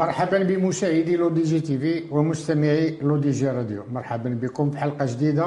مرحبا 0.00 0.38
بمشاهدي 0.48 1.16
L'ODJ 1.16 1.60
TV 1.60 1.92
ومستمعي 2.14 2.86
L'ODJ 3.08 3.48
Radio. 3.58 3.82
مرحبا 3.96 4.30
بكم 4.42 4.70
في 4.70 4.78
حلقة 4.78 5.04
جديدة 5.12 5.46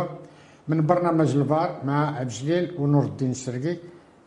من 0.68 0.86
برنامج 0.86 1.36
الفار 1.36 1.70
مع 1.86 1.98
عبد 2.20 2.29
الجليل 2.31 2.66
ونور 2.79 3.05
الدين 3.05 3.31
الشرقي 3.31 3.76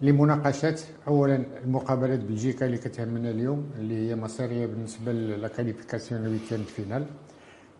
لمناقشة 0.00 0.76
اولا 1.08 1.36
المقابلات 1.64 2.18
بلجيكا 2.28 2.66
اللي 2.66 2.78
كتهمنا 2.78 3.30
اليوم 3.30 3.60
اللي 3.78 3.96
هي 4.10 4.16
مصيرية 4.16 4.66
بالنسبة 4.66 5.12
la 5.12 5.48
qualification 5.48 6.26
huitième 6.26 6.56
de 6.56 6.64
finale 6.76 7.04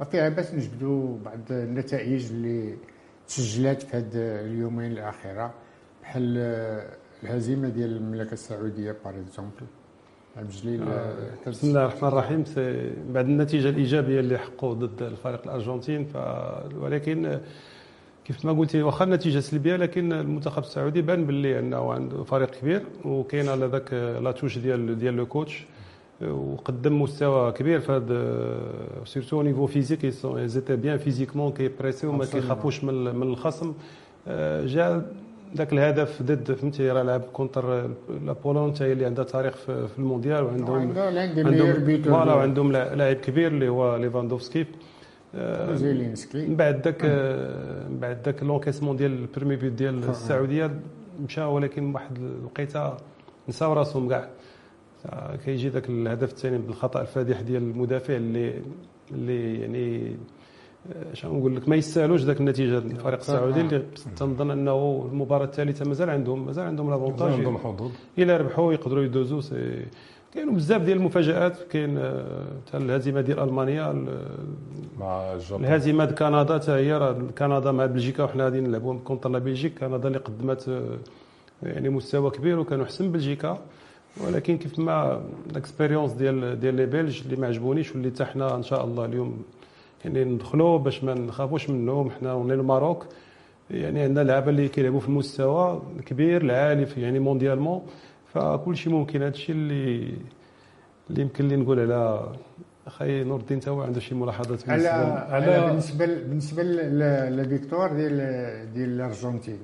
وفيها 0.01 0.29
باش 0.29 0.49
نجبدوا 0.55 1.19
بعض 1.25 1.41
النتائج 1.51 2.27
اللي 2.33 2.77
تسجلات 3.29 3.83
في 3.83 3.97
هاد 3.97 4.11
اليومين 4.15 4.93
الأخيرة 4.93 5.55
بحال 6.03 6.25
الهزيمة 7.23 7.69
ديال 7.69 7.97
المملكة 7.97 8.33
السعودية 8.33 8.93
par 9.05 9.15
exemple 9.21 9.67
بجليل 10.43 10.83
آه. 10.83 11.49
بسم 11.49 11.69
الله 11.69 11.83
الرحمن 11.83 12.09
الرحيم 12.09 12.45
بعد 13.11 13.25
النتيجة 13.25 13.69
الإيجابية 13.69 14.21
اللي 14.21 14.39
حققوا 14.39 14.75
ضد 14.75 15.03
الفريق 15.03 15.43
الأرجنتين 15.45 16.05
ف 16.05 16.17
ولكن 16.81 17.41
كيف 18.25 18.45
ما 18.45 18.53
قلتي 18.53 18.83
واخا 18.83 19.05
النتيجه 19.05 19.39
سلبية 19.39 19.77
لكن 19.77 20.13
المنتخب 20.13 20.63
السعودي 20.63 21.03
بان 21.03 21.27
باللي 21.27 21.59
انه 21.59 21.93
عنده 21.93 22.25
فريق 22.25 22.51
كبير 22.51 22.83
وكاين 23.05 23.49
على 23.49 23.67
ذاك 23.67 23.93
la 23.93 24.09
touche 24.09 24.59
ديال 24.59 24.99
ديال 24.99 25.17
le 25.17 25.27
coach 25.27 25.67
وقدم 26.23 27.03
مستوى 27.03 27.53
كبير 27.53 27.81
في 27.81 27.93
هذا 27.93 29.05
surtout 29.05 29.43
niveau 29.43 29.67
physique 29.67 30.07
ils 30.07 30.28
étaient 30.28 30.77
bien 30.77 30.99
physiquement 30.99 31.53
كيبريسيو 31.53 32.13
ما 32.13 32.25
كيخافوش 32.25 32.85
من 32.85 33.23
الخصم 33.23 33.75
آه، 34.29 34.67
جا 34.67 35.13
ذاك 35.57 35.73
الهدف 35.73 36.23
ضد 36.23 36.53
فهمتي 36.53 36.91
راه 36.91 37.03
لعب 37.03 37.21
contre 37.21 37.91
la 38.27 38.38
Pologne 38.38 38.75
حتى 38.75 38.85
هي 38.85 38.93
اللي 38.93 39.05
عندها 39.05 39.25
تاريخ 39.25 39.57
في 39.57 39.99
المونديال 39.99 40.45
وعندهم 40.45 40.99
عندهم 40.99 42.03
voilà 42.03 42.35
وعندهم 42.35 42.73
لاعب 42.73 43.17
كبير 43.17 43.47
اللي 43.51 43.69
هو 43.69 43.97
ليفاندوفسكي. 43.97 44.67
زيلينسكي. 45.73 46.47
من 46.47 46.57
بعد 46.57 46.85
ذاك 46.85 47.05
من 47.91 47.99
بعد 48.01 48.19
ذاك 48.25 48.43
l'encaissement 48.43 48.97
ديال 48.97 49.13
ال 49.13 49.18
premier 49.18 49.57
but 49.57 49.73
ديال 49.73 50.09
السعودية 50.09 50.71
مشى 51.25 51.41
ولكن 51.41 51.95
واحد 51.95 52.17
الوقيته 52.19 52.93
نساو 53.49 53.73
راسهم 53.73 54.09
كاع. 54.09 54.29
كيجي 55.45 55.69
ذاك 55.69 55.89
الهدف 55.89 56.31
الثاني 56.31 56.59
بالخطأ 56.59 57.01
الفادح 57.01 57.41
ديال 57.41 57.63
المدافع 57.63 58.17
اللي 58.17 58.63
اللي 59.11 59.61
يعني 59.61 60.17
شنو 61.13 61.39
نقول 61.39 61.57
لك 61.57 61.69
ما 61.69 61.77
يستاهلوش 61.77 62.23
ذاك 62.23 62.41
النتيجة 62.41 62.79
الفريق 62.79 63.19
السعودي 63.19 63.61
اللي 63.61 63.83
تنظن 64.17 64.51
أنه 64.51 65.09
المباراة 65.13 65.45
الثالثة 65.45 65.89
مازال 65.89 66.11
عندهم 66.11 66.47
مازال 66.47 66.65
عندهم 66.65 66.91
l'avantage 66.91 67.33
عندهم 67.33 67.59
حظوظ. 67.59 67.91
إلا 68.19 68.37
ربحوا 68.37 68.73
يقدروا 68.73 69.05
يدوزوا 69.05 69.41
كاينوا 70.35 70.55
بزاف 70.55 70.83
ديال 70.83 70.97
المفاجآت. 70.97 71.63
كاين 71.71 71.99
حتى 72.67 72.77
الهزيمة 72.77 73.21
ديال 73.21 73.41
ألمانيا 73.41 74.07
مع 74.99 75.33
ال 75.35 75.39
Japon. 75.39 75.65
الهزيمة 75.65 76.05
ديال 76.05 76.15
كندا 76.15 76.59
حتى 76.59 76.73
هي 76.73 76.93
راه 76.93 77.17
كندا 77.39 77.73
مع 77.73 77.87
بلجيكا 77.87 78.25
وحنا 78.25 78.45
غادي 78.45 78.61
نلعبوا 78.61 78.99
contre 79.05 79.31
la 79.31 79.39
Belgique. 79.39 79.79
كندا 79.79 80.09
اللي 80.09 80.19
قدمت 80.19 80.83
يعني 81.63 81.89
مستوى 81.89 82.31
كبير 82.31 82.59
وكانوا 82.59 82.85
أحسن 82.85 83.13
بلجيكا. 83.13 83.59
ولكن 84.25 84.59
كيف 84.59 84.79
ما 84.79 85.21
ال 85.51 85.56
expérience 85.56 86.13
ديال 86.13 86.61
ديال 86.61 86.75
les 86.75 86.87
Belges 86.87 87.23
اللي 87.25 87.37
ما 87.37 87.47
عجبونيش 87.47 87.93
واللي 87.93 88.11
حتى 88.11 88.25
حنا 88.25 88.55
إن 88.55 88.63
شاء 88.63 88.85
الله 88.85 89.05
اليوم 89.05 89.43
يعني 90.05 90.25
ندخلوا 90.25 90.79
باش 90.79 91.05
ما 91.05 91.15
نخافوش 91.15 91.71
منهم. 91.71 92.11
حنا 92.11 92.33
on 92.35 92.55
est 92.55 92.70
le 92.70 92.81
Maroc 92.81 93.07
يعني 93.71 94.01
عندنا 94.01 94.25
لعابه 94.25 94.51
اللي 94.51 94.69
كيلعبوا 94.69 95.01
في 95.01 95.09
المستوى 95.09 95.83
الكبير 95.99 96.43
العالي 96.43 96.87
في 96.87 97.01
يعني 97.01 97.19
mondialement. 97.19 97.83
فكل 98.35 98.77
شيء 98.77 98.93
ممكن. 98.93 99.23
هذا 99.23 99.31
الشيء 99.31 99.55
اللي 99.55 100.15
اللي 101.11 101.23
يمكن 101.23 101.49
لي 101.49 101.57
نقول 101.57 101.81
على 101.81 102.33
أخي 102.87 103.25
نور 103.25 103.41
الدين 103.41 103.61
تا 103.61 103.71
هو 103.71 103.83
عنده 103.83 104.01
شي 104.01 104.15
ملاحظات 104.15 104.69
على, 104.69 104.89
على 105.29 105.67
بالنسبة 105.67 106.07
بالنسبة 106.07 106.63
لل 106.63 106.89
victoire 106.89 107.93
ديال 107.93 108.17
ديال 108.75 108.89
الأرجنتين. 108.89 109.59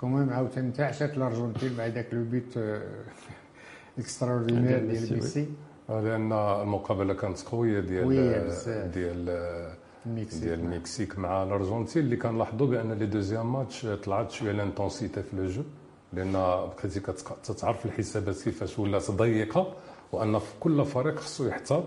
quand 0.00 0.17
même 0.17 0.30
عاوتاني 0.30 0.72
عشات 0.78 1.16
الأرجنتين 1.16 1.70
بعد 1.78 1.90
ذاك 1.92 2.06
le 2.12 2.24
but 2.24 2.54
extraordinaire 3.98 4.78
ديال 4.78 5.14
ميسي. 5.14 5.48
لأن 6.00 6.32
المقابلة 6.32 7.14
كانت 7.14 7.42
قوية 7.42 7.80
ديال 7.80 8.08
ديال 8.90 9.28
المكسيك 10.06 10.42
ديال 10.42 10.60
المكسيك 10.60 11.18
مع 11.18 11.42
الأرجنتين. 11.42 12.02
اللي 12.02 12.16
كنلاحظوا 12.16 12.66
بأن 12.66 12.92
les 12.92 13.06
deuxièmes 13.06 13.52
matchs 13.52 13.86
طلعت 13.86 14.30
شوية 14.30 14.52
l'intensité 14.52 15.22
في 15.22 15.36
le 15.36 15.46
jeu 15.46 15.62
لأن 16.12 16.32
بقيتي 16.32 17.00
كتعرف 17.00 17.86
الحسابات 17.86 18.42
كيفاش 18.42 18.78
ولات 18.78 19.10
ضيقة 19.10 19.74
وأن 20.12 20.40
كل 20.60 20.84
فريق 20.84 21.18
خصو 21.18 21.46
يحتاط 21.46 21.84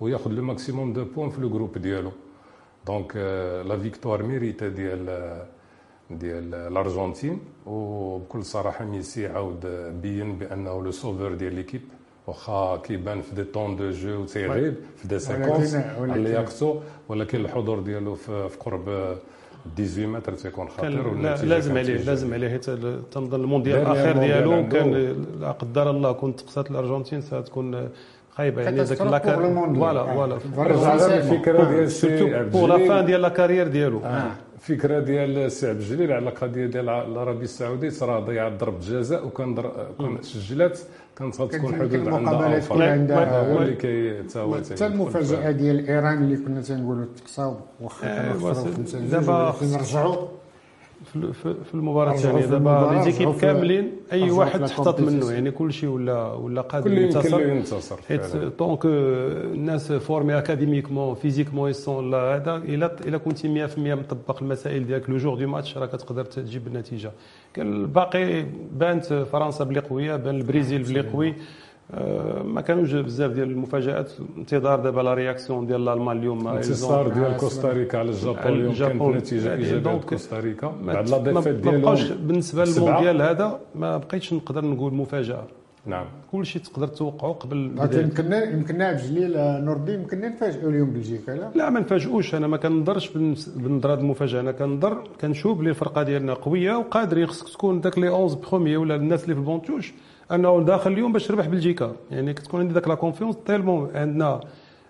وياخذ 0.00 0.30
le 0.30 0.42
maximum 0.42 0.92
de 0.92 1.04
points 1.04 1.30
في 1.30 1.40
le 1.40 1.48
groupe 1.50 1.78
ديالو. 1.78 2.12
donc 2.86 3.16
la 3.66 3.78
victoire 3.78 4.22
méritée 4.22 4.68
ديال 4.68 5.06
ديال 6.10 6.54
الأرجنتين 6.54 7.40
وبكل 7.66 8.44
صراحة 8.44 8.84
ميسي 8.84 9.26
عاود 9.26 9.66
بين 10.02 10.38
بأنه 10.38 10.82
le 10.82 10.90
sauveur 10.90 11.34
ديال 11.34 11.54
l'équipe. 11.54 11.82
واخا 12.28 12.76
كيبان 12.76 13.20
في 13.20 13.34
des 13.34 13.44
temps 13.44 13.76
de 13.76 13.90
jeu 13.90 14.24
تيغيب 14.24 14.74
في 14.96 15.08
des 15.08 15.18
séquences 15.18 15.74
اللي 16.00 16.30
يقصو 16.30 16.76
ولكن 17.08 17.40
الحضور 17.40 17.80
ديالو 17.80 18.14
في 18.14 18.48
قرب 18.60 18.84
18 19.76 20.06
متر 20.06 20.32
تيكون 20.34 20.68
خطير 20.68 21.14
لازم 21.44 21.78
عليه 21.78 21.96
لازم 21.96 22.34
عليه. 22.34 22.48
حيت 22.48 22.70
تنظن 23.12 23.40
المونديال 23.40 23.78
الأخير 23.78 24.18
ديالو 24.18 24.68
كان 24.68 25.16
لا 25.40 25.50
قدر 25.50 25.90
الله 25.90 26.12
كنت 26.12 26.40
تقصات 26.40 26.70
الأرجنتين 26.70 27.20
ستكون 27.20 27.88
خايبه 28.36 28.62
يعني 28.62 28.82
ذاك 28.82 29.00
la 29.00 29.11
carrière 29.11 29.54
voilà 29.74 30.04
voilà. 30.38 31.16
الفكرة 31.18 31.64
ديال 31.70 31.90
c'est 31.90 32.42
pour 32.42 32.68
la 32.68 32.88
fin 32.88 33.06
ديال 33.06 33.22
la 33.22 33.28
carrière 33.28 33.68
ديالو. 33.68 34.00
فكره 34.60 35.00
ديال 35.00 35.52
سي 35.52 35.68
عبد 35.68 35.80
الجليل 35.80 36.12
على 36.12 36.28
القضية 36.28 36.66
ديال 36.66 36.88
العربيه 36.88 37.44
السعوديه 37.44 37.92
راه 38.02 38.20
ضيعت 38.20 38.52
ضربه 38.52 38.78
جزاء 38.78 39.26
وكان 39.26 39.54
كان 39.98 40.22
سجلات 40.22 40.78
كانت 41.16 41.40
غتكون 41.40 41.74
حدود 41.74 42.08
عندها 42.08 42.58
كل 42.68 42.82
عندها 42.82 43.52
هو 43.52 43.62
اللي 43.62 43.74
كي 43.74 44.22
حتى 44.70 44.86
المفاجأة 44.86 45.50
ديال 45.50 45.88
إيران 45.88 46.22
اللي 46.24 46.36
كنا 46.36 46.60
تنقولوا 46.62 47.04
تقصاو 47.16 47.56
واخا 47.80 48.32
دابا 49.10 49.54
نرجعوا 49.62 50.28
في 51.04 51.74
المباراة 51.74 52.12
الثانية. 52.12 52.46
دابا 52.46 52.90
les 52.94 53.02
équipes 53.02 53.34
كاملين 53.34 53.92
أي 54.12 54.30
واحد 54.30 54.64
تحتط 54.64 55.00
منه 55.00 55.32
يعني 55.32 55.50
كل 55.50 55.72
شيء 55.72 55.88
ولا 55.88 56.32
ولا 56.32 56.60
قادر 56.60 56.92
ينتصر. 56.92 57.96
حيت 58.08 58.36
donc 58.58 58.84
الناس 58.84 59.92
formés 59.92 60.38
académiquement 60.38 61.14
physiquement 61.14 61.70
ils 61.70 61.87
sont 61.87 62.10
là 62.10 62.36
هذا 62.36 62.56
الا 62.56 62.96
الا 63.06 63.18
كنتي 63.18 63.68
100% 63.68 63.78
مطبق 63.78 64.42
المسائل 64.42 64.86
ديالك. 64.86 65.10
le 65.10 65.16
jour 65.16 65.38
du 65.38 65.46
match 65.46 65.78
راه 65.78 65.86
كتقدر 65.86 66.24
تجيب 66.24 66.66
النتيجة. 66.66 67.12
كان 67.54 67.72
الباقي 67.72 68.44
بانت 68.72 69.04
فرنسا 69.32 69.64
بلي 69.64 69.80
قوية 69.80 70.16
بان 70.16 70.36
البرازيل 70.36 70.82
بلي 70.82 71.00
قوي. 71.00 71.34
ما 72.44 72.60
كانوش 72.60 72.92
بزاف 72.92 73.30
ديال 73.30 73.50
المفاجآت. 73.50 74.12
انتظار 74.38 74.80
دابا 74.80 75.00
la 75.00 75.14
réaction 75.14 75.66
ديال 75.66 75.88
الألمان 75.88 76.18
اليوم 76.18 76.48
الانتصار 76.48 77.08
ديال 77.08 77.36
كوستاريكا 77.36 77.98
على 77.98 78.10
ال 78.10 78.17
Japon 78.17 78.52
اليوم 78.52 78.74
كانت 78.74 79.02
نتيجة 79.02 79.54
ايجابيه 79.54 80.00
كوستاريكا. 80.00 80.72
بعد 80.84 81.08
la 81.08 81.18
défaite 81.18 81.54
ديالهم 81.54 81.96
بالنسبة 82.26 82.64
للمونديال 82.64 83.22
هذا 83.22 83.60
ما 83.74 83.96
بقيتش 83.96 84.32
نقدر 84.32 84.64
نقول 84.64 84.94
مفاجأة. 84.94 85.44
نعم. 85.86 86.06
كل 86.32 86.46
شيء 86.46 86.62
تقدر 86.62 86.86
توقعه 86.86 87.32
قبل 87.32 87.72
يمكننا 87.92 88.44
يمكننا 88.44 88.86
عبد 88.86 88.98
الجليل 88.98 89.32
نور 89.64 89.76
الدين 89.76 90.00
يمكننا 90.00 90.28
نفاجئوا 90.28 90.70
اليوم 90.70 90.90
بلجيكا 90.90 91.30
لا؟ 91.30 91.50
لا 91.54 91.70
ما 91.70 91.80
نفاجئوش. 91.80 92.34
أنا 92.34 92.46
ما 92.46 92.56
كنظرش 92.56 93.10
بنظر 93.56 93.92
هذه 93.92 94.00
المفاجأة. 94.00 94.40
أنا 94.40 94.52
كنظر 94.52 95.04
كنشوف 95.20 95.58
بلي 95.58 95.70
الفرقة 95.70 96.02
ديالنا 96.02 96.34
قوية 96.34 96.76
وقادرين 96.76 97.26
خصك 97.26 97.48
تكون 97.48 97.80
داك 97.80 97.98
les 97.98 98.08
11 98.08 98.38
premiers 98.50 98.76
ولا 98.76 98.94
الناس 98.94 99.24
اللي 99.24 99.34
في 99.34 99.40
ال 99.40 99.44
banc 99.44 99.59
de 99.59 99.67
touche. 99.67 99.94
أنه 100.32 100.60
داخل 100.60 100.92
اليوم 100.92 101.12
باش 101.12 101.26
تربح 101.26 101.46
بلجيكا. 101.46 101.92
يعني 102.10 102.34
كتكون 102.34 102.60
عندي 102.60 102.74
ذاك 102.74 102.88
la 102.88 102.94
confiance 102.94 103.36
tellement 103.46 103.90
عندنا 103.94 104.40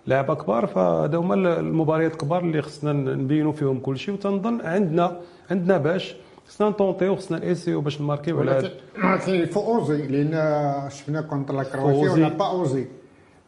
لعبه 0.07 0.33
كبار 0.33 0.67
فهذا 0.67 1.17
هما 1.17 1.35
المباريات 1.35 2.11
الكبار 2.11 2.41
اللي 2.41 2.61
خصنا 2.61 2.93
نبينوا 2.93 3.51
فيهم 3.51 3.79
كل 3.79 3.97
شيء 3.97 4.13
وتنظن 4.13 4.61
عندنا 4.61 5.19
عندنا 5.51 5.77
باش 5.77 6.15
خصنا 6.47 6.69
نطونطيو 6.69 7.15
خصنا 7.15 7.39
نأسيو 7.39 7.81
باش 7.81 8.01
نماركيو 8.01 8.39
على 8.39 8.51
هذا. 8.51 8.71
ولكن 9.03 9.45
faut 9.45 9.75
oser 9.75 10.07
لأن 10.07 10.89
شفنا 10.89 11.21
contre 11.21 11.55
la 11.55 11.63
Croatie 11.63 12.11
on 12.11 12.29
a 12.29 12.33
pas 12.33 12.45
osé. 12.45 12.87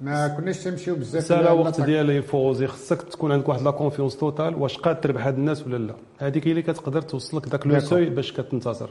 ما 0.02 0.28
كناش 0.28 0.64
تمشيو 0.64 0.96
بزاف 0.96 1.24
سالا 1.24 1.52
وقت 1.52 1.82
ديال 1.82 2.12
il 2.12 2.23
faut 2.23 2.45
oser 2.45 2.68
خصك 2.68 3.02
تكون 3.02 3.32
عندك 3.32 3.50
واحد 3.50 3.62
la 3.62 3.72
confiance 3.72 4.18
totale 4.18 4.56
واش 4.56 4.78
قاد 4.78 5.02
تربح 5.02 5.26
هاد 5.28 5.38
الناس 5.38 5.68
ولا 5.68 5.78
لا؟ 5.78 5.94
هذيك 6.18 6.48
هي 6.48 6.52
اللي 6.52 6.62
كتقدر 6.62 7.02
توصلك 7.02 7.48
ذاك 7.48 7.68
لو 7.68 7.80
سوي 7.80 8.10
باش 8.10 8.34
كتنتصر. 8.34 8.90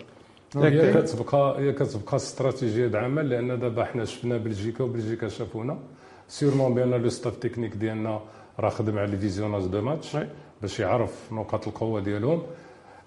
هي 0.56 0.94
كتبقى 0.94 1.60
هي 1.60 1.72
كتبقى 1.72 2.16
استراتيجية 2.16 2.98
عمل 2.98 3.28
لأن 3.30 3.60
دابا 3.60 3.84
حنا 3.84 4.04
شفنا 4.04 4.36
بلجيكا 4.36 4.84
وبلجيكا 4.84 5.28
شافونا. 5.28 5.78
sûrement 6.28 6.74
بان 6.74 6.90
le 6.90 7.08
staff 7.08 7.36
technique 7.36 7.76
ديالنا 7.76 8.20
راه 8.60 8.68
خدم 8.68 8.98
على 8.98 9.16
visionnage 9.16 9.66
de 9.66 9.80
match 9.80 10.16
باش 10.62 10.80
يعرف 10.80 11.32
نقاط 11.32 11.68
القوة 11.68 12.00
ديالهم. 12.00 12.42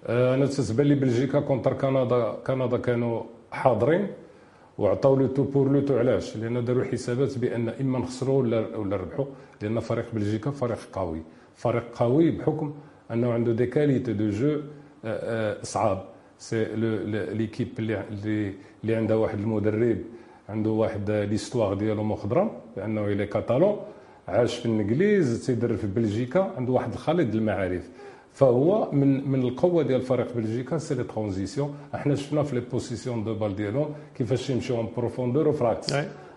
أنا 0.08 0.46
تتبان 0.46 0.86
لي 0.86 0.94
بلجيكا 0.94 1.40
contre 1.40 1.72
كندا 1.72 2.32
كندا 2.46 2.76
كانوا 2.76 3.22
حاضرين 3.52 4.08
وعطاو 4.78 5.16
le 5.16 5.26
tout 5.26 5.42
pour 5.42 5.68
le 5.72 5.80
tout 5.80 5.98
علاش؟ 5.98 6.36
لأن 6.36 6.64
داروا 6.64 6.84
حسابات 6.84 7.38
بأن 7.38 7.68
إما 7.68 7.98
نخسروا 7.98 8.42
ولا 8.42 8.76
ولا 8.76 8.96
نربحوا. 8.96 9.24
لأن 9.62 9.80
فريق 9.80 10.06
بلجيكا 10.12 10.50
فريق 10.50 10.78
قوي. 10.92 11.22
فريق 11.54 11.84
قوي 11.94 12.30
بحكم 12.30 12.74
أنه 13.10 13.32
عنده 13.32 13.52
des 13.52 13.66
qualités 13.66 14.12
de 14.12 14.30
jeu 14.30 14.60
صعاب. 15.62 16.13
l'équipe 17.32 17.68
اللي 17.78 18.02
اللي 18.84 18.94
عندها 18.94 19.16
واحد 19.16 19.38
المدرب 19.38 19.98
عنده 20.48 20.70
واحد 20.70 21.10
l'histoire 21.10 21.74
ديالو 21.74 22.02
مخضرم 22.02 22.50
لأنه 22.76 23.04
إلى 23.06 23.26
catalan 23.26 23.76
عاش 24.28 24.56
في 24.56 24.66
الإنجليز 24.66 25.46
تيدرب 25.46 25.76
في 25.76 25.86
بلجيكا 25.86 26.52
عنده 26.56 26.72
واحد 26.72 26.92
الخليط 26.92 27.34
المعارف. 27.34 27.88
فهو 28.32 28.88
من 28.92 29.30
من 29.30 29.42
القوة 29.42 29.82
ديال 29.82 30.02
فريق 30.02 30.34
بلجيكا 30.36 30.78
c'est 30.78 30.94
les 30.94 31.04
transitions 31.04 31.74
أحنا 31.94 32.14
شفنا 32.14 32.42
في 32.42 32.54
les 32.54 32.62
possessions 32.72 33.24
de 33.24 33.34
balle 33.34 33.56
ديالهم 33.56 33.88
كيفاش 34.18 34.50
يمشيو 34.50 34.76
en 34.76 34.88
profondeur 34.96 35.48
وفراكس 35.48 35.94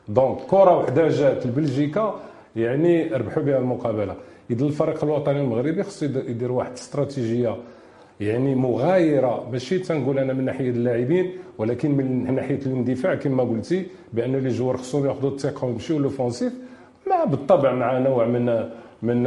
donc 0.07 0.37
كرة 0.47 0.77
وحدة 0.77 1.07
جات 1.07 1.45
لبلجيكا 1.47 2.19
يعني 2.55 3.07
ربحوا 3.07 3.43
بها 3.43 3.57
المقابلة. 3.57 4.15
اذا 4.51 4.65
الفريق 4.65 5.03
الوطني 5.03 5.41
المغربي 5.41 5.83
خصو 5.83 6.05
يدير 6.05 6.51
واحد 6.51 6.69
الاستراتيجية 6.71 7.55
يعني 8.19 8.55
مغايرة. 8.55 9.49
ماشي 9.51 9.79
تنقول 9.79 10.19
أنا 10.19 10.33
من 10.33 10.45
ناحية 10.45 10.69
اللاعبين 10.69 11.31
ولكن 11.57 11.91
من 11.91 12.35
ناحية 12.35 12.59
الاندفاع 12.65 13.15
كما 13.15 13.43
قلتي 13.43 13.85
بأن 14.13 14.35
les 14.35 14.49
joueurs 14.49 14.77
خصهم 14.77 15.05
ياخذوا 15.05 15.29
الثقة 15.31 15.65
ويمشيو 15.65 15.99
l'offensif 15.99 16.53
مع 17.09 17.23
بالطبع 17.23 17.73
مع 17.73 17.99
نوع 17.99 18.25
من 18.27 18.45
من 19.01 19.23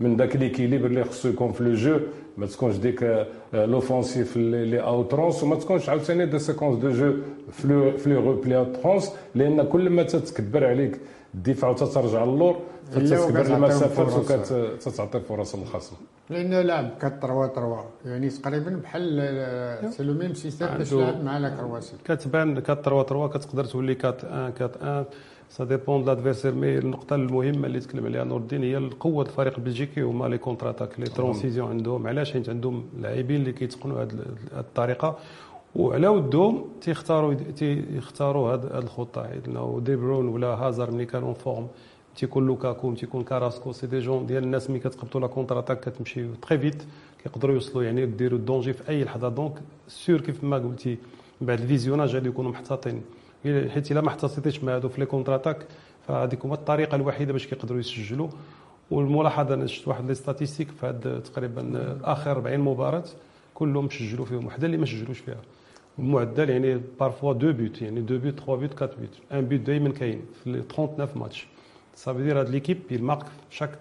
من 0.00 0.16
ذاك 0.16 0.36
l'équilibre 0.36 0.86
اللي 0.86 1.04
خصو 1.04 1.28
يكون 1.28 1.52
في 1.52 1.64
le 1.64 1.74
jeu. 1.74 1.98
ما 2.38 2.46
تكونش 2.46 2.76
ديك 2.76 3.26
l'offensif 3.54 4.36
اللي 4.36 4.80
à 4.80 4.87
outrance 4.87 5.42
وما 5.42 5.56
تكونش 5.56 5.88
عاوتاني 5.88 6.26
des 6.26 6.38
séquences 6.38 6.78
de 6.78 6.90
jeu 6.90 7.12
في 7.96 8.10
le 8.10 8.20
repli 8.20 8.56
à 8.56 8.62
outrance 8.62 9.12
لأن 9.34 9.62
كل 9.62 9.90
ما 9.90 10.02
تتكبر 10.02 10.66
عليك 10.66 10.96
الدفاع 11.34 11.70
وتترجع 11.70 12.24
للور 12.24 12.56
تتكبر 12.92 13.56
المسافات 13.56 14.30
وتتعطي 14.50 15.20
فرص 15.20 15.54
للخصم 15.54 15.96
لأن 16.30 16.54
لعب 16.54 16.90
4 17.02 17.48
3 17.54 17.84
يعني 18.04 18.28
تقريبا 18.28 18.70
بحال 18.70 19.92
c'est 19.92 20.02
le 20.02 20.14
même 20.14 20.34
système 20.34 20.68
باش 20.68 20.92
لعب 20.92 21.24
مع 21.24 21.38
la 21.38 21.48
Croatie 21.48 21.92
كتبان 22.04 22.62
4 22.68 22.82
3 22.82 23.26
كتقدر 23.28 23.64
تولي 23.64 23.96
4 24.04 24.16
1 24.24 24.62
4 24.62 24.98
1 24.98 25.04
ça 25.50 25.64
dépend 25.64 26.04
l'adversaire 26.04 26.54
mais 26.54 26.78
النقطة 26.78 27.16
المهمة 27.16 27.66
اللي 27.66 27.80
تكلم 27.80 28.06
عليها 28.06 28.24
نور 28.24 28.38
الدين 28.40 28.62
هي 28.62 28.76
القوة 28.76 29.24
الفريق 29.24 29.54
البلجيكي 29.58 30.00
هما 30.02 30.26
les 30.26 30.38
contre-attaques 30.38 31.00
les 31.00 31.06
transitions 31.06 31.68
عندهم. 31.68 32.06
علاش؟ 32.06 32.32
حيت 32.32 32.48
عندهم 32.48 32.84
لاعبين 32.98 33.40
اللي 33.40 33.52
كيتقنوا 33.52 34.02
هذه 34.02 34.10
الطريقة. 34.56 35.18
وعلى 35.76 36.08
ودهم 36.08 36.64
تيختاروا 36.80 37.34
تيختاروا 37.34 38.54
هذه 38.54 38.78
الخطة. 38.78 39.22
لأنه 39.22 39.80
دي 39.84 39.96
برون 39.96 40.28
ولا 40.28 40.46
هازار 40.46 40.90
ملي 40.90 41.06
كانوا 41.06 41.34
forme 41.34 41.68
تيكون 42.16 42.46
لوكاكو 42.46 42.94
تيكون 42.94 43.24
كاراسكو 43.24 43.72
c'est 43.72 43.86
des 43.86 43.98
gens 43.98 44.26
ديال 44.26 44.42
الناس 44.42 44.70
ملي 44.70 44.78
كتقبطوا 44.78 45.20
la 45.20 45.26
contre-attaque 45.26 45.80
كتمشي 45.80 46.26
très 46.42 46.58
vite 46.58 46.82
كيقدروا 47.22 47.54
يوصلوا 47.54 47.84
يعني 47.84 48.06
ديروا 48.06 48.38
ال 48.38 48.43
danger 48.43 48.72
في 48.72 48.88
أي 48.88 49.04
لحظة. 49.04 49.28
donc 49.28 49.62
sûr 49.88 50.20
كيف 50.20 50.44
ما 50.44 50.58
قلتي 50.58 50.98
بعد 51.40 51.60
ال 51.60 51.65
visionnage 51.65 52.14
غادي 52.14 52.28
يكونوا 52.28 52.50
محتاطين. 52.50 53.02
حيت 53.44 53.92
إلا 53.92 54.00
ما 54.00 54.08
احتفظتيش 54.08 54.64
مع 54.64 54.74
هادو 54.76 54.88
في 54.88 55.00
les 55.00 55.06
contre-attaques 55.06 55.66
فهذيك 56.08 56.44
هما 56.44 56.54
الطريقة 56.54 56.94
الوحيدة 56.94 57.32
باش 57.32 57.46
كيقدروا 57.46 57.80
يسجلوا. 57.80 58.28
والملاحظة 58.90 59.54
أنا 59.54 59.66
شفت 59.66 59.88
واحد 59.88 60.08
les 60.08 60.14
statistiques 60.14 60.68
في 60.68 60.86
هاد 60.86 61.22
تقريبا 61.22 61.96
آخر 62.04 62.30
40 62.30 62.60
مباراة 62.60 63.04
كلهم 63.54 63.88
سجلوا 63.88 64.26
فيهم 64.26 64.46
وحدة 64.46 64.66
اللي 64.66 64.76
ما 64.76 64.86
سجلوش 64.86 65.18
فيها. 65.18 65.40
المعدل 66.00 66.50
يعني 66.50 66.80
parfois 67.00 67.32
deux 67.32 67.52
buts 67.52 67.82
يعني 67.82 68.00
deux 68.00 68.18
buts 68.18 68.40
3 68.40 68.54
buts 68.56 68.82
4 68.82 68.96
buts 69.00 69.14
un 69.32 69.44
but 69.48 69.60
دائما 69.60 69.90
كاين 69.90 70.20
في 70.44 70.62
39 70.68 71.22
ماتش 71.22 71.46
صافي 71.94 72.22
دير 72.22 72.40
هاد 72.40 72.48
l'équipe 72.48 72.78
marque 72.90 73.26
chaque 73.50 73.78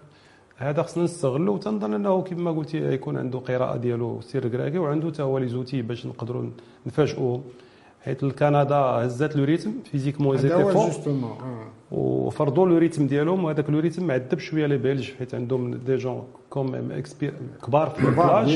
هذا 0.57 0.81
خصنا 0.83 1.03
نستغلو 1.03 1.53
وتنظن 1.53 1.93
أنه 1.93 2.21
كما 2.21 2.51
قلتي 2.51 2.93
يكون 2.93 3.17
عنده 3.17 3.39
قراءة 3.39 3.77
ديالو 3.77 4.21
سي 4.21 4.47
ركراكي 4.47 4.77
وعنده 4.77 5.07
حتى 5.11 5.23
هو 5.23 5.37
les 5.37 5.47
outils 5.47 5.81
باش 5.81 6.05
نقدروا 6.05 6.49
نفاجئوه. 6.85 7.41
حيت 8.05 8.23
الكندا 8.23 8.75
هزات 8.75 9.35
le 9.35 9.43
rythme 9.43 9.71
physiquement 9.91 10.37
ils 10.37 10.43
étaient 10.43 10.55
forts 10.73 10.89
وفرضوا 11.91 12.67
le 12.67 12.77
rythme 12.77 13.07
ديالهم 13.07 13.43
وهذاك 13.43 13.69
le 13.69 13.79
rythme 13.79 14.03
معذب 14.07 14.39
شوية 14.39 14.65
les 14.65 14.77
Belges 14.77 15.09
حيت 15.19 15.35
عندهم 15.35 15.73
des 15.73 15.95
gens 15.95 16.23
comme 16.49 17.01
كبار 17.65 17.89
في 17.89 17.99
البلاج. 18.09 18.47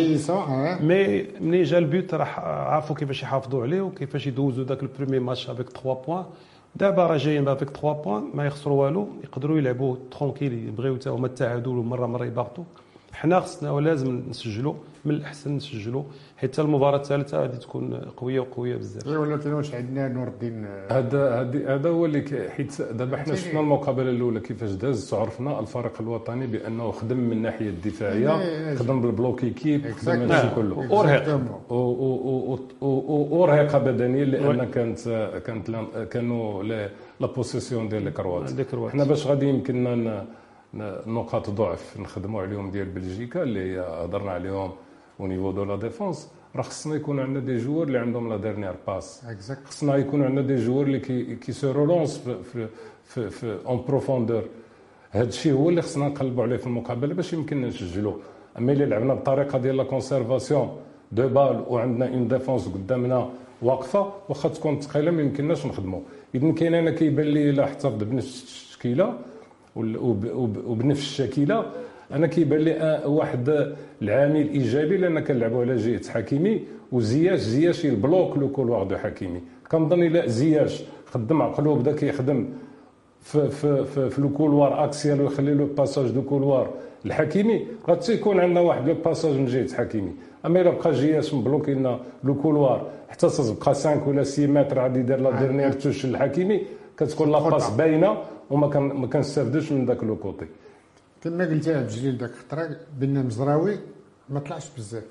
mais 0.81 1.25
ملي 1.41 1.63
جا 1.63 1.77
ال 1.77 1.86
but 1.86 2.13
راح 2.13 2.39
عرفوا 2.39 2.95
كيفاش 2.95 3.23
يحافظوا 3.23 3.63
عليه 3.63 3.81
وكيفاش 3.81 4.27
يدوزوا 4.27 4.63
ذاك 4.65 4.83
ال 4.83 4.88
premier 4.88 5.19
match 5.19 5.50
avec 5.50 5.69
3 5.69 5.93
points 6.07 6.23
دابا 6.75 7.07
راه 7.07 7.17
جايين 7.17 7.47
avec 7.47 7.69
3 7.69 7.91
points 7.94 8.23
ما 8.33 8.45
يخسروا 8.45 8.85
والو 8.85 9.07
يقدروا 9.23 9.57
يلعبوا 9.57 9.95
tranquille 10.11 10.53
يبغيو 10.53 10.95
حتى 10.95 11.09
هما 11.09 11.27
التعادل 11.27 11.69
ومرة 11.69 12.05
مرة 12.05 12.25
يباغطوا 12.25 12.63
حنا 13.13 13.39
خصنا 13.39 13.71
ولازم 13.71 14.21
نسجلوا 14.30 14.74
من 15.06 15.12
الأحسن 15.12 15.56
نسجلوا 15.56 16.04
حتى 16.38 16.62
المباراة 16.62 16.98
الثالثة 16.98 17.38
غادي 17.42 17.57
تكون 17.57 17.94
قوية 18.18 18.39
وقوية 18.39 18.75
بزاف. 18.75 19.07
اي 19.07 19.15
ولكن 19.15 19.54
واش 19.54 19.74
عندنا 19.75 20.07
نور 20.07 20.27
الدين. 20.27 20.65
هذا 20.89 21.42
هذا 21.68 21.89
هو 21.89 22.06
اللي 22.06 22.50
حيت 22.50 22.81
دابا 22.81 23.18
حنا 23.18 23.36
شفنا 23.36 23.60
المقابلة 23.60 24.10
الأولى 24.10 24.39
كيفاش 24.39 24.71
دازت 24.71 25.13
وعرفنا 25.13 25.60
الفريق 25.60 26.01
الوطني 26.01 26.48
بأنه 26.48 26.92
خدم 26.92 27.18
من 27.18 27.31
الناحية 27.31 27.69
الدفاعية 27.69 28.75
خدم 28.75 29.01
بال 29.01 29.17
bloc 29.17 29.50
équipe 29.50 29.91
خدم 29.92 30.31
هادشي 30.31 30.56
كله. 30.56 31.01
ارهق 31.01 31.39
وارهق 32.81 33.77
بدنيا 33.77 34.25
لأن 34.25 34.65
كانت 34.65 35.00
كانت 35.45 35.71
كانوا 36.12 36.63
la 37.19 37.27
possession 37.35 37.89
ديال 37.89 38.07
الكروات 38.07 38.71
حنا 38.92 39.04
باش 39.04 39.27
غادي 39.27 39.50
يمكننا 39.50 40.25
نقاط 41.07 41.49
ضعف 41.49 41.99
نخدموا 41.99 42.41
عليهم 42.41 42.71
ديال 42.71 42.85
بلجيكا 42.89 43.43
اللي 43.43 43.79
هضرنا 43.79 44.31
عليهم 44.31 44.71
au 45.19 45.27
niveau 45.27 45.51
de 45.51 45.63
la 45.63 45.75
défense 45.75 46.29
راه 46.55 46.61
خصنا 46.61 46.95
يكون 46.95 47.19
عندنا 47.19 47.39
des 47.45 47.57
joueurs 47.57 47.88
اللي 47.87 47.97
عندهم 47.97 48.29
la 48.29 48.38
dernière 48.38 48.75
passe 48.88 49.25
خصنا 49.65 49.95
يكون 49.95 50.23
عندنا 50.23 50.41
des 50.41 50.55
joueurs 50.55 50.85
اللي 50.85 50.99
qui 51.00 51.35
qui 51.35 51.51
se 51.51 51.71
relancent 51.71 52.17
في 52.53 52.67
في 53.05 53.29
في 53.29 53.57
en 53.65 53.83
profondeur 53.88 54.44
هذا 55.11 55.27
الشيء 55.29 55.53
هو 55.53 55.69
اللي 55.69 55.81
خصنا 55.81 56.07
نقلبوا 56.07 56.43
عليه 56.43 56.57
في 56.57 56.67
المقابلة 56.67 57.13
باش 57.13 57.33
يمكننا 57.33 57.67
نسجلوا 57.67 58.13
أما 58.57 58.71
اللي 58.71 58.85
لعبنا 58.85 59.13
بطريقة 59.13 59.59
ديال 59.59 59.77
la 59.77 59.83
conservation 59.83 60.77
de 61.11 61.27
balle 61.27 61.65
وعندنا 61.67 62.07
une 62.07 62.27
défense 62.27 62.67
قدامنا 62.67 63.29
واقفة 63.61 64.13
واخا 64.29 64.49
تكون 64.49 64.79
ثقيلة 64.81 65.11
ما 65.11 65.21
يمكنناش 65.21 65.65
نخدموا 65.65 66.01
اذا 66.35 66.51
كاين 66.51 66.73
أنا 66.73 66.91
كيبان 66.91 67.25
لي 67.27 67.49
إلا 67.49 67.63
احتفظ 67.63 68.03
بنفس 68.03 68.41
التشكيله 68.43 69.17
وبنفس 69.75 71.01
الشكيلة. 71.01 71.65
أنا 72.11 72.27
كيبان 72.27 72.59
لي 72.59 73.01
واحد 73.05 73.74
العامل 74.01 74.50
إيجابي 74.50 74.98
لأن 74.98 75.19
كنلعبوا 75.19 75.62
على 75.62 75.75
جهة 75.75 76.09
حكيمي 76.09 76.62
وزياش 76.91 77.39
زياش 77.39 77.86
ي 77.86 77.93
bloque 77.93 78.38
le 78.38 78.50
couloir 78.50 78.83
de 78.83 78.98
حكيمي. 78.98 79.41
كنظن 79.71 80.03
إلا 80.03 80.27
زياش 80.27 80.83
خدم 81.05 81.41
عقلو 81.41 81.75
بدا 81.75 81.91
كيخدم 81.91 82.45
في 83.21 83.50
في 83.50 83.86
في, 83.86 84.09
في 84.09 84.21
le 84.22 84.29
couloir 84.29 84.83
axial 84.83 85.22
ويخلي 85.21 85.53
le 85.53 85.65
passage 85.65 86.12
de 86.12 86.22
couloir 86.22 86.69
الحكيمي. 87.05 87.65
غتكون 87.89 88.39
عندنا 88.39 88.59
واحد 88.59 88.88
le 88.89 88.95
passage 89.05 89.33
من 89.38 89.45
جهة 89.45 89.74
حكيمي. 89.75 90.12
أما 90.45 90.62
إلا 90.62 90.69
بقى 90.71 90.91
زياش 90.91 91.33
مبلوكي 91.33 91.74
لنا 91.74 92.00
le 92.24 92.36
couloir 92.36 92.88
حتى 93.09 93.29
تبقى 93.29 93.55
5 93.62 94.07
ولا 94.07 94.24
6 94.24 94.48
متر 94.48 94.79
غادي 94.79 95.00
يدير 95.00 95.19
la 95.19 95.39
dernière 95.39 95.72
touche 95.72 96.05
الحكيمي 96.05 96.62
كتكون 96.98 97.31
la 97.31 97.50
passe 97.50 97.69
باينة. 97.69 98.17
وما 98.53 98.67
كان 98.69 98.83
ما 98.83 99.07
كنستافدوش 99.07 99.72
من 99.72 99.86
ذاك 99.86 100.03
le 100.03 100.15
côté 100.15 100.48
كما 101.22 101.45
قلتي 101.45 101.74
عبد 101.75 101.89
الجليل 101.89 102.17
ذاك 102.17 102.29
الخطره 102.29 102.77
بان 103.00 103.25
مزراوي 103.25 103.75
ما 104.29 104.39
طلعش 104.39 104.67
بزاف. 104.77 105.03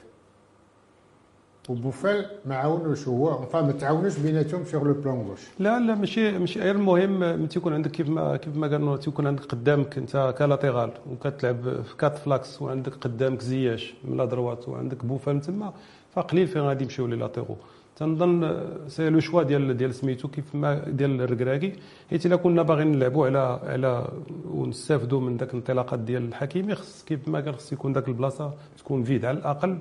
وبوفال 1.69 2.27
ما 2.47 2.55
عاونوش 2.57 3.09
هو 3.09 3.47
ما 3.55 3.73
تعاونوش 3.73 4.19
بيناتهم 4.19 4.65
sur 4.65 4.85
le 4.85 4.95
flanc 4.95 5.15
gauche 5.29 5.41
لا 5.59 5.79
لا 5.81 5.95
ماشي 5.95 6.39
ماشي 6.39 6.61
غير 6.61 6.75
المهم 6.75 7.21
ملي 7.21 7.47
تيكون 7.47 7.73
عندك 7.75 7.91
كيف 7.91 8.09
ما 8.09 8.37
كيف 8.37 8.57
ما 8.57 8.67
قالوا 8.67 8.97
تيكون 8.97 9.27
عندك 9.27 9.45
قدامك 9.45 9.99
أنت 9.99 10.35
ك 10.39 10.45
latéral 10.45 10.91
وكتلعب 11.13 11.83
في 11.83 11.97
quatre 11.97 12.19
فلاكس 12.19 12.63
وعندك 12.63 12.95
قدامك 12.95 13.41
زياش 13.41 13.95
من 14.05 14.17
la 14.17 14.25
droite 14.25 14.69
وعندك 14.69 15.05
بوفال 15.05 15.41
تما 15.41 15.73
فقليل 16.13 16.47
فين 16.47 16.63
غادي 16.63 16.85
يمشيو 16.85 17.07
لي 17.07 17.17
لاتيغو 17.17 17.57
تنظن 17.97 18.61
c'est 18.89 19.11
le 19.11 19.21
choix 19.21 19.43
ديال 19.43 19.77
ديال 19.77 19.95
سميتو 19.95 20.29
كيف 20.29 20.55
ما 20.55 20.89
ديال 20.89 21.21
الركراكي. 21.21 21.73
حيت 22.11 22.27
إلا 22.27 22.37
كنا 22.37 22.63
باغيين 22.63 22.93
نلعبوا 22.93 23.27
على 23.27 23.61
على 23.63 24.09
ونستافدوا 24.51 25.21
من 25.21 25.37
ذاك 25.37 25.51
الانطلاقات 25.51 25.99
ديال 25.99 26.29
الحكيمي 26.29 26.75
خص 26.75 27.05
كيف 27.05 27.29
ما 27.29 27.41
قال 27.41 27.55
خص 27.55 27.73
يكون 27.73 27.93
ذاك 27.93 28.09
البلاصة 28.09 28.55
تكون 28.79 29.05
فيد 29.05 29.25
على 29.25 29.39
الأقل. 29.39 29.79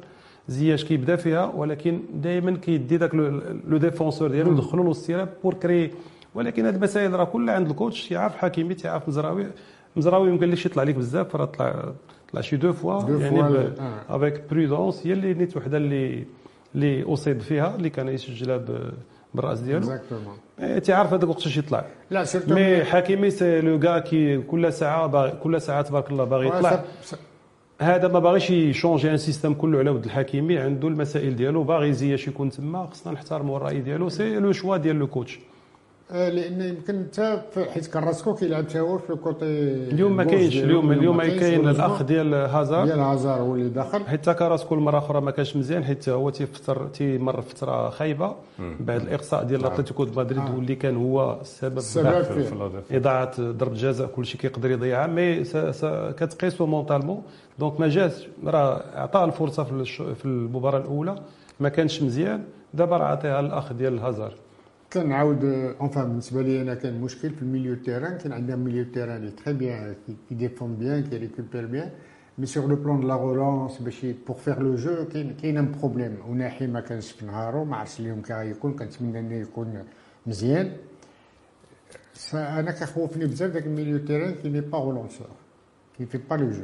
زياش 0.47 0.85
كيبدا 0.85 1.15
فيها 1.15 1.45
ولكن 1.45 1.99
دائما 2.13 2.57
كيدي 2.57 2.97
ذاك 2.97 3.15
le 3.67 3.77
défenseur 3.77 4.31
ديالو 4.31 4.51
يدخلوا 4.51 4.83
له 4.83 4.91
السيراب 4.91 5.29
pour 5.43 5.53
créer. 5.53 5.91
ولكن 6.35 6.65
هاد 6.65 6.75
المسائل 6.75 7.13
راه 7.13 7.23
كلها 7.23 7.55
عند 7.55 7.69
ال 7.69 7.76
coach 7.76 8.11
يعرف 8.11 8.35
حكيمي 8.35 8.73
تيعرف 8.73 9.07
مزراوي. 9.07 9.47
مزراوي 9.95 10.29
يمكن 10.29 10.49
ليش 10.49 10.65
يطلع 10.65 10.83
لك 10.83 10.95
بزاف 10.95 11.35
راه 11.35 11.45
طلع 11.45 11.93
طلع 12.31 12.41
شي 12.41 12.57
deux 12.57 12.73
fois. 12.73 13.09
يعني 13.09 13.73
avec 14.09 14.41
prudence 14.51 15.07
هي 15.07 15.13
اللي 15.13 15.33
نيت 15.33 15.57
وحده 15.57 15.77
اللي 15.77 16.25
اللي 16.75 17.03
اصيب 17.03 17.41
فيها 17.41 17.75
اللي 17.75 17.89
كان 17.89 18.07
يسجلها 18.07 18.65
بالرأس 19.33 19.59
ديالو. 19.59 19.99
إيه، 20.59 20.79
تيعرف 20.79 21.13
هذاك 21.13 21.29
وقتاش 21.29 21.57
يطلع 21.57 21.85
là 22.11 22.23
surtout 22.23 22.55
mais 22.55 22.83
حكيمي 22.83 23.29
c'est 23.29 23.61
le 23.61 23.79
gars 23.79 23.99
qui 23.99 24.37
كل 24.37 24.73
ساعة 24.73 25.07
باغي 25.07 25.31
كل 25.43 25.61
ساعة 25.61 25.81
تبارك 25.81 26.11
الله 26.11 26.23
باغي 26.23 26.47
يطلع. 26.47 26.83
هذا 27.81 28.07
ما 28.07 28.19
باغيش 28.19 28.49
ي 28.49 28.57
changer 28.57 29.11
un 29.11 29.17
système 29.17 29.53
كله 29.53 29.79
على 29.79 29.89
ود 29.89 30.05
الحكيمي 30.05 30.57
عنده 30.57 30.87
المسائل 30.87 31.35
ديالو 31.35 31.63
باغي 31.63 31.93
زياش 31.93 32.27
يكون 32.27 32.49
تما 32.49 32.87
خصنا 32.91 33.13
نحترموا 33.13 33.57
الرأي 33.57 33.79
ديالو. 33.79 34.09
c'est 34.09 34.39
le 34.39 34.51
choix 34.51 34.77
ديال 34.77 34.95
le 34.95 35.07
coach 35.07 35.39
لأن 36.11 36.61
يمكن 36.61 36.95
أنت 36.95 37.41
حيت 37.73 37.87
كراسكو 37.87 38.33
كيلعب 38.33 38.63
حتى 38.69 38.79
هو 38.79 38.97
في 38.97 39.09
ال 39.09 39.16
côté 39.16 39.45
اليوم 39.45 40.15
ما 40.15 40.23
كاينش 40.23 40.57
اليوم 40.57 40.91
اليوم 40.91 41.21
كاين 41.21 41.69
الأخ 41.69 42.03
ديال 42.03 42.33
هازار. 42.33 42.85
ديال 42.85 42.99
هازار 42.99 43.41
هو 43.41 43.55
اللي 43.55 43.69
دخل. 43.69 44.05
حيت 44.05 44.29
كراسكو 44.29 44.75
المرة 44.75 44.97
أخرى 44.97 45.21
ما 45.21 45.31
كانش 45.31 45.55
مزيان 45.55 45.83
حيت 45.83 46.09
هو 46.09 46.29
تيفتر 46.29 46.87
تيمر 46.87 47.41
فترة 47.41 47.89
خايبة. 47.89 48.35
بعد 48.79 49.01
الإقصاء 49.01 49.43
ديال 49.43 49.61
نعم. 49.61 49.71
أتلتيكو 49.71 50.03
دو 50.03 50.19
مدريد 50.19 50.41
آه. 50.41 50.55
واللي 50.55 50.75
كان 50.75 50.97
هو 50.97 51.37
السبب 51.41 51.77
السبب 51.77 52.21
في 52.23 52.97
إضاعة 52.97 53.41
ضربة 53.41 53.75
جزاء 53.75 54.07
كل 54.07 54.25
شيء 54.25 54.41
كيقدر 54.41 54.71
يضيعها 54.71 55.07
mais 55.07 55.43
كتقيسو 56.17 56.65
mentalement 56.65 57.23
donc 57.59 57.79
ما 57.79 57.87
جاش 57.87 58.27
راه 58.45 58.81
عطاه 58.95 59.25
الفرصة 59.25 59.63
في 60.13 60.25
المباراة 60.25 60.79
الأولى. 60.79 61.15
ما 61.59 61.69
كانش 61.69 62.01
مزيان. 62.03 62.43
دابا 62.73 62.97
راه 62.97 63.05
عطيها 63.05 63.39
الأخ 63.39 63.73
ديال 63.73 63.99
هازار. 63.99 64.33
كنعاود 64.93 65.43
enfin 65.81 66.03
بالنسبة 66.03 66.41
لي 66.41 66.61
أنا 66.61 66.73
كان 66.75 67.01
مشكل 67.01 67.29
في 67.29 67.41
ال 67.41 67.46
milieu 67.46 67.75
terrain 67.75 68.17
كان 68.17 68.31
عندنا 68.33 68.55
milieu 68.55 68.85
terrain 68.93 69.17
اللي 69.17 69.31
très 69.31 69.53
bien 69.53 69.95
qui 70.29 70.35
défend 70.35 70.75
bien 70.75 71.03
qui 71.03 71.17
récupère 71.17 71.65
bien 71.65 71.91
mais 72.37 72.45
sur 72.45 72.67
le 72.69 72.75
plan 72.75 72.99
de 73.01 73.07
la 73.07 73.15
relance 73.15 73.77
باش 73.77 74.05
pour 74.05 74.35
faire 74.35 74.59
le 74.59 74.75
jeu 74.75 75.05
كاين 75.13 75.33
كاين 75.41 75.57
un 75.57 75.71
problème 75.71 76.17
أوناحي 76.27 76.67
ما 76.67 76.79
كانش 76.79 77.11
في 77.11 77.25
نهارو 77.25 77.63
ما 77.65 77.77
عرفتش 77.77 77.99
اليوم 77.99 78.21
كي 78.21 78.33
غيكون 78.33 78.73
كنتمنى 78.73 79.19
أنه 79.19 79.35
يكون 79.35 79.83
مزيان. 80.27 80.71
أنا 82.33 82.71
كخوفني 82.71 83.25
بزاف 83.25 83.51
داك 83.51 83.65
ال 83.65 83.70
milieu 83.70 83.97
terrain 83.97 84.33
qui 84.35 84.49
n'est 84.49 84.61
pas 84.61 84.77
relanceur 84.77 85.27
qui 85.97 86.05
fait 86.05 86.17
pas 86.29 86.35
le 86.35 86.49
jeu 86.51 86.63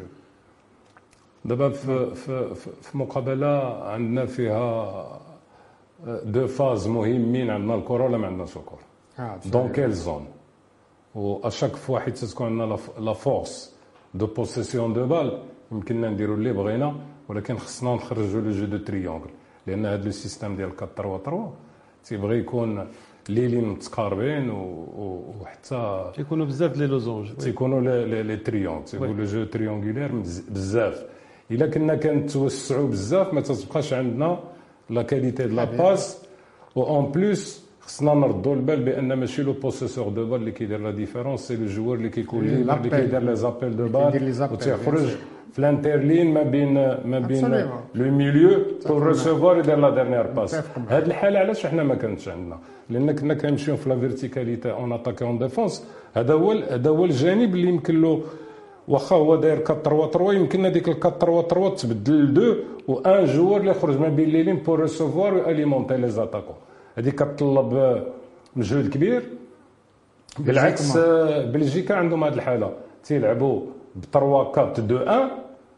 دابا 1.46 1.69
في 1.69 2.15
في 2.15 2.55
في 2.81 2.98
مقابلة 2.98 3.84
عندنا 3.84 4.25
فيها 4.25 5.26
deux 6.06 6.48
phases 6.48 6.88
مهمين 6.88 7.50
عندنا. 7.50 7.75
الكره 7.75 8.04
ولا 8.06 8.18
ما 8.18 8.27
عندناش 8.27 8.58
الكره 8.58 8.80
dans 9.46 9.70
quelle 9.70 9.92
zone 9.92 10.25
و 11.16 11.48
à 11.48 11.51
chaque 11.51 11.75
fois 11.75 12.00
حيت 12.00 12.18
تكون 12.25 12.48
عندنا 12.48 12.77
la 13.00 13.13
force 13.13 13.75
de 14.13 14.25
possession 14.25 14.94
de 14.94 15.06
balle 15.08 15.44
يمكننا 15.72 16.10
نديرو 16.10 16.34
اللي 16.34 16.54
بغينا 16.54 16.96
ولكن 17.30 17.58
خصنا 17.58 17.96
نخرجوا 17.96 18.42
le 18.42 18.51
jeu 18.51 18.66
de 18.66 18.77
triangle 18.77 19.30
لأن 19.68 19.86
هذا 19.86 20.06
le 20.06 20.12
système 20.12 20.56
ديال 20.56 20.72
4 20.80 20.89
3 20.96 21.18
3 21.24 21.54
تيبغي 22.04 22.38
يكون 22.39 22.88
ليلين 23.30 23.70
متقاربين 23.70 24.50
وحتى 24.50 26.12
تيكونوا 26.16 26.46
بزاف 26.46 26.77
les 26.77 26.88
losanges 26.88 27.34
تيكونوا 27.34 27.82
les 28.24 28.38
triangles 28.38 28.84
تيكونوا 28.84 29.13
le 29.13 29.24
jeu 29.24 29.44
triangulaire 29.44 30.12
بزاف. 30.50 31.06
إلا 31.51 31.68
كنا 31.68 31.96
كنتوسعوا 31.96 32.88
بزاف 32.88 33.34
ما 33.34 33.42
تتبقاش 33.42 33.94
عندنا 33.94 34.39
la 34.89 35.01
qualité 35.01 35.48
de 35.48 35.56
la 35.56 35.63
passe 35.63 36.24
et 36.75 36.84
en 36.84 37.12
plus 37.12 37.68
خصنا 37.82 38.13
نردوا 38.13 38.56
البال 38.56 38.84
بان 38.84 39.13
ماشي 39.13 39.44
le 39.44 39.54
possesseur 39.54 40.10
de 40.10 40.25
balle 40.25 40.39
اللي 40.39 40.51
كيدير 40.51 40.79
la 40.80 40.92
différence 40.92 41.39
c'est 41.39 41.56
le 41.56 41.66
joueur 41.66 41.96
اللي 41.96 42.10
كيكون 42.10 42.46
libre 42.46 42.77
اللي 42.77 42.89
كيدير 42.89 43.22
les 43.24 43.36
appels 43.36 43.77
de 43.77 43.88
balle 43.88 44.48
وتيخرج 44.51 45.08
في 45.53 45.60
ال 45.60 45.66
interligne 45.66 46.34
ما 46.34 46.44
بين 46.44 46.74
ما 47.06 47.20
بين 47.20 47.46
le 47.96 48.12
milieu 48.12 48.50
pour 48.88 49.08
recevoir 49.08 49.58
يدير 49.60 49.77
la 49.77 49.89
dernière 49.89 50.27
passe 50.27 50.56
هاد 50.89 51.06
الحاله 51.06 51.39
علاش 51.39 51.65
حنا 51.65 51.84
ما 51.84 51.96
كانتش 51.96 52.27
عندنا 52.29 52.60
لأن 52.89 53.12
كنا 53.12 53.34
كنمشيو 53.34 53.75
في 53.75 53.89
la 53.89 54.00
verticalité 54.00 54.72
en 54.72 54.92
attaque 54.94 55.25
et 55.25 55.32
en 55.32 55.38
défense 55.38 55.84
هذا 56.13 56.34
هو 56.34 56.51
هذا 56.51 56.89
هو 56.89 57.06
الجانب 57.06 57.56
اللي 57.56 57.67
يمكن 57.67 58.01
له 58.01 58.22
واخا 58.88 59.15
هو 59.15 59.36
داير 59.36 59.63
4 59.70 59.82
3 59.84 60.12
3 60.12 60.34
يمكن 60.34 60.65
هذيك 60.65 61.06
4 61.06 61.20
3 61.20 61.48
3 61.48 61.75
تبدل 61.75 62.13
ل 62.13 62.38
2 62.38 62.56
و 62.88 63.00
un 63.00 63.25
joueur 63.25 63.60
اللي 63.60 63.72
يخرج 63.72 64.00
ما 64.00 64.10
بين 64.10 64.29
les 64.30 64.38
lignes 64.38 64.56
pour 64.56 64.80
recevoir 64.80 65.34
et 65.34 65.50
alimenter 65.50 66.10
les 66.10 66.20
attaquants 66.20 66.56
هذه 66.98 67.10
كتطلب 67.10 68.03
مجهود 68.56 68.89
كبير. 68.89 69.24
بالعكس 70.39 70.98
بلجيكا 71.53 71.96
عندهم 71.96 72.24
هذه 72.24 72.34
الحالة. 72.34 72.72
تيلعبوا 73.03 73.62
ب 73.96 74.03
3 74.13 74.17
4 74.17 74.72
2 74.74 75.01
1 75.01 75.29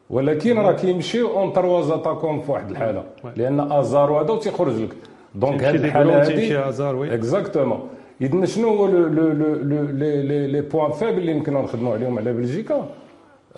ولكن 0.10 0.58
راه 0.58 0.72
كيمشيو 0.72 1.40
en 1.40 1.54
3 1.54 1.82
attaquants 1.82 2.42
في 2.42 2.52
واحد 2.52 2.70
الحالة. 2.70 3.04
لأن 3.36 3.72
هازارد 3.72 4.12
وهذا 4.12 4.36
تيخرج 4.36 4.82
لك. 4.82 4.96
donc 5.36 5.64
هذه 5.64 5.76
الحالة 5.76 6.22
هذه 6.22 7.14
exactement 7.14 7.80
اذا 8.22 8.46
شنو 8.46 8.70
هو 8.70 8.88
les 8.88 10.62
points 10.62 10.92
faibles 10.92 11.18
اللي 11.18 11.32
يمكن 11.32 11.54
نخدموا 11.54 11.94
عليهم 11.94 12.20
على 12.20 12.34
بلجيكا؟ 12.34 12.86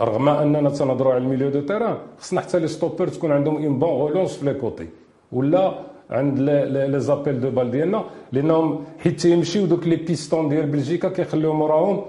رغم 0.01 0.29
أننا 0.29 0.69
تنهضروا 0.69 1.13
على 1.13 1.23
ال 1.23 1.27
milieu 1.27 1.49
de 1.49 1.61
terrain 1.61 1.97
خصنا 2.19 2.41
حتى 2.41 2.59
les 2.59 2.67
stoppeurs 2.67 3.07
تكون 3.07 3.31
عندهم 3.31 3.55
une 3.63 3.79
bonne 3.79 3.89
relance 3.89 4.37
في 4.37 4.45
les 4.45 4.53
côtés 4.53 4.87
ولا 5.31 5.73
عند 6.09 6.39
les 6.39 6.99
appels 6.99 7.39
de 7.39 7.49
balle 7.49 7.71
ديالنا 7.71 8.03
لأنهم 8.31 8.83
حيت 8.99 9.19
تيمشيو 9.19 9.65
دوك 9.65 9.87
les 9.87 9.95
pistons 9.95 10.49
ديال 10.49 10.65
بلجيكا 10.65 11.09
كيخليهم 11.09 11.61
وراهم 11.61 12.01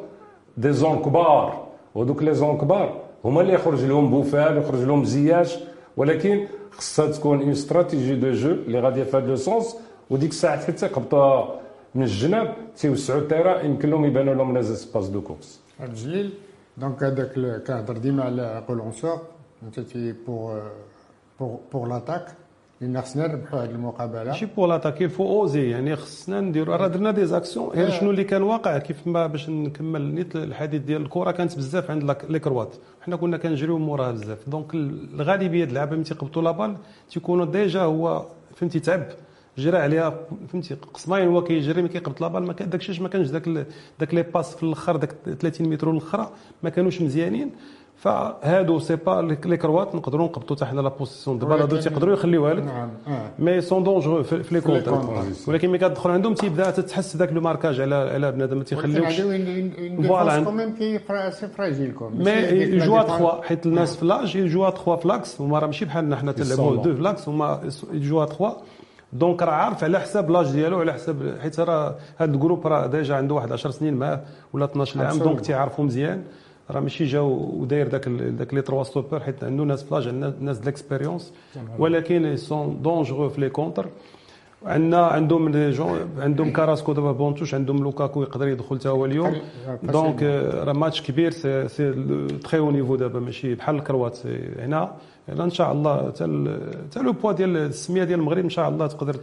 des 0.56 0.72
zones 0.72 0.98
كبار. 0.98 1.66
ودوك 1.94 2.22
les 2.22 2.34
zones 2.34 2.58
كبار 2.58 3.00
هما 3.24 3.40
اللي 3.40 3.54
يخرج 3.54 3.84
لهم 3.84 4.10
بوفال 4.10 4.58
يخرج 4.58 4.82
لهم 4.84 5.04
زياش. 5.04 5.58
ولكن 5.96 6.46
خصها 6.70 7.06
تكون 7.06 7.40
une 7.40 7.50
stratégie 7.50 8.14
de 8.14 8.30
jeu 8.32 8.50
اللي 8.50 8.80
غاديه 8.80 9.02
في 9.02 9.16
هذا 9.16 9.26
le 9.26 9.36
sens 9.36 9.76
وديك 10.10 10.30
الساعة 10.30 10.66
حتى 10.66 10.86
يقبطوها 10.86 11.61
من 11.94 12.02
الجناب 12.02 12.54
تيوسعوا 12.76 13.20
ال 13.20 13.25
terrain 13.25 13.60
يمكن 13.60 13.90
لهم 13.90 14.04
يبانوا 14.04 14.34
لهم 14.34 14.58
les 14.58 14.62
espaces 14.62 15.08
de 15.08 15.20
course. 15.20 15.60
جليل 15.80 16.30
donc 16.76 17.02
هذاك 17.02 17.32
كنهضر 17.66 17.96
ديما 17.96 18.22
على 18.24 18.64
relanceur 18.68 19.20
أنت 19.62 19.80
تي 19.80 20.14
pour 20.26 20.62
pour 21.40 21.58
pour 21.72 21.88
l'attaque 21.88 22.26
لأن 22.80 23.00
خصنا 23.00 23.26
نربحوا 23.26 23.60
هذه 23.60 23.70
المقابلة. 23.70 24.24
ماشي 24.24 24.46
pour 24.46 24.68
l'attaque 24.68 25.06
faut 25.06 25.40
oser 25.40 25.70
يعني 25.70 25.96
خصنا 25.96 26.40
نديروا 26.40 26.76
راه 26.76 26.86
درنا 26.86 27.10
des 27.10 27.26
actions 27.26 27.68
غير 27.68 27.90
شنو 27.90 28.10
اللي 28.10 28.24
كان 28.24 28.42
واقع؟ 28.42 28.78
كيف 28.78 29.06
ما 29.06 29.26
باش 29.26 29.48
نكمل 29.48 30.14
نيت 30.14 30.36
الحديث 30.36 30.82
ديال 30.82 31.02
الكرة 31.02 31.30
كانت 31.30 31.56
بزاف 31.56 31.90
عند 31.90 32.16
les 32.28 32.38
Croates. 32.38 32.74
حنا 33.00 33.16
كنا 33.16 33.36
كنجريو 33.36 33.78
موراها 33.78 34.12
بزاف. 34.12 34.48
donc 34.48 34.74
الغالبية 34.74 35.48
ديال 35.48 35.68
اللعابه 35.68 35.96
ملي 35.96 36.04
تيقبطوا 36.04 36.42
la 36.42 36.52
balle 36.52 36.76
تيكونوا 37.10 37.44
déjà 37.44 37.80
هو 37.80 38.26
فهمتي 38.56 38.80
تعب. 38.80 39.06
جرى 39.58 39.78
عليها 39.78 40.14
فهمتي 40.48 40.76
قسماين 40.94 41.28
هو 41.28 41.44
كيجري 41.44 41.82
ما 41.82 41.88
كيقبط 41.88 42.20
la 42.20 42.28
balle 42.28 42.42
ما 42.42 42.52
داك 42.52 42.74
الشيء 42.74 43.02
ما 43.02 43.08
كانش 43.08 43.28
داك 43.28 43.48
داك 44.00 44.14
les 44.14 44.22
passes 44.22 44.54
في 44.56 44.62
الآخر 44.62 44.96
داك 44.96 45.14
30 45.40 45.68
متر 45.68 45.90
الاخرى 45.90 46.30
ما 46.62 46.70
كانوش 46.70 47.02
مزيانين. 47.02 47.50
فهادو 47.96 48.78
c'est 48.78 48.96
pas 48.96 49.36
les 49.44 49.56
Croates 49.56 49.94
نقدروا 49.94 50.26
نقبطوا 50.26 50.56
حتى 50.56 50.64
حنا 50.64 50.80
la 50.80 50.88
possession 50.88 51.38
de 51.38 51.46
balle 51.46 51.60
هادو 51.60 51.76
تيقدروا 51.76 52.14
يخليوها 52.14 52.54
لك. 52.54 52.62
نعم 52.64 52.90
mais 53.38 53.60
sont 53.60 53.82
dangereux 53.84 54.22
في 54.22 54.54
les 54.54 54.60
contres 54.60 55.24
ولكن 55.48 55.68
ملي 55.68 55.78
كتدخل 55.78 56.10
عندهم 56.10 56.34
تيبدا 56.34 56.70
تتحس 56.70 57.16
ذاك 57.16 57.32
le 57.32 57.40
marquage 57.40 57.80
على 57.80 57.94
على 57.94 58.32
بنادم 58.32 58.58
ما 58.58 58.64
تيخليوش. 58.64 59.20
voilà 60.06 61.30
c'est 61.30 61.48
fragile 61.48 61.94
mais 62.00 62.30
يجوا 62.30 63.02
3 63.02 63.42
حيت 63.42 63.66
الناس 63.66 63.96
في 63.96 64.04
l'axe 64.04 64.36
يجوا 64.36 64.70
3 64.70 64.96
ف 64.96 65.03
l'axe 65.03 65.40
هما 65.40 65.58
راه 65.58 65.66
ماشي 65.66 65.84
بحالنا 65.84 66.16
حنا 66.16 66.32
تلعبوا 66.32 66.76
deux 66.76 66.94
ف 66.94 67.00
l'axe 67.00 67.28
هما 67.28 67.60
يجوا 67.92 68.24
3 68.24 68.56
donc 69.12 69.42
راه 69.42 69.52
عارف 69.52 69.84
على 69.84 70.00
حساب 70.00 70.30
l'âge 70.30 70.50
ديالو 70.50 70.80
على 70.80 70.92
حساب 70.92 71.36
حيت 71.42 71.60
راه 71.60 71.94
هذا 72.16 72.34
ال 72.34 72.39
groupe 72.39 72.66
راه 72.66 72.86
déjà 72.86 73.14
عنده 73.14 73.34
واحد 73.34 73.52
10 73.52 73.70
سنين 73.70 73.94
معاه 73.94 74.20
ولا 74.52 74.64
12 74.64 75.04
عام 75.04 75.18
donc 75.18 75.40
تيعرفوا 75.40 75.84
مزيان. 75.84 76.22
راه 76.70 76.80
ماشي 76.80 77.04
جاو 77.04 77.50
وداير 77.56 77.88
داك 77.88 78.08
داك 78.08 78.54
les 78.54 78.62
trois 78.62 78.82
stoppeurs 78.82 79.20
حيت 79.20 79.44
عنده 79.44 79.64
ناس 79.64 79.84
ف 79.84 79.88
l'âge 79.88 80.08
عندنا 80.08 80.34
ناس 80.40 80.58
d'expérience 80.58 81.32
ولكن 81.78 82.36
sont 82.36 82.82
dangereux 82.82 83.28
في 83.28 83.40
les 83.40 83.48
contres 83.48 83.86
عندنا 84.66 85.06
عندهم 85.06 85.52
عندهم 86.18 86.52
كاراسكو 86.52 86.92
دابا 86.92 87.12
بونتوش 87.12 87.54
عندهم 87.54 87.82
لوكاكو 87.82 88.22
يقدر 88.22 88.48
يدخل 88.48 88.78
حتى 88.78 88.88
هو 88.88 89.04
اليوم. 89.04 89.34
donc 89.82 90.22
راه 90.54 90.72
ماتش 90.72 91.02
كبير 91.02 91.30
c'est 91.30 91.92
très 92.44 92.58
haut 92.58 92.70
niveau 92.70 92.96
دابا 92.96 93.20
ماشي 93.20 93.54
بحال 93.54 93.76
الكروات 93.76 94.18
هنا. 94.58 94.92
إن 95.28 95.50
شاء 95.50 95.72
الله 95.72 96.08
حتى 96.08 97.00
le 97.02 97.12
poids 97.12 97.32
ديال 97.32 97.56
السمية 97.56 98.04
ديال 98.04 98.20
المغرب 98.20 98.44
إن 98.44 98.50
شاء 98.50 98.68
الله 98.68 98.86
تقدر 98.86 99.16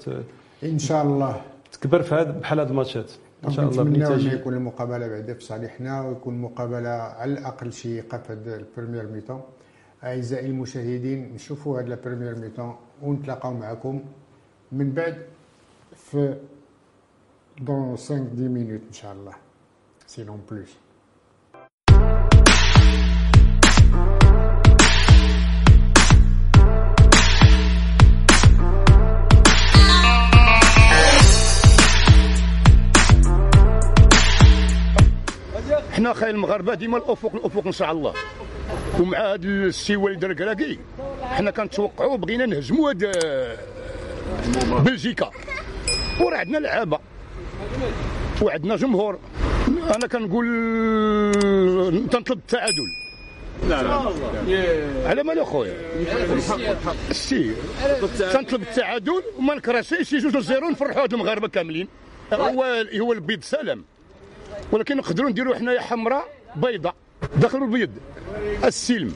إن 0.63 0.79
شاء 0.79 1.03
الله. 1.03 1.41
تكبر 1.71 2.01
في 2.01 2.15
هذا 2.15 2.31
بحال 2.31 2.59
هاد 2.59 2.69
الماتشات. 2.69 3.11
إن 3.45 3.51
شاء 3.51 3.69
الله 3.69 3.83
بنتيجه 3.83 4.33
يكون 4.33 4.53
المقابلة 4.53 5.07
بعدا 5.07 5.33
في 5.33 5.43
صالحنا 5.43 6.01
ويكون 6.01 6.41
مقابلة 6.41 6.89
على 6.89 7.33
الأقل 7.33 7.73
شيقه 7.73 8.17
في 8.17 8.33
هذا 8.33 8.55
ال 8.55 8.61
première 8.61 9.07
mi-temps. 9.07 9.41
أعزائي 10.03 10.45
المشاهدين 10.45 11.33
نشوفوا 11.33 11.81
هذا 11.81 11.93
ال 11.93 11.98
première 11.98 12.35
mi-temps 12.35 12.75
ونتلاقاو 13.01 13.53
معكم 13.53 14.01
من 14.71 14.91
بعد 14.91 15.17
في 15.95 16.37
دون 17.61 17.95
5 17.97 18.15
10 18.15 18.25
مينوت 18.37 18.81
إن 18.87 18.93
شاء 18.93 19.13
الله. 19.13 19.33
سينون 20.07 20.41
بلوس 20.51 20.73
حنا 35.99 36.13
خايل 36.13 36.35
المغاربة 36.35 36.73
ديما 36.73 36.97
الأفق 36.97 37.35
الأفق 37.35 37.65
إن 37.65 37.71
شاء 37.71 37.91
الله. 37.91 38.13
ومع 38.99 39.17
هذا 39.17 39.47
السي 39.47 39.95
والد 39.95 40.23
الكراكي 40.23 40.79
حنا 41.21 41.51
كنتوقعوا 41.51 42.17
بغينا 42.17 42.45
نهزموا 42.45 42.89
هاد 42.89 43.11
بلجيكا. 44.85 45.31
وراه 46.21 46.37
عندنا 46.37 46.57
لعابة. 46.57 46.99
وعندنا 48.41 48.75
جمهور. 48.75 49.19
أنا 49.95 50.07
كنقول 50.07 50.47
تنطلب 52.11 52.37
التعادل. 52.37 52.87
لا 53.69 53.83
لا. 53.83 55.09
على 55.09 55.23
مال 55.23 55.39
أخويا؟ 55.39 55.73
السي 57.09 57.53
تنطلب 58.33 58.61
التعادل 58.61 59.23
وما 59.37 59.55
نكرهش. 59.55 59.93
شي 60.03 60.17
جوج 60.17 60.37
ل 60.37 60.43
zéro 60.43 60.69
نفرحوا 60.69 61.03
هاد 61.03 61.13
المغاربة 61.13 61.47
كاملين. 61.47 61.87
هو 62.33 62.83
هو 62.99 63.13
البيض 63.13 63.43
سلام. 63.43 63.85
ولكن 64.71 64.97
نقدروا 64.97 65.29
نديروا 65.29 65.55
حنايا 65.55 65.81
حمراء 65.81 66.25
بيضاء 66.55 66.95
داخل 67.35 67.63
البيض. 67.63 67.89
السلم. 68.63 69.15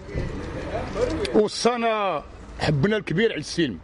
وصانا 1.34 2.24
حبنا 2.60 2.98
الكبير 2.98 3.32
على 3.32 3.40
السلم. 3.40 3.80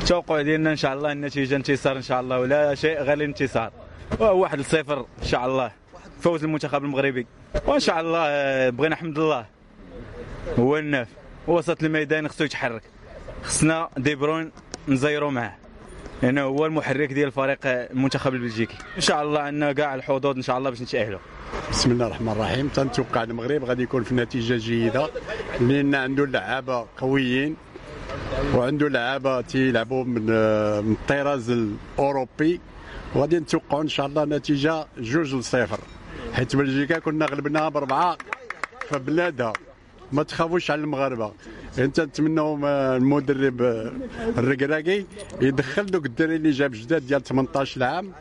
التوقع 0.00 0.42
ديالنا 0.42 0.70
إن 0.70 0.76
شاء 0.76 0.94
الله 0.94 1.12
النتيجة 1.12 1.56
انتصار 1.56 1.96
إن 1.96 2.02
شاء 2.02 2.20
الله 2.20 2.40
ولا 2.40 2.74
شيء 2.74 2.98
غير 3.02 3.12
الانتصار. 3.12 3.72
واحد 4.20 4.60
صفر 4.60 5.06
إن 5.22 5.26
شاء 5.26 5.46
الله. 5.46 5.72
فوز 6.20 6.44
المنتخب 6.44 6.84
المغربي. 6.84 7.26
وإن 7.66 7.80
شاء 7.80 8.00
الله 8.00 8.22
آه، 8.26 8.70
بغينا 8.70 8.94
الحمد 8.94 9.18
الله. 9.18 9.46
هو 10.58 10.78
الناف 10.78 11.08
وسط 11.46 11.82
الميدان 11.82 12.28
خصو 12.28 12.44
يتحرك. 12.44 12.82
خصنا 13.42 13.88
دي 13.96 14.14
بروين 14.14 14.52
نزيرو 14.88 15.30
معاه. 15.30 15.59
لأنه 16.22 16.42
هو 16.42 16.66
المحرك 16.66 17.12
ديال 17.12 17.26
الفريق 17.26 17.58
المنتخب 17.64 18.34
البلجيكي. 18.34 18.76
إن 18.96 19.00
شاء 19.00 19.22
الله 19.22 19.40
عندنا 19.40 19.72
كاع 19.72 19.94
الحظوظ 19.94 20.36
إن 20.36 20.42
شاء 20.42 20.58
الله 20.58 20.70
باش 20.70 20.82
نتأهلوا. 20.82 21.18
بسم 21.70 21.90
الله 21.90 22.06
الرحمن 22.06 22.32
الرحيم. 22.32 22.68
تنتوقع 22.68 23.22
المغرب 23.22 23.64
غادي 23.64 23.82
يكون 23.82 24.02
في 24.02 24.14
نتيجة 24.14 24.56
جيدة 24.56 25.10
لأن 25.60 25.94
عنده 25.94 26.26
لعابة 26.26 26.86
قويين 26.98 27.56
وعنده 28.54 28.88
لعابة 28.88 29.40
تيلعبوا 29.40 30.04
من 30.04 30.26
الطراز 30.28 31.50
الأوروبي. 31.50 32.60
وغادي 33.14 33.38
نتوقعوا 33.38 33.82
إن 33.82 33.88
شاء 33.88 34.06
الله 34.06 34.24
نتيجة 34.24 34.86
جوج 34.98 35.34
لصفر. 35.34 35.80
حيت 36.34 36.56
بلجيكا 36.56 36.98
كنا 36.98 37.26
غلبناها 37.26 37.68
بأربعة 37.68 38.18
فبلادها 38.88 39.52
ما 40.12 40.22
تخافوش 40.22 40.70
على 40.70 40.80
المغاربة. 40.80 41.32
انت 41.78 42.00
نتمنوا 42.00 42.56
المدرب 42.96 43.62
الركراكي 44.38 45.06
يدخل 45.40 45.86
دوك 45.86 46.06
الدراري 46.06 46.36
اللي 46.36 46.50
جاب 46.50 46.70
جداد 46.70 47.06
ديال 47.06 47.22
18 47.22 47.82
عام 47.84 48.12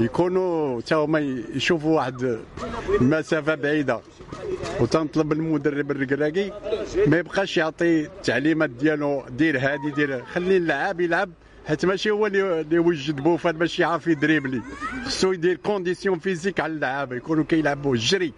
يكونوا 0.00 0.80
حتى 0.80 0.94
هما 0.94 1.18
يشوفوا 1.54 1.96
واحد 1.96 2.38
المسافه 3.00 3.54
بعيدة. 3.54 4.00
وتنطلب 4.80 5.32
المدرب 5.32 5.90
الركراكي 5.90 6.52
ما 7.06 7.18
يبقاش 7.18 7.56
يعطي 7.56 8.00
التعليمات 8.06 8.70
ديالو 8.70 9.22
دير 9.30 9.58
هادي 9.58 9.90
دير 9.90 10.24
خلي 10.24 10.56
اللعاب 10.56 11.00
يلعب 11.00 11.30
حيت 11.68 11.84
ماشي 11.86 12.10
هو 12.10 12.26
اللي 12.26 12.64
يوجد 12.72 13.16
بوفال 13.20 13.58
باش 13.58 13.78
يعرف 13.78 14.06
يدريبلي 14.06 14.62
خصو 15.06 15.32
يدير 15.32 15.56
condition 15.56 16.18
physique 16.18 16.60
على 16.60 16.72
اللعابة 16.72 17.16
يكونوا 17.16 17.44
كيلعبوا 17.44 17.94
الجري 17.94 18.32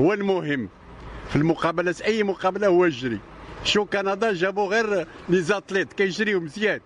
هو 0.00 0.12
المهم. 0.12 0.68
في 1.30 1.36
المقابلات 1.36 2.00
أي 2.00 2.22
مقابلة 2.22 2.66
هو 2.66 2.84
الجري 2.84 3.18
شو 3.64 3.84
كندا 3.84 4.32
جابوا 4.32 4.68
غير 4.68 5.06
les 5.28 5.42
athlètes 5.42 5.92
كيجريو 5.92 6.40
مزيان. 6.40 6.80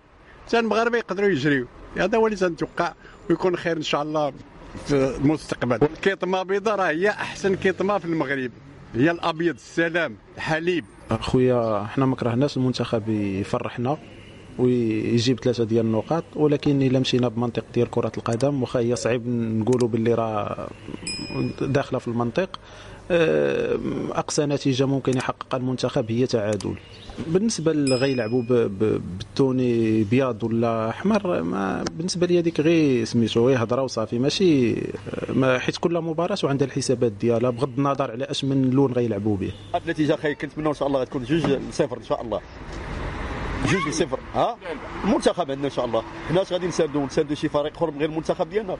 حتى 0.47 0.59
المغاربه 0.59 0.97
يقدروا 0.97 1.29
يجريو. 1.29 1.67
هذا 1.97 2.17
هو 2.17 2.27
اللي 2.27 2.37
تنتوقع 2.37 2.93
ويكون 3.29 3.55
خير 3.57 3.77
إن 3.77 3.81
شاء 3.81 4.01
الله 4.01 4.33
في 4.85 5.15
المستقبل. 5.17 5.79
الكيطمه 5.83 6.43
بيضاء 6.43 6.75
راه 6.75 6.89
هي 6.89 7.09
أحسن 7.09 7.55
كيطمة 7.55 7.97
في 7.97 8.05
المغرب. 8.05 8.51
هي 8.95 9.11
الأبيض 9.11 9.55
السلام 9.55 10.15
الحليب. 10.37 10.85
خويا 11.19 11.83
حنا 11.83 12.05
ما 12.05 12.15
كرهناش 12.15 12.57
المنتخب 12.57 13.09
يفرحنا 13.09 13.97
ويجيب 14.59 15.39
ثلاثة 15.39 15.63
ديال 15.63 15.85
النقاط 15.85 16.23
ولكن 16.35 16.81
إلا 16.81 16.99
مشينا 16.99 17.27
بمنطق 17.27 17.65
ديال 17.73 17.89
كرة 17.89 18.11
القدم 18.17 18.61
واخا 18.61 18.79
هي 18.79 18.95
صعيب 18.95 19.27
نقولوا 19.27 19.87
باللي 19.87 20.13
راه 20.13 20.67
داخلة 21.61 21.99
في 21.99 22.07
المنطق. 22.07 22.59
أقصى 24.11 24.45
نتيجة 24.45 24.85
ممكن 24.85 25.17
يحققها 25.17 25.57
المنتخب 25.57 26.11
هي 26.11 26.27
تعادل. 26.27 26.75
بالنسبة 27.27 27.71
اللي 27.71 27.95
غيلعبوا 27.95 28.41
بالتوني 28.67 30.03
بياض 30.03 30.43
ولا 30.43 30.89
أحمر 30.89 31.43
ما 31.43 31.83
بالنسبة 31.97 32.27
لي 32.27 32.39
هذيك 32.39 32.59
غير 32.59 33.05
سميتو 33.05 33.47
غير 33.47 33.63
هضرة 33.63 33.81
وصافي 33.81 34.19
ماشي 34.19 34.75
ما 35.29 35.59
حيت 35.59 35.77
كل 35.77 36.01
مباراة 36.01 36.37
وعندها 36.43 36.67
الحسابات 36.67 37.11
ديالها 37.11 37.49
بغض 37.49 37.69
النظر 37.77 38.11
على 38.11 38.25
أش 38.25 38.45
من 38.45 38.69
لون 38.69 38.93
غيلعبوا 38.93 39.37
به. 39.37 39.51
النتيجة 39.75 40.15
خير 40.15 40.33
كنتمنى 40.33 40.69
إن 40.69 40.73
شاء 40.73 40.87
الله 40.87 41.01
غتكون 41.01 41.23
جوج 41.23 41.59
صفر 41.71 41.97
إن 41.97 42.03
شاء 42.03 42.21
الله. 42.21 42.41
جوج 43.67 43.87
لصفر 43.89 44.19
ها؟ 44.33 44.57
المنتخب 45.03 45.51
عندنا 45.51 45.65
إن 45.65 45.71
شاء 45.71 45.85
الله. 45.85 46.03
حنا 46.29 46.43
غادي 46.51 46.67
نساندوا 46.67 47.05
نساندوا 47.05 47.35
شي 47.35 47.49
فريق 47.49 47.77
اخر 47.77 47.91
من 47.91 47.99
غير 47.99 48.09
المنتخب 48.09 48.49
ديالنا. 48.49 48.77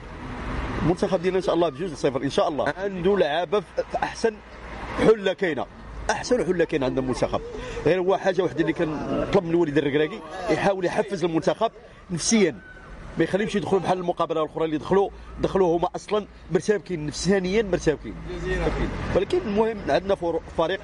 المنتخب 0.82 1.22
ديالنا 1.22 1.38
إن 1.38 1.44
شاء 1.44 1.56
الله 1.56 1.70
بجوج 1.70 1.94
صفر 1.94 2.22
إن 2.24 2.30
شاء 2.30 2.48
الله. 2.48 2.74
عنده 2.78 3.18
لعابة 3.18 3.60
في 3.60 3.66
أحسن 4.04 4.34
حلة 4.98 5.34
كاينة. 5.34 5.66
أحسن 6.10 6.46
حلة 6.46 6.66
كاين 6.66 6.84
عند 6.84 6.98
المنتخب. 6.98 7.42
غير 7.86 8.00
هو 8.00 8.18
حاجة 8.18 8.42
وحدة 8.42 8.62
اللي 8.62 8.74
كنطلب 8.74 9.44
من 9.44 9.50
الوليد 9.50 9.78
الركراكي 9.78 10.20
يحاول 10.50 10.86
يحفز 10.86 11.24
المنتخب 11.24 11.72
نفسيا. 12.12 12.56
ما 13.18 13.24
يخليهمش 13.24 13.56
يدخلوا 13.56 13.82
بحال 13.82 13.98
المقابلة 13.98 14.44
الأخرى 14.44 14.66
اللي 14.66 14.78
دخلوا 14.78 15.10
دخلوا 15.42 15.78
هما 15.78 15.90
أصلا 15.96 16.26
مرتبكين 16.52 17.06
نفسانيا 17.06 17.62
مرتبكين 17.62 18.14
ولكن 19.16 19.38
المهم 19.38 19.78
عندنا 19.90 20.16
فريق 20.58 20.82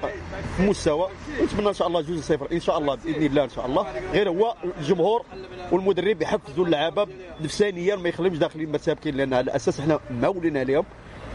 مستوى 0.60 1.08
ونتمنى 1.40 1.68
إن 1.68 1.74
شاء 1.74 1.88
الله 1.88 2.00
جوج 2.00 2.18
صفر 2.18 2.48
إن 2.52 2.60
شاء 2.60 2.78
الله 2.78 2.94
بإذن 2.94 3.26
الله 3.26 3.44
إن 3.44 3.48
شاء 3.48 3.66
الله. 3.66 3.86
غير 4.12 4.28
هو 4.28 4.54
الجمهور 4.78 5.24
والمدرب 5.72 6.22
يحفزوا 6.22 6.64
اللعابة 6.64 7.06
نفسانيا 7.40 7.96
ما 7.96 8.08
يخليهمش 8.08 8.38
داخلين 8.38 8.72
مرتبكين 8.72 9.16
لأن 9.16 9.34
على 9.34 9.56
أساس 9.56 9.80
إحنا 9.80 10.00
مولين 10.10 10.56
عليهم 10.56 10.84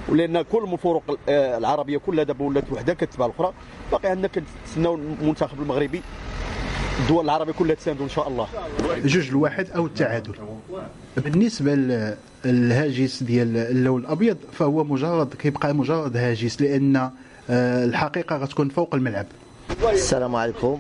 ولأن 0.09 0.41
كل 0.41 0.63
الفرق 0.63 1.17
العربية 1.29 1.97
كلها 1.97 2.23
دابا 2.23 2.45
ولات 2.45 2.71
وحدة 2.71 2.93
كتبع 2.93 3.25
الأخرى. 3.25 3.53
باقي 3.91 4.09
عندنا 4.09 4.27
كنتسناو 4.27 4.95
المنتخب 4.95 5.61
المغربي 5.61 6.01
الدول 6.99 7.25
العربية 7.25 7.53
كلها 7.53 7.75
تساندوا 7.75 8.05
إن 8.05 8.09
شاء 8.09 8.27
الله. 8.27 8.47
جوج 8.95 9.27
الواحد 9.27 9.69
أو 9.69 9.85
التعادل. 9.85 10.35
بالنسبة 11.17 11.75
للهاجس 12.45 13.23
ديال 13.23 13.57
اللون 13.57 14.01
الأبيض 14.01 14.37
فهو 14.51 14.83
مجرد 14.83 15.33
كيبقى 15.33 15.73
مجرد 15.75 16.17
هاجس 16.17 16.61
لأن 16.61 16.95
آه، 17.49 17.85
الحقيقة 17.85 18.37
غتكون 18.37 18.69
فوق 18.69 18.95
الملعب. 18.95 19.25
السلام 19.93 20.35
عليكم. 20.35 20.79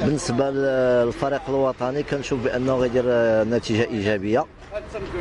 بالنسبة 0.00 0.50
للفريق 0.50 1.42
الوطني 1.48 2.02
كنشوف 2.02 2.44
بأنه 2.44 2.74
غيدير 2.76 3.04
آه، 3.06 3.44
نتيجة 3.44 3.84
إيجابية 3.84 4.44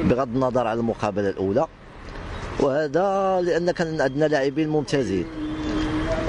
بغض 0.04 0.28
النظر 0.36 0.68
على 0.68 0.80
المقابلة 0.80 1.30
الأولى. 1.30 1.68
وهذا 2.60 3.42
لأن 3.42 3.72
كان 3.72 4.02
عندنا 4.02 4.26
لاعبين 4.26 4.70
ممتازين. 4.70 5.26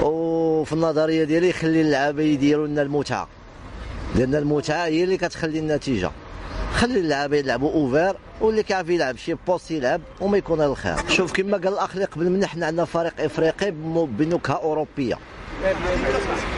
وفي 0.01 0.73
النظرية 0.73 1.23
ديالي 1.23 1.49
يخلي 1.49 1.81
اللعابة 1.81 2.23
يديروا 2.23 2.67
لنا 2.67 2.81
المتعة. 2.81 3.27
لأن 4.15 4.35
المتعة 4.35 4.85
هي 4.85 5.03
اللي 5.03 5.17
كتخلي 5.17 5.59
النتيجة. 5.59 6.11
خلي 6.75 6.99
اللعابه 6.99 7.37
يلعبوا 7.37 7.71
ouvert 7.73 8.15
واللي 8.41 8.63
كيعرف 8.63 8.89
يلعب 8.89 9.17
شي 9.17 9.33
poste 9.47 9.71
يلعب 9.71 10.01
وما 10.21 10.37
يكون 10.37 10.61
الخير. 10.61 10.95
شوف 11.09 11.33
كما 11.33 11.57
قال 11.57 11.67
الأخ 11.67 11.93
اللي 11.93 12.05
قبل 12.05 12.29
منا 12.29 12.47
حنا 12.47 12.65
عندنا 12.65 12.85
فريق 12.85 13.13
إفريقي 13.19 13.71
بنكهه 13.71 14.53
أوروبية. 14.53 15.17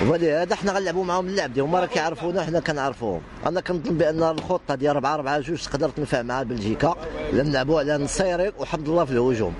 ولهذا 0.07 0.55
حنا 0.55 0.71
غنلعبوا 0.71 1.03
معاهم 1.03 1.27
اللعب 1.27 1.53
ديالهم. 1.53 1.75
راه 1.75 1.85
كيعرفونا 1.85 2.43
حنا 2.43 2.59
كنعرفوهم. 2.59 3.21
أنا 3.45 3.61
كنظن 3.61 3.97
بأن 3.97 4.23
الخطة 4.23 4.75
ديال 4.75 4.95
4 4.95 5.15
4 5.15 5.39
2 5.39 5.57
تقدر 5.57 5.89
تنفع 5.89 6.21
مع 6.21 6.43
بلجيكا. 6.43 6.95
لأن 7.33 7.49
نلعبوا 7.49 7.79
على 7.79 7.97
نصيري 7.97 8.51
وحمد 8.59 8.89
الله 8.89 9.05
في 9.05 9.11
الهجوم. 9.11 9.53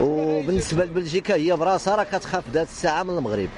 وبالنسبة 0.00 0.84
لبلجيكا 0.84 1.34
هي 1.34 1.56
براسها 1.56 1.96
راه 1.96 2.04
كتخاف 2.04 2.44
ذات 2.52 2.68
الساعة 2.68 3.02
من 3.02 3.18
المغرب. 3.18 3.48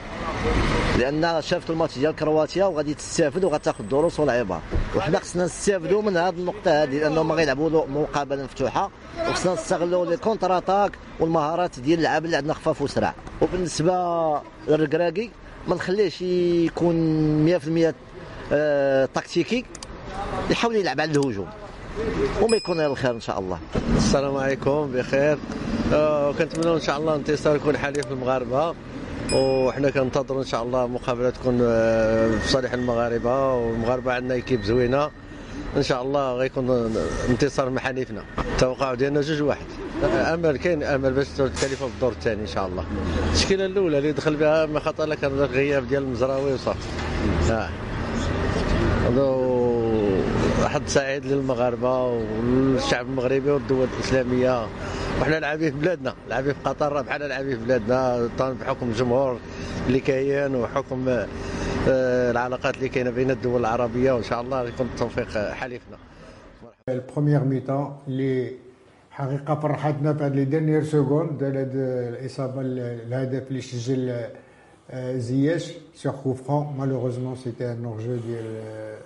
لأن 0.98 1.42
شافت 1.42 1.70
الماتش 1.70 1.98
ديال 1.98 2.16
كرواتيا 2.16 2.64
وغادي 2.64 2.94
تستافد 2.94 3.44
وغتاخذ 3.44 3.84
دروس 3.84 4.20
والعبر 4.20 4.60
وحنا 4.96 5.18
خصنا 5.18 5.44
نستافدوا 5.44 6.02
من 6.02 6.16
هذه 6.16 6.34
النقطة 6.34 6.82
هذه 6.82 6.98
لأنهم 6.98 7.32
غيلعبوا 7.32 7.86
مقابلة 7.86 8.42
مفتوحة. 8.44 8.90
وخصنا 9.28 9.52
نستغلوا 9.52 10.06
les 10.06 10.16
contre-attaques 10.16 10.92
والمهارات 11.20 11.80
ديال 11.80 11.98
اللعاب 11.98 12.24
اللي 12.24 12.36
عندنا 12.36 12.54
خفاف 12.54 12.82
وسرع 12.82 13.14
وبالنسبة 13.42 13.92
للركراكي 14.68 15.30
ما 15.68 15.74
نخليهش 15.74 16.22
يكون 16.22 16.96
100% 17.44 17.94
آه، 18.52 19.04
تكتيكي. 19.14 19.64
يحاول 20.50 20.76
يلعب 20.76 21.00
على 21.00 21.10
الهجوم. 21.10 21.46
وما 22.42 22.56
يكون 22.56 22.80
الخير 22.80 23.10
إن 23.10 23.20
شاء 23.20 23.38
الله. 23.38 23.58
السلام 23.96 24.36
عليكم 24.36 24.90
بخير. 24.94 25.38
آه، 25.92 26.32
كنتمنى 26.32 26.74
إن 26.74 26.80
شاء 26.80 26.98
الله 26.98 27.14
انتصار 27.14 27.56
يكون 27.56 27.76
حليف 27.76 28.12
المغاربة. 28.12 28.74
وحنا 29.32 29.90
كننتظروا 29.90 30.40
إن 30.40 30.46
شاء 30.46 30.62
الله 30.62 30.86
مقابلة 30.86 31.30
تكون 31.30 31.58
آه، 31.62 32.28
في 32.38 32.48
صالح 32.48 32.72
المغاربة. 32.72 33.54
والمغاربة 33.54 34.12
عندنا 34.12 34.34
إيكيب 34.34 34.62
زوينة. 34.62 35.10
إن 35.76 35.82
شاء 35.82 36.02
الله 36.02 36.34
غيكون 36.34 36.96
انتصار 37.28 37.70
من 37.70 37.78
حليفنا 37.78 38.24
التوقع 38.52 38.94
ديالنا 38.94 39.20
جوج 39.20 39.42
واحد. 39.42 39.66
أمل 40.04 40.56
كاين 40.56 40.82
أمل 40.82 41.12
باش 41.12 41.26
تكلفوا 41.28 41.88
بالدور 41.88 42.12
الثاني 42.12 42.42
إن 42.42 42.46
شاء 42.46 42.66
الله. 42.66 42.84
التشكيله 43.28 43.66
الأولى 43.66 43.98
اللي 43.98 44.12
دخل 44.12 44.36
بها 44.36 44.66
ما 44.66 44.80
خطا 44.80 45.14
كان 45.14 45.30
الغياب 45.30 45.88
ديال 45.88 46.02
المزراوي 46.02 46.52
وصافي. 46.52 46.88
آه. 47.50 47.68
حظ 50.68 50.82
سعيد 50.86 51.26
للمغاربة 51.26 52.04
والشعب 52.04 53.06
المغربي 53.06 53.50
والدول 53.50 53.86
الإسلامية. 53.98 54.66
وحنا 55.20 55.40
لاعبين 55.40 55.72
في 55.72 55.78
بلادنا. 55.78 56.14
لاعبين 56.28 56.52
في 56.52 56.60
قطر 56.64 57.02
بحال 57.02 57.20
لاعبين 57.20 57.58
في 57.58 57.64
بلادنا. 57.64 58.28
بحكم 58.38 58.88
الجمهور 58.88 59.38
اللي 59.86 60.00
كاين 60.00 60.54
وحكم 60.54 61.08
آه، 61.88 62.30
العلاقات 62.30 62.76
اللي 62.76 62.88
كاينة 62.88 63.10
بين 63.10 63.30
الدول 63.30 63.60
العربية. 63.60 64.12
وإن 64.12 64.22
شاء 64.22 64.40
الله 64.40 64.68
يكون 64.68 64.86
التوفيق 64.86 65.52
حليفنا. 65.52 65.96
ال 66.88 66.94
première 66.94 67.44
mi-temps 67.44 67.92
اللي 68.08 68.52
حقيقه 69.10 69.54
فرحتنا 69.54 70.14
في 70.14 70.24
هذه 70.24 70.32
les 70.32 70.44
dernières 70.44 70.84
secondes 70.84 71.42
الاصابه 71.42 72.60
الهدف 72.60 73.48
اللي 73.48 73.60
سجل 73.60 74.24
زياش 75.18 75.72
sur 75.94 76.12
coup 76.12 76.34
franc 76.34 76.76
malheureusement 76.78 77.36
c'était 77.36 77.72
un 77.72 77.84
hors-jeu 77.84 78.16
ديال 78.16 78.98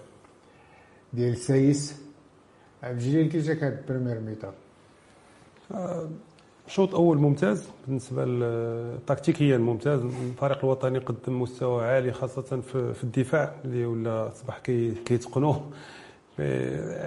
ديال 1.12 1.37
سايس 1.37 1.94
عبد 2.83 3.01
الجليل 3.01 3.29
كي 3.29 3.38
جاك 3.38 3.62
هاد 3.64 3.79
ال 3.79 3.83
première 3.83 4.20
mi-temps 4.20 4.53
شوط 6.66 6.94
أول 6.94 7.18
ممتاز 7.18 7.68
بالنسبة 7.87 8.24
تكتيكيا 9.06 9.58
ممتاز. 9.58 10.00
الفريق 10.00 10.58
الوطني 10.58 10.98
قدم 10.98 11.42
مستوى 11.42 11.85
عالي 11.85 12.12
خاصة 12.12 12.61
في 12.94 13.04
الدفاع 13.04 13.54
اللي 13.64 13.87
ولا 13.87 14.28
أصبح 14.28 14.58
كيتقنوه. 14.58 15.70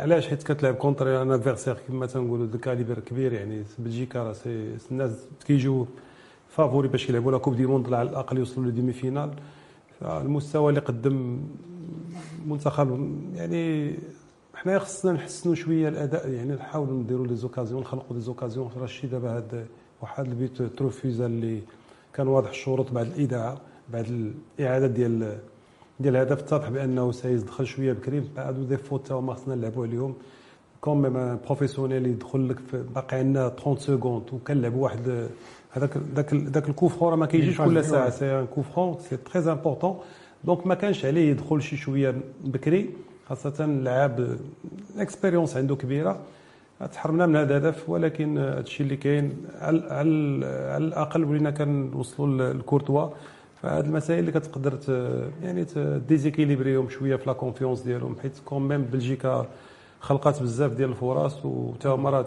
علاش؟ 0.01 0.27
حيت 0.27 0.43
كتلعب 0.43 0.75
contre 0.75 1.21
un 1.21 1.31
adversaire 1.31 1.77
كما 1.87 2.05
تنقولوا 2.05 2.45
de 2.45 2.57
calibre 2.57 2.99
كبير. 2.99 3.33
يعني 3.33 3.63
بلجيكا 3.79 4.23
راه 4.23 4.35
الناس 4.91 5.11
كيجيو 5.47 5.87
favoris 6.49 6.87
باش 6.87 7.09
يلعبوا 7.09 7.31
la 7.31 7.37
coupe 7.37 7.55
du 7.55 7.65
monde 7.65 7.93
على 7.93 8.09
الأقل 8.09 8.37
يوصلوا 8.37 8.71
ل 8.71 8.93
demi-finale. 8.93 9.31
المستوى 10.01 10.69
اللي 10.69 10.81
قدم 10.81 11.41
المنتخب 12.43 13.19
يعني 13.35 13.95
حنا 14.65 14.79
خصنا 14.79 15.11
نحسنوا 15.11 15.55
شوية 15.55 15.89
الأداء 15.89 16.29
يعني 16.29 16.53
نحاولوا 16.53 16.93
نديروا 16.93 17.27
les 17.27 17.35
occasions 17.35 17.81
نخلقوا 17.81 18.15
les 18.15 18.21
occasions. 18.21 18.69
راه 18.77 18.85
شي 18.85 19.07
دابا 19.07 19.37
هاد 19.37 19.65
واحد 20.01 20.25
البيت 20.25 20.61
تروفيزا 20.61 21.25
اللي 21.25 21.61
كان 22.13 22.27
واضح 22.27 22.49
الشروط 22.49 22.91
بعد 22.91 23.05
الاذاعه 23.05 23.57
بعد 23.93 24.33
الإعادة 24.59 24.87
ديال 24.87 25.37
ديال 25.99 26.15
الهدف 26.15 26.39
اتضح 26.39 26.69
بأنه 26.69 27.11
سايس 27.11 27.43
دخل 27.43 27.65
شوية 27.65 27.93
بكري. 27.93 28.23
هادو 28.37 28.63
des 28.63 28.77
fautes 28.77 29.11
ما 29.11 29.33
خصنا 29.33 29.55
نلعبوا 29.55 29.85
عليهم. 29.85 30.13
quand 30.81 31.01
même 31.01 31.37
professionnel 31.45 32.07
يدخل 32.07 32.49
لك 32.49 32.59
باقي 32.95 33.17
عندنا 33.17 33.49
30 33.49 33.77
secondes 33.77 34.23
وكنلعبوا 34.33 34.83
واحد 34.83 35.27
هذاك 35.71 35.97
ذاك 36.15 36.33
ذاك 36.33 36.69
ال 36.69 36.73
coup 36.73 36.89
franc 36.89 37.09
راه 37.11 37.17
ما 37.17 37.25
كيجيش 37.25 37.57
كل 37.61 37.85
ساعة 37.85 38.09
c'est 38.09 38.39
un 38.39 38.45
coup 38.45 38.68
franc 38.68 38.97
c'est 39.09 39.17
très 39.17 39.51
important. 39.51 39.99
donc 40.43 40.67
ما 40.67 40.75
كانش 40.75 41.05
عليه 41.05 41.29
يدخل 41.31 41.61
شي 41.61 41.77
شوية 41.77 42.15
بكري. 42.43 42.89
خاصة 43.29 43.53
اللاعب 43.65 44.27
ال 44.95 45.01
expérience 45.01 45.57
عنده 45.57 45.75
كبيرة. 45.75 46.19
تحرمنا 46.93 47.25
من 47.25 47.35
هذا 47.35 47.57
الهدف 47.57 47.89
ولكن 47.89 48.37
هادشي 48.37 48.83
اللي 48.83 48.95
كاين 48.95 49.37
على, 49.61 49.85
على 49.89 50.85
الأقل 50.85 51.23
ولينا 51.23 51.51
كنوصلوا 51.51 52.53
لكورتوا 52.53 53.09
فهاد 53.61 53.85
المسائل 53.85 54.19
اللي 54.19 54.31
كتقدر 54.31 54.79
يعني 55.43 55.65
déséquilibrيهم 56.07 56.89
شوية 56.89 57.15
في 57.15 57.27
la 57.27 57.33
confiance 57.33 57.81
ديالهم 57.81 58.15
حيت 58.21 58.31
quand 58.45 58.67
même 58.67 58.81
بلجيكا 58.81 59.47
خلقات 59.99 60.41
بزاف 60.41 60.71
ديال 60.71 60.89
الفرص 60.89 61.45
وتا 61.45 61.89
هما 61.89 62.09
راه 62.09 62.21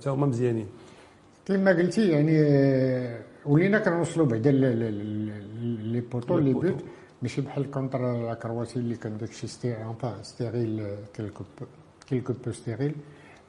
تا 0.00 0.10
هما 0.10 0.26
مزيانين. 0.26 0.66
كما 1.46 1.70
قلتي 1.70 2.08
يعني 2.08 2.36
ولينا 3.46 3.78
كنوصلوا 3.78 4.26
بعدا 4.26 4.50
les 4.50 6.00
poteaux 6.00 6.38
les 6.38 6.52
buts 6.52 6.84
ماشي 7.22 7.40
بحال 7.40 7.70
contre 7.70 8.02
la 8.26 8.34
Croatie 8.34 8.78
اللي 8.78 8.96
كان 8.96 9.18
داكشي 9.18 9.46
c'était 9.46 9.82
enfin 9.82 10.22
stérile 10.22 10.96
quelque 11.14 11.44
quelque 12.08 12.32
peu 12.44 12.52
stérile 12.52 12.94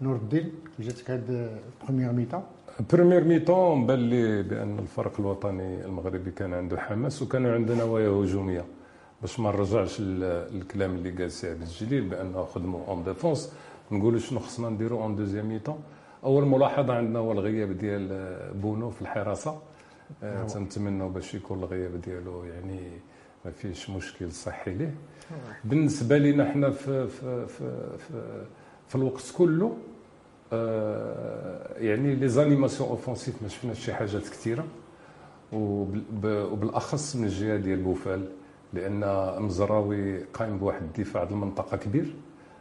نور 0.02 0.16
الدين 0.16 0.52
جاتك 0.80 1.12
هاد 1.12 1.60
بروميير 1.84 2.12
ميتون 2.12 2.42
بروميير 2.94 3.24
ميتون 3.24 3.86
بان 3.86 4.10
لي 4.10 4.44
بأن 4.44 4.80
الفريق 4.80 5.20
الوطني 5.20 5.86
المغربي 5.86 6.32
كان 6.32 6.54
عنده 6.54 6.78
حماس 6.82 7.22
وكانوا 7.22 7.54
عنده 7.56 7.76
نوايا 7.76 8.10
هجومية. 8.10 8.66
باش 9.22 9.40
ما 9.40 9.52
نرجعش 9.52 9.98
الكلام 10.00 10.96
اللي 10.96 11.12
قال 11.12 11.32
سي 11.32 11.50
عبد 11.50 11.62
الجليل 11.62 12.02
بأنه 12.10 12.46
خدموا 12.46 12.88
en 12.88 13.04
défense 13.04 13.54
نقولوا 13.92 14.20
شنو 14.20 14.40
خصنا 14.40 14.70
نديروا 14.70 15.04
en 15.04 15.16
deuxième 15.16 15.50
mi-temps 15.50 15.80
أول 16.24 16.46
ملاحظة 16.46 16.94
عندنا 16.94 17.20
هو 17.20 17.32
الغياب 17.32 17.78
ديال 17.78 18.08
بونو 18.62 18.90
في 18.90 19.02
الحراسة. 19.02 19.60
آه، 20.24 20.48
تنتمنوا 20.48 21.10
باش 21.10 21.34
يكون 21.36 21.60
الغياب 21.60 22.02
ديالو 22.02 22.44
يعني 22.44 22.80
ما 23.46 23.52
فيش 23.52 23.90
مشكل 23.90 24.32
صحي 24.32 24.74
ليه. 24.74 24.94
بالنسبة 25.66 26.18
لنا 26.18 26.50
إحنا 26.50 26.70
في 26.70 27.08
في 27.08 27.48
في 27.48 27.98
في, 27.98 28.44
في 28.88 28.96
الوقت 28.96 29.34
كله 29.38 29.78
آه 30.54 31.78
يعني 31.80 32.16
les 32.16 32.28
animations 32.28 32.90
offensives 32.90 33.42
ما 33.42 33.48
شفناش 33.48 33.80
شي 33.86 33.94
حاجات 33.94 34.22
كثيرة. 34.22 34.66
وبالأخص 35.54 37.16
من 37.16 37.24
الجهة 37.24 37.56
ديال 37.58 37.82
بوفال 37.84 38.28
لأن 38.74 39.04
مزراوي 39.44 40.24
قايم 40.24 40.58
بواحد 40.58 40.82
الدفاع 40.82 41.24
المنطقة 41.24 41.78
كبير 41.78 42.14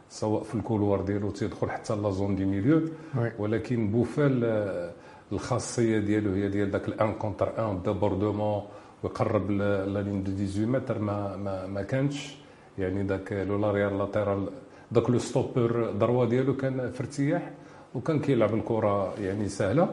سواء 0.09 0.43
في 0.43 0.55
ال 0.55 0.61
couloir 0.61 1.01
ديالو 1.01 1.31
تيدخل 1.31 1.69
حتى 1.69 1.95
la 1.95 2.11
zone 2.11 2.35
du 2.35 2.45
milieu. 2.45 2.81
ولكن 3.39 3.91
بوفال 3.91 4.41
آه، 4.43 4.91
الخاصية 5.31 5.99
ديالو 5.99 6.33
هي 6.33 6.49
ديال 6.49 6.71
داك 6.71 6.87
ال 6.87 6.96
un 6.96 7.13
contre 7.13 7.71
un 7.71 7.81
débordement 7.85 8.63
ويقرب 9.03 9.51
la 9.51 10.01
ligne 10.01 10.23
de 10.23 10.31
18 10.31 10.65
متر 10.65 10.99
ما 10.99 11.37
ما, 11.37 11.67
ما 11.67 11.81
كانش. 11.81 12.35
يعني 12.77 13.03
داك 13.03 13.33
le 13.33 13.57
l'arrière 13.57 13.97
latéral 13.97 14.47
داك 14.91 15.09
le 15.09 15.17
stoppeur 15.17 15.91
droit 15.91 16.25
ديالو 16.25 16.55
كان 16.55 16.91
في 16.91 16.99
ارتياح 16.99 17.51
وكان 17.95 18.19
كيلعب 18.19 18.53
الكرة 18.55 19.13
يعني 19.19 19.49
سهلة. 19.49 19.89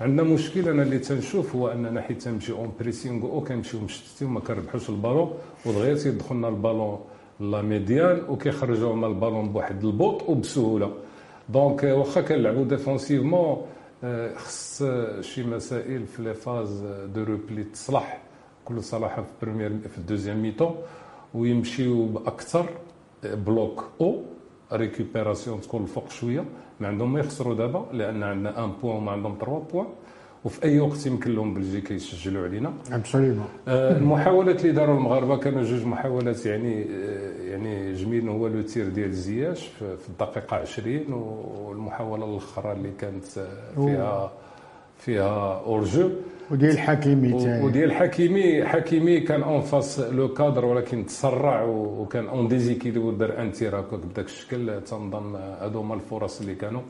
عندنا 0.00 0.22
مشكل 0.22 0.68
أنا 0.68 0.82
اللي 0.82 0.98
تنشوف 0.98 1.56
هو 1.56 1.68
أننا 1.68 2.00
حيت 2.00 2.22
تنمشي 2.22 2.52
en 2.52 2.72
pressing 2.80 3.22
أو 3.24 3.40
كنمشيو 3.40 3.80
مشتتين 3.80 4.28
وما 4.28 4.40
كنربحوش 4.40 4.90
البالون 4.90 5.30
ودغيا 5.66 5.94
تيدخلنا 5.94 6.48
البالون 6.48 6.98
la 7.40 7.62
médiane 7.62 8.22
وكيخرجوا 8.28 8.96
لنا 8.96 9.06
البالون 9.06 9.48
بواحد 9.48 9.84
البطء 9.84 10.30
وبسهوله 10.30 10.92
donc 11.48 11.82
واخا 11.82 12.20
كنلعبوا 12.20 12.64
défensivement 12.64 13.56
خص 14.36 14.82
شي 15.20 15.42
مسائل 15.44 16.06
في 16.06 16.22
les 16.22 16.34
phases 16.34 16.84
de 17.14 17.24
repli 17.24 17.64
تصلح. 17.64 18.20
كل 18.68 18.82
صلاحه 18.82 19.22
في 19.22 19.28
première 19.42 19.72
في 19.88 19.98
ال 19.98 20.03
deuxième 20.03 20.42
mi-temps 20.42 20.74
ويمشيو 21.34 22.06
بأكثر 22.06 22.66
bloc 23.24 23.84
أو 24.00 24.22
récupération 24.72 25.60
تكون 25.60 25.82
الفوق 25.82 26.10
شوية. 26.10 26.44
ما 26.80 26.88
عندهم 26.88 27.12
ما 27.12 27.20
يخسروا 27.20 27.54
دابا 27.54 27.86
لأن 27.92 28.22
عندنا 28.22 28.64
un 28.64 28.72
point 28.82 28.96
وما 28.96 29.12
عندهم 29.12 29.36
3 29.40 29.62
points 29.72 29.86
وفي 30.44 30.64
أي 30.64 30.80
وقت 30.80 31.06
يمكن 31.06 31.34
لهم 31.34 31.54
بلجيكا 31.54 31.94
يسجلوا 31.94 32.44
علينا. 32.44 32.72
absolument 32.92 33.46
آه 33.68 33.96
المحاولات 33.96 34.60
اللي 34.60 34.72
داروا 34.72 34.96
المغاربة 34.96 35.36
كانوا 35.36 35.62
جوج 35.62 35.84
محاولات 35.86 36.46
يعني 36.46 36.82
آه 36.82 37.42
يعني 37.42 37.92
جميل 37.92 38.28
هو 38.28 38.46
le 38.48 38.62
tir 38.62 38.88
ديال 38.88 39.12
زياش 39.14 39.66
في 39.78 40.08
الدقيقة 40.08 40.56
20 40.56 41.12
والمحاولة 41.12 42.24
الأخرى 42.24 42.72
اللي 42.72 42.90
كانت 42.98 43.24
فيها 43.74 44.32
فيها 44.98 45.60
hors-jeu. 45.66 46.10
وديال 46.50 46.70
الحكيمي 46.72 47.32
وديال 47.64 47.84
الحكيمي 47.90 48.64
حكيمي 48.64 49.20
كان 49.20 49.42
en 49.42 49.60
face 49.60 50.00
le 50.00 50.28
cadre 50.34 50.64
ولكن 50.64 51.06
تسرع 51.06 51.62
وكان 51.64 52.26
en 52.26 52.48
déséquilibre 52.48 52.98
ودار 52.98 53.40
un 53.40 53.52
tir 53.52 53.80
هكاك 53.80 54.00
بداك 54.00 54.24
الشكل. 54.26 54.80
تنظن 54.80 55.34
هادو 55.34 55.78
هما 55.80 55.94
الفرص 55.94 56.40
اللي 56.40 56.54
كانوا. 56.54 56.80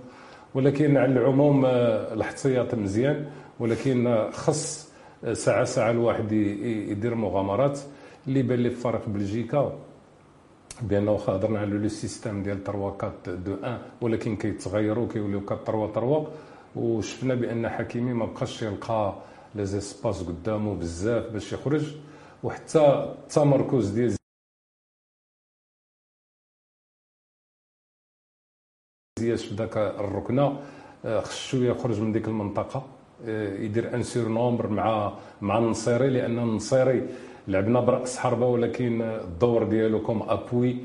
ولكن 0.55 0.97
على 0.97 1.13
العموم 1.13 1.65
الاحتياط 1.67 2.75
مزيان. 2.75 3.27
ولكن 3.61 4.27
خص 4.33 4.93
ساعة 5.33 5.65
ساعة 5.65 5.91
الواحد 5.91 6.33
يدير 6.33 7.15
مغامرات. 7.15 7.79
اللي 8.29 8.43
بان 8.43 8.59
لي 8.59 8.71
في 8.71 8.77
فريق 8.77 9.09
بلجيكا 9.09 9.73
بانه 10.83 11.13
واخا 11.13 11.33
هضرنا 11.33 11.59
على 11.59 11.71
le 11.71 11.89
système 11.89 12.43
ديال 12.43 12.65
3 12.65 12.71
4 12.71 13.13
2 13.29 13.59
1 13.63 13.79
ولكن 14.01 14.37
كيتغيروا 14.37 15.09
كيوليو 15.09 15.41
4 15.51 15.65
3 15.65 15.93
3 15.95 16.27
وشفنا 16.77 17.35
بان 17.35 17.69
حكيمي 17.69 18.13
ما 18.13 18.27
بقاش 18.27 18.63
يلقى 18.63 19.15
les 19.55 19.67
espaces 19.67 20.23
قدامه 20.23 20.75
بزاف 20.75 21.33
باش 21.33 21.53
يخرج 21.53 21.95
وحتى 22.43 23.15
التمركز 23.25 23.89
ديال 23.89 24.15
زياش 29.21 29.45
في 29.45 29.55
ذاك 29.55 29.77
الركنة 29.77 30.61
آه، 31.05 31.25
شوية 31.25 31.71
يخرج 31.71 32.01
من 32.01 32.13
ديك 32.13 32.29
المنطقة 32.29 32.87
آه، 33.27 33.55
يدير 33.55 33.95
un 33.95 34.03
surnombre 34.03 34.69
مع 34.69 35.13
مع 35.41 35.59
النصيري 35.59 36.11
لأن 36.11 36.39
النصيري 36.39 37.09
لعبنا 37.49 37.81
برأس 37.81 38.19
حربة 38.19 38.47
ولكن 38.47 39.03
الدور 39.03 39.65
ديالو 39.65 40.03
comme 40.03 40.23
appui 40.29 40.77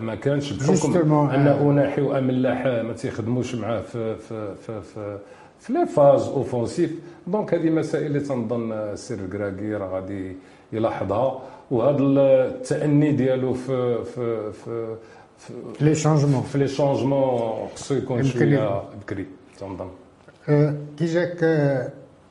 ما 0.00 0.14
كانش 0.14 0.52
بحكم 0.52 0.96
ان 1.12 1.46
اوناحي 1.48 2.00
واملاح 2.02 2.66
ما 2.66 2.92
تيخدموش 2.92 3.54
معاه 3.54 3.80
في 3.80 4.16
في 4.16 4.54
في, 4.54 4.82
في 4.82 5.18
في 5.62 5.72
les 5.72 5.86
phases 5.86 6.28
offensives 6.28 6.90
donc 7.26 7.54
هذه 7.54 7.70
مسائل 7.70 8.06
اللي 8.06 8.20
تنظن 8.20 8.72
السي 8.72 9.18
الركراكي 9.18 9.74
راه 9.74 9.88
غادي 9.94 10.36
يلاحظها. 10.72 11.42
وهذا 11.70 11.98
التأني 12.00 13.12
ديالو 13.12 13.54
في 13.54 14.04
في 14.04 14.52
في 14.52 14.96
في 15.38 15.52
les 15.80 15.94
changements 15.94 16.42
في 16.42 16.58
les 16.58 16.68
changements 16.68 17.68
خصو 17.74 17.94
يكون 17.94 18.22
شوية 18.22 18.82
بكري 19.00 19.26
تنظن. 19.58 19.90
كي 20.98 21.04
جاك 21.04 21.44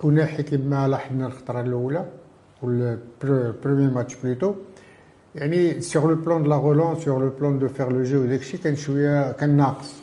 اوناحي 0.03 0.43
كما 0.43 0.87
لاحظنا 0.87 1.27
الخطرة 1.27 1.61
الأولى 1.61 2.05
ولا 2.61 2.97
premier 3.63 3.88
match 3.88 4.15
plutôt 4.15 4.53
يعني 5.35 5.81
sur 5.81 6.07
le 6.07 6.15
plan 6.15 6.43
de 6.43 6.49
la 6.49 6.55
relance 6.55 6.95
sur 6.95 7.19
le 7.19 7.29
plan 7.29 7.60
de 7.60 7.67
faire 7.67 7.91
le 7.91 8.03
jeu 8.03 8.21
وداك 8.23 8.39
الشيء 8.39 8.59
كان 8.59 8.75
شوية 8.75 9.31
كان 9.31 9.57
ناقص. 9.57 10.00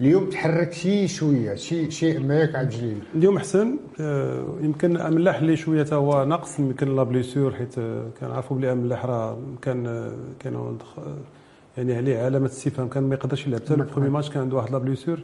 اليوم 0.00 0.30
تحرك 0.30 0.72
شي 0.72 1.08
شوية 1.08 1.54
شي 1.54 1.90
شيء 1.90 2.20
ما 2.20 2.34
ياك 2.34 2.54
عبد 2.54 2.72
الجليل. 2.72 2.98
اليوم 3.14 3.36
احسن 3.36 3.76
يمكن 4.60 4.96
أملاح 4.96 5.36
اللي 5.36 5.56
شوية 5.56 5.82
تا 5.82 5.96
هو 5.96 6.24
ناقص 6.24 6.58
يمكن 6.58 6.96
la 6.96 7.02
blessure 7.02 7.54
حيت 7.54 7.74
كنعرفوا 8.20 8.56
بلي 8.56 8.72
أملاح 8.72 9.04
راه 9.04 9.38
كان 9.62 10.12
كانوا 10.40 10.72
يعني 11.78 11.96
عليه 11.96 12.18
علامة 12.18 12.46
استفهام 12.46 12.88
كان 12.88 13.02
ما 13.02 13.14
يقدرش 13.14 13.46
يلعب. 13.46 13.60
حتى 13.60 13.74
ال 13.74 13.78
premier 13.78 14.08
match 14.08 14.30
كان 14.30 14.42
عنده 14.42 14.56
واحد 14.56 14.70
la 14.72 14.78
blessure. 14.78 15.18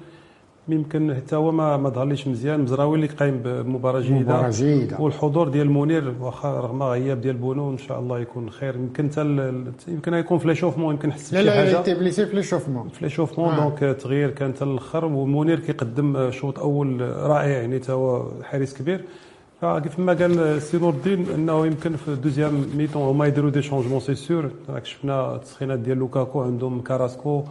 يمكن 0.69 1.15
حتى 1.15 1.37
هو 1.37 1.53
ما 1.53 1.77
ما 1.77 1.89
ظهرليش 1.89 2.29
مزيان 2.29 2.61
مزراوي 2.61 2.97
اللي 2.97 3.07
قايم 3.07 3.41
بمباراة 3.45 4.01
جيدة. 4.01 4.21
مباراة 4.21 4.51
جيدة. 4.51 4.97
والحضور 5.01 5.49
ديال 5.49 5.71
منير 5.71 6.15
واخا 6.21 6.61
رغم 6.61 6.83
غياب 6.83 7.21
ديال 7.21 7.37
بونو 7.37 7.71
إن 7.71 7.79
شاء 7.79 8.01
الله 8.01 8.21
يكون 8.21 8.51
خير. 8.51 8.77
يمكن 8.77 9.11
حتى 9.11 9.53
يمكن 9.89 10.15
يكون 10.15 10.39
في 10.39 10.49
l'échauffement 10.49 10.95
يمكن 10.95 11.13
حس 11.13 11.35
بشي 11.35 11.51
حاجة 11.51 11.73
لا 11.73 11.83
لا 11.87 11.99
blessé 11.99 12.27
في 12.27 12.37
l'échauffement 12.37 12.89
في 12.89 13.05
l'échauffement 13.05 13.57
donc 13.57 13.79
تغيير 13.79 14.31
كان 14.31 14.55
حتى 14.55 14.65
الأخر. 14.65 15.05
ومنير 15.05 15.61
كيقدم 15.61 16.31
شوط 16.31 16.59
أول 16.59 17.01
رائع 17.01 17.49
يعني 17.49 17.81
حتى 17.81 17.93
هو 17.93 18.27
حارس 18.43 18.75
كبير. 18.75 19.05
فكيف 19.61 19.99
ما 19.99 20.13
قال 20.13 20.39
السي 20.39 20.79
نور 20.79 20.93
الدين 20.93 21.27
إنه 21.35 21.67
يمكن 21.67 21.97
في 21.97 22.09
ال 22.09 22.15
deuxième 22.15 22.67
mi-temps 22.77 23.03
هما 23.03 23.27
يديروا 23.27 23.51
des 23.51 23.63
changements 23.63 24.01
c'est 24.01 24.15
sûr 24.15 24.51
راك 24.69 24.85
شفنا 24.85 25.35
التسخينات 25.35 25.79
ديال 25.79 25.99
لوكاكو 25.99 26.43
عندهم 26.43 26.81
كاراسكو. 26.81 27.45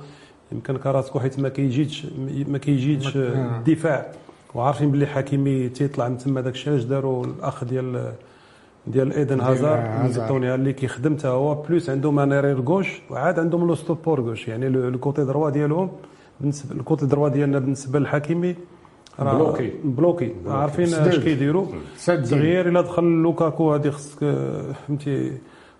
يمكن 0.54 0.78
كراسكو 0.78 1.20
حيت 1.20 1.40
ما 1.40 1.50
كيجيش 1.50 2.06
ما 2.48 2.58
كيجيش 2.58 3.18
الدفاع 3.18 4.12
وعارفين 4.56 4.92
باللي 4.92 5.06
حكيمي 5.06 5.70
تيطلع 5.70 6.10
من 6.10 6.18
تما 6.18 6.42
داك 6.42 6.54
الشيء 6.54 6.74
علاش 6.74 6.84
داروا 6.84 7.26
الأخ 7.26 7.64
ديال 7.64 8.14
ديال 8.88 9.14
ايدن 9.14 9.42
هازار 9.42 10.28
توني 10.28 10.56
اللي 10.56 10.74
كيخدم 10.74 11.18
حتى 11.18 11.28
هو 11.28 11.56
plus 11.56 11.90
عندهم 11.90 12.20
un 12.20 12.29
arrière 12.29 12.62
gauche 12.62 13.02
وعاد 13.10 13.40
عندهم 13.40 13.68
le 13.68 13.76
stoppeur 13.76 14.22
gauche 14.22 14.48
يعني 14.48 14.68
ال 14.68 14.79
côté 14.79 15.24
droit 15.24 15.50
ديالهم 15.50 15.92
بالنسبة 16.40 16.76
ال 16.76 16.82
côté 16.82 17.06
droit 17.06 17.30
ديالنا 17.30 17.60
بالنسبة 17.60 18.00
للحكيمي 18.00 18.56
بلوكي. 19.20 19.72
بلوكي. 19.84 20.34
عارفين 20.48 20.94
اش 20.94 21.20
كيديروا؟ 21.20 21.66
تغيير 22.06 22.70
إلا 22.70 22.82
دخل 22.82 23.04
لوكاكو 23.04 23.74
هذه 23.74 23.90
خصك 23.90 24.20
فهمتي 24.88 25.32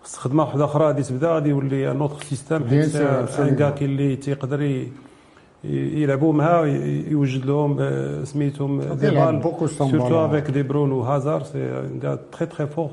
خص 0.04 0.16
خدمة 0.18 0.44
واحدة 0.44 0.66
أخرى 0.66 0.86
غادي 0.86 1.04
تبدأ 1.04 1.28
غادي 1.34 1.50
يولي 1.50 1.94
نوتر 1.94 2.24
سيستيم 2.24 2.68
حيت 2.70 2.96
ان 3.40 3.56
كاكي 3.56 3.86
اللي 3.86 4.16
تيقدر 4.16 4.88
يلعبوا 5.64 6.34
معها 6.34 6.66
يوجد 7.08 7.46
لهم 7.46 7.78
سميتهم 8.26 8.82
دي 8.82 9.10
بال 9.10 9.42
سورتو 9.70 10.26
افيك 10.26 10.52
دي 10.52 10.64
برون 10.64 10.92
وهازار 10.92 11.44
سي 11.44 11.90
كاع 12.02 12.18
تري 12.32 12.46
تري 12.46 12.68
فور 12.68 12.90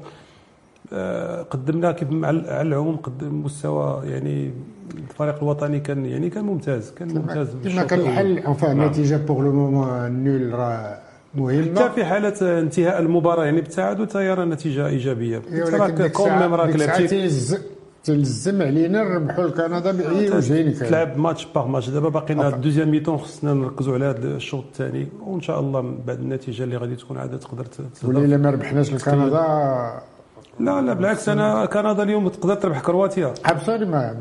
قدمنا 1.50 1.92
كيف 1.92 2.08
على 2.24 2.62
العموم 2.62 2.96
قدم 2.96 3.42
مستوى 3.44 4.02
يعني 4.04 4.50
الفريق 4.94 5.36
الوطني 5.42 5.80
كان 5.80 6.06
يعني 6.06 6.30
كان 6.30 6.44
ممتاز 6.44 6.90
كان 6.90 7.08
ممتاز 7.18 7.48
كما 7.64 7.82
كان 7.82 8.00
الحل 8.00 8.38
انفا 8.38 8.72
النتيجه 8.72 9.16
pour 9.16 9.42
le 9.42 9.52
moment 9.52 10.12
nul 10.24 10.52
راه 10.54 10.98
مهمه 11.34 11.80
حتى 11.80 11.94
في 11.94 12.04
حالة 12.04 12.58
انتهاء 12.60 12.98
المباراة 12.98 13.44
يعني 13.44 13.60
بالتعادل 13.60 14.06
ترى 14.06 14.44
نتيجة 14.44 14.86
إيجابية. 14.86 15.42
راك 15.52 16.12
quand 16.12 16.38
même 16.38 16.54
راك 16.54 16.76
لعبتي 16.76 17.30
تلزم 18.04 18.62
علينا 18.62 19.02
نربحوا 19.04 19.44
الكندا 19.44 19.92
بأي 19.92 20.30
وجهين 20.30 20.74
تلعب 20.74 21.18
match 21.18 21.46
par 21.54 21.66
match 21.66 21.88
دابا 21.88 22.08
باقينا 22.08 22.48
ال 22.48 22.53
deuxième 22.53 22.90
mi-temps 22.90 23.18
خصنا 23.18 23.54
نركزوا 23.54 23.94
على 23.94 24.04
هذا 24.04 24.36
الشوط 24.36 24.64
الثاني 24.64 25.08
وإن 25.26 25.40
شاء 25.40 25.60
الله 25.60 25.94
بعد 26.06 26.20
النتيجة 26.20 26.64
اللي 26.64 26.76
غادي 26.76 26.96
تكون 26.96 27.18
عاد 27.18 27.38
تقدر 27.38 27.64
ولي 28.04 28.24
الا 28.24 28.36
ما 28.36 28.50
ربحناش 28.50 28.92
الكندا 28.94 30.00
لا 30.60 30.80
لا 30.80 30.92
بالعكس 30.92 31.28
أنا 31.28 31.66
كندا 31.66 32.02
اليوم 32.02 32.28
تقدر 32.28 32.54
تربح 32.54 32.80
كرواتيا. 32.80 33.34
absolument 33.46 34.16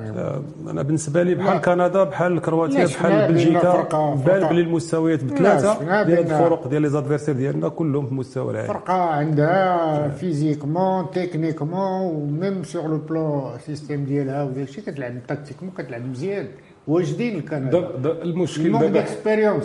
أنا 0.67 0.81
بالنسبة 0.81 1.23
لي 1.23 1.35
بحال 1.35 1.61
كندا 1.61 2.03
بحال 2.03 2.41
كرواتيا 2.41 2.85
بحال 2.85 3.27
بلجيكا 3.27 3.87
بان 4.25 4.49
بلي 4.49 4.61
المستويات 4.61 5.23
بثلاثة 5.23 6.03
ديال 6.03 6.19
الفرق 6.19 6.67
ديال 6.67 6.81
les 6.81 6.89
adversaires 6.89 7.35
ديالنا 7.35 7.69
كلهم 7.69 8.05
في 8.05 8.11
المستوى 8.11 8.51
العالي 8.51 8.67
فرقة 8.67 8.93
عندها 8.93 10.07
physiquement 10.09 11.11
techniquement 11.11 12.01
و 12.01 12.14
même 12.14 12.63
sur 12.63 12.87
le 12.87 12.97
plan 12.97 13.51
système 13.65 14.05
ديالها 14.05 14.43
وداك 14.43 14.69
الشيء 14.69 14.83
كتلعب 14.83 15.13
tactiquement 15.27 15.71
كتلعب 15.77 16.05
مزيان. 16.05 16.47
واجدين 16.87 17.35
الكندا. 17.35 17.89
المشكل 18.03 18.71
دابا 18.71 19.05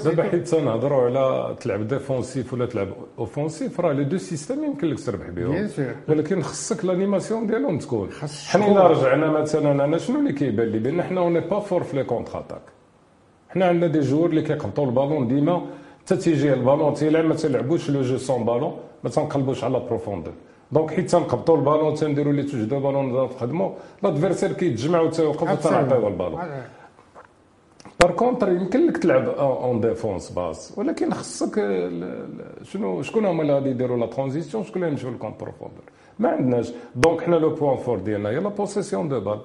دابا 0.04 0.22
حيت 0.22 0.48
تنهضروا 0.48 1.02
على 1.02 1.56
تلعب 1.60 1.88
défensif 1.88 2.52
ولا 2.52 2.66
تلعب 2.66 2.88
offensif 3.18 3.80
راه 3.80 3.92
les 3.92 4.04
deux 4.04 4.18
systèmes 4.18 4.64
يمكن 4.64 4.86
لك 4.88 5.00
تربح 5.00 5.30
بهم. 5.30 5.68
ولكن 6.08 6.42
خصك 6.42 6.84
l'animation 6.84 7.46
ديالهم 7.46 7.78
تكون. 7.78 8.08
حنا 8.48 8.66
إلا 8.66 8.86
رجعنا 8.86 9.30
مثلا 9.30 9.84
أنا 9.84 9.98
شنو 9.98 10.18
اللي 10.18 10.32
كيبان؟ 10.32 10.68
لي 10.68 10.78
بان 10.78 11.02
حنا 11.02 11.20
on 11.20 11.26
n'est 11.26 11.40
pas 11.40 11.60
fort 11.60 11.82
في 11.82 11.96
les 11.96 12.04
contre-attaques 12.04 12.62
حنا 13.48 13.66
عندنا 13.66 13.86
des 13.86 14.00
joueurs 14.00 14.30
اللي 14.30 14.42
كيقبطوا 14.42 14.86
البالون 14.86 15.28
ديما. 15.28 15.66
حتى 16.04 16.16
تيجي 16.16 16.52
البالون 16.52 16.94
تيلعب 16.94 17.24
ما 17.24 17.34
تلعبوش 17.34 17.90
le 17.90 18.02
jeu 18.02 18.16
sans 18.16 18.44
ballon 18.44 18.76
ما 19.04 19.10
تنقلبوش 19.10 19.64
على 19.64 19.80
profondeur 19.80 20.32
donc 20.72 20.90
حيت 20.90 21.10
تنقبطوا 21.10 21.56
البالون 21.56 21.94
تنديروا 21.94 22.32
les 22.32 22.42
touches 22.42 22.64
de 22.64 22.80
ballon 22.80 23.24
نخدموا 23.24 23.70
l'adversaire 24.02 24.52
كيتجمع 24.52 25.00
وتوقف 25.00 25.52
وتنعطيو 25.52 26.08
البالون. 26.08 26.40
par 28.04 28.12
contre 28.12 28.52
يمكن 28.52 28.86
لك 28.86 28.96
تلعب 28.96 29.28
en 29.28 29.80
défense 29.80 30.30
basse 30.30 30.78
ولكن 30.78 31.12
خصك 31.12 31.54
شنو 32.62 33.02
شكون 33.02 33.26
هما 33.26 33.42
اللي 33.42 33.52
غادي 33.52 33.70
يديروا 33.70 33.96
la 33.96 34.06
transition 34.06 34.64
شكون 34.64 34.82
اللي 34.82 34.92
يمشيو 34.92 35.10
لل 35.10 35.21
contre 35.21 35.52
فوندر 35.52 35.82
ما 36.18 36.28
عندناش. 36.28 36.72
donc 36.96 37.20
حنا 37.20 37.36
le 37.36 37.50
point 37.54 37.76
fort 37.76 37.98
ديالنا 37.98 38.28
هي 38.28 38.40
la 38.40 38.48
possession 38.48 39.08
de 39.08 39.20
balle 39.20 39.40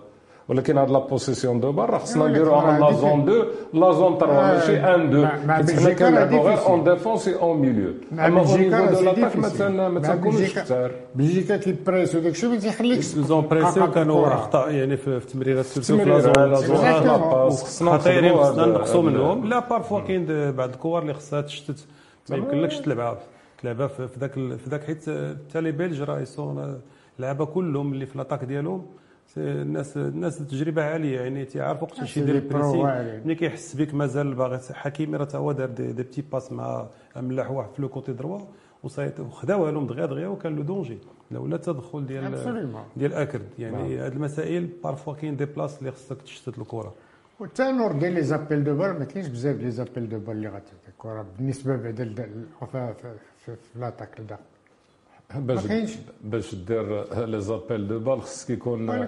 ولكن 0.50 0.78
هاد 0.78 0.90
la 0.90 1.00
possession 1.00 1.60
de 1.60 1.72
balle 1.72 1.90
راه 1.90 1.98
خصنا 1.98 2.28
نديروها 2.28 2.80
la 2.80 2.92
zone 2.92 3.22
2 3.22 3.44
la 3.74 3.92
zone 3.92 4.18
3 4.18 4.34
ماشي 4.34 4.74
1 4.74 5.16
2 5.16 5.52
حيت 5.52 5.80
حنا 5.80 5.94
كنلعبوا 5.94 6.40
غير 6.40 6.68
en 6.68 6.84
défense 6.84 7.28
et 7.28 7.36
en 7.36 7.58
milieu 7.58 7.94
اما 8.12 8.40
au 8.40 8.58
niveau 8.58 8.86
de 8.86 9.02
l'attaque 9.02 9.38
ما 9.38 10.00
تنكونوش 10.00 10.54
كثار 10.54 10.92
بلجيكا 11.16 11.58
كي 11.58 11.72
presse 11.72 12.16
وداك 12.16 12.32
الشيء 12.32 12.50
ما 12.50 12.56
تيخليكش 12.56 13.06
sous 13.06 13.48
pression 13.48 13.92
كانوا 13.92 14.28
اخطاء 14.28 14.72
يعني 14.72 14.98
في 14.98 15.08
التمريرات 15.08 15.66
surtout 15.66 15.98
في 15.98 16.10
la 16.10 16.20
zone 16.62 17.90
خطيرين 17.92 18.38
خصنا 18.38 18.66
نقصوا 18.66 19.02
منهم 19.02 19.46
لا 19.46 19.60
parfois 19.60 20.00
كاين 20.00 20.52
بعض 20.52 20.70
الكور 20.70 21.02
اللي 21.02 21.14
خصها 21.14 21.42
تشتت 21.42 21.86
ما 22.30 22.38
يمكنلكش 22.38 22.78
تلعبها 22.78 23.18
تلعبها 23.62 23.88
في 23.88 24.08
ذاك 24.20 24.34
في 24.34 24.70
ذاك 24.70 24.84
حيت 24.84 25.04
حتى 25.50 25.62
les 25.62 25.72
Belges 25.72 26.02
راه 26.02 26.20
ils 26.20 26.46
sont 26.46 26.82
اللعابه 27.20 27.46
كلهم 27.46 27.94
اللي 27.94 28.06
في 28.06 28.18
l'attaque 28.18 28.44
ديالهم 28.44 28.86
الناس 29.38 29.98
الناس 29.98 30.38
تجربه 30.38 30.84
عالية 30.84 31.20
يعني 31.20 31.46
تيعرف 31.46 31.84
وقتاش 31.84 32.18
يدير 32.18 32.36
ال 32.36 32.45
pressing 32.45 33.22
ملي 33.26 33.36
كيحس 33.36 33.76
بك 33.76 33.94
مازال 33.94 34.34
باغي 34.34 34.60
حكيمي 34.74 35.18
راه 35.18 35.28
هو 35.36 35.52
دار 35.52 35.70
des, 35.70 35.92
des 35.92 36.04
petites 36.04 36.24
passes 36.32 36.52
مع 36.52 36.88
ملاح 37.16 37.52
واحد 37.52 37.70
في 37.74 37.82
le 37.82 37.90
côté 37.90 38.14
droit 38.14 38.40
وخداوها 38.84 39.72
لهم 39.72 39.88
دغيا 39.88 40.06
دغيا 40.06 40.28
وكان 40.28 40.56
le 40.56 40.62
danger. 40.62 40.98
لولا 41.32 41.56
التدخل 41.56 42.06
ديال 42.06 42.24
ديال 42.98 43.14
أكرد. 43.14 43.50
يعني 43.60 43.98
هاد 43.98 44.12
المسائل 44.14 44.70
parfois 44.84 45.14
كاين 45.14 45.38
des 45.38 45.46
places 45.46 45.78
اللي 45.78 45.92
خصك 45.92 46.22
تشتت 46.22 46.58
الكرة. 46.58 46.94
والتانور 47.40 47.92
ديال 47.92 48.14
les 48.14 48.24
appels 48.24 48.64
de 48.64 48.76
balle 48.76 49.00
ما 49.00 49.06
كاينش 49.06 49.28
بزاف 49.28 49.58
les 49.58 49.72
appels 49.72 50.10
de 50.10 50.20
balle 50.20 50.36
اللي 50.36 50.48
غتعطي 50.48 50.88
الكرة 50.88 51.26
بالنسبة 51.38 51.76
بعدا 51.76 52.06
في, 52.60 52.66
في, 52.72 52.94
في, 53.46 53.56
في 53.56 53.80
l'attaque 53.80 54.20
لداخل. 54.20 54.42
باش 55.36 55.60
باش 56.24 56.56
دير 56.56 57.06
les 57.26 57.42
appels 57.42 57.88
de 57.88 58.00
balle 58.00 58.22
خصك 58.22 58.50
يكون 58.50 59.08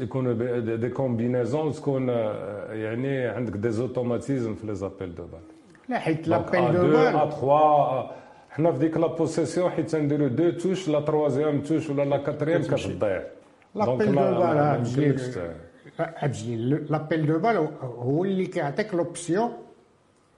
يكونوا 0.00 0.58
des 0.76 0.88
combinaisons 0.88 1.72
تكون 1.72 2.08
يعني 2.08 3.26
عندك 3.26 3.52
des 3.52 3.70
automatismes 3.70 4.54
في 4.54 4.66
les 4.66 4.74
appels 4.74 5.14
de 5.14 5.22
balle 5.22 5.40
لا 5.88 5.98
حيت 5.98 6.28
l'appel 6.28 6.72
de 6.72 6.82
balle 6.82 6.96
ا 6.96 7.30
3 7.30 8.10
حنا 8.50 8.72
في 8.72 8.78
ديك 8.78 8.96
la 8.96 9.06
possession 9.06 9.70
حيت 9.70 9.90
تنديروا 9.90 10.28
deux 10.28 10.50
touches 10.50 10.88
la 10.88 11.00
troisième 11.00 11.60
touche 11.60 11.90
ولا 11.90 12.02
la 12.04 12.16
quatrième 12.16 12.62
كتضيع 12.62 13.22
لابيل 13.74 14.06
دو 14.06 14.12
بال 14.12 14.18
عبد 14.38 14.86
الجليل 16.24 16.86
لابيل 16.90 17.26
دو 17.26 17.38
بال 17.38 17.68
هو 17.82 18.24
اللي 18.24 18.46
كيعطيك 18.46 18.94
لوبسيون 18.94 19.50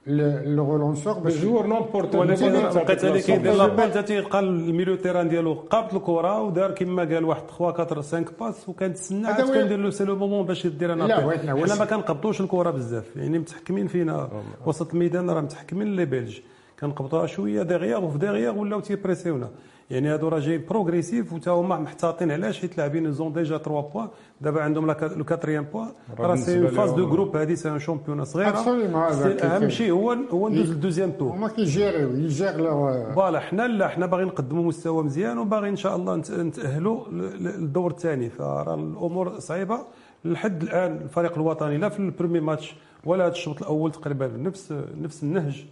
لو 0.07 0.63
غولونسور 0.63 1.13
باش 1.13 1.35
الجوار 1.35 1.67
نومبورت 1.67 2.15
ولكن 2.15 2.51
بقيت 2.51 3.05
عليه 3.05 3.21
كيدير 3.21 3.53
لابيل 3.53 3.91
حتى 3.91 4.03
تيلقى 4.03 4.39
الميليو 4.39 4.95
تيران 4.95 5.29
ديالو 5.29 5.53
قابط 5.53 5.93
الكره 5.93 6.41
ودار 6.41 6.71
كما 6.71 7.03
قال 7.03 7.25
واحد 7.25 7.41
3 7.57 7.63
4 7.63 8.01
5 8.01 8.25
باس 8.39 8.69
وكنتسنى 8.69 9.27
عاد 9.27 9.41
كندير 9.41 9.77
له 9.79 9.89
سي 9.89 10.03
لو 10.03 10.15
مومون 10.15 10.45
باش 10.45 10.65
يدير 10.65 10.93
انا 10.93 11.07
حنا 11.37 11.75
ما 11.75 11.85
كنقبطوش 11.85 12.41
الكره 12.41 12.71
بزاف 12.71 13.15
يعني 13.15 13.39
متحكمين 13.39 13.87
فينا 13.87 14.29
وسط 14.65 14.93
الميدان 14.93 15.29
راه 15.29 15.41
متحكمين 15.41 15.95
لي 15.95 16.05
بلج 16.05 16.39
كنقبطوها 16.79 17.25
شوية 17.25 17.63
ديغيغ 17.63 18.05
وفي 18.05 18.17
ديغيغ 18.17 18.57
ولاو 18.57 18.79
تيبريسيونا 18.79 19.49
يعني 19.91 20.13
هادو 20.13 20.27
راه 20.27 20.39
جاي 20.39 20.57
progressif 20.57 21.33
وتا 21.33 21.51
هما 21.51 21.79
محتاطين 21.79 22.31
علاش 22.31 22.59
حيت 22.61 22.77
لاعبين 22.77 23.11
ils 23.11 23.22
ont 23.22 23.33
déjà 23.33 23.57
3 23.57 23.81
points 23.81 24.07
دابا 24.41 24.61
عندهم 24.61 24.91
le 24.91 25.23
quatrième 25.23 25.65
point 25.73 25.87
راه 26.19 26.35
ces 26.35 26.67
phases 26.67 26.91
de 26.91 27.09
groupes 27.09 27.35
هادي 27.35 27.55
c'est 27.55 27.69
un 27.69 27.79
championnat 27.79 28.25
صغيره 28.25 28.57
أهم 29.43 29.69
شيء 29.69 29.91
هو 29.91 30.11
هو 30.31 30.49
ندوز 30.49 30.71
لل 30.71 30.79
deuxième 30.79 31.11
tour 31.11 31.31
هما 31.31 31.47
كي 31.47 31.65
gérer 31.65 32.09
يو 32.09 32.20
ي 32.20 32.25
gérer 32.25 32.51
voilà 33.13 33.39
حنا 33.39 33.67
لا 33.67 33.87
حنا 33.87 34.05
باغيين 34.05 34.27
نقدموا 34.27 34.63
مستوى 34.63 35.03
مزيان 35.03 35.37
وباغي 35.37 35.69
إن 35.69 35.75
شاء 35.75 35.95
الله 35.95 36.15
نتاهلوا 36.15 37.07
للدور 37.39 37.91
الثاني. 37.91 38.29
فراه 38.29 38.75
الأمور 38.75 39.39
صعيبة. 39.39 39.79
لحد 40.25 40.63
الآن 40.63 40.97
الفريق 40.97 41.33
الوطني 41.33 41.77
لا 41.77 41.89
في 41.89 41.99
ال 41.99 42.04
premier 42.04 42.39
match 42.39 42.75
ولا 43.05 43.25
هذا 43.25 43.31
الشوط 43.31 43.61
الأول 43.61 43.91
تقريبا 43.91 44.27
نفس 44.27 44.73
نفس 45.01 45.23
النهج. 45.23 45.65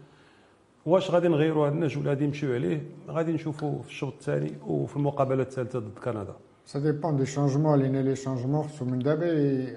واش 0.90 1.12
غادي 1.12 1.28
نغيروا 1.28 1.68
هذا 1.68 1.74
النهج 1.76 1.98
ولا 1.98 2.10
غادي 2.10 2.26
نمشيو 2.28 2.54
عليه؟ 2.54 2.80
غادي 3.16 3.32
نشوفوا 3.32 3.82
في 3.82 3.90
الشوط 3.90 4.14
الثاني 4.14 4.52
وفي 4.68 4.96
المقابلة 4.98 5.44
الثالثة 5.44 5.80
ضد 5.80 6.00
كندا. 6.04 6.36
ça 6.66 6.80
dépend 6.80 7.18
des 7.18 7.26
changements 7.26 7.80
لأن 7.80 7.98
les 8.08 8.16
changements 8.16 8.64
خصو 8.68 8.86
من 8.86 9.00
دابا 9.00 9.30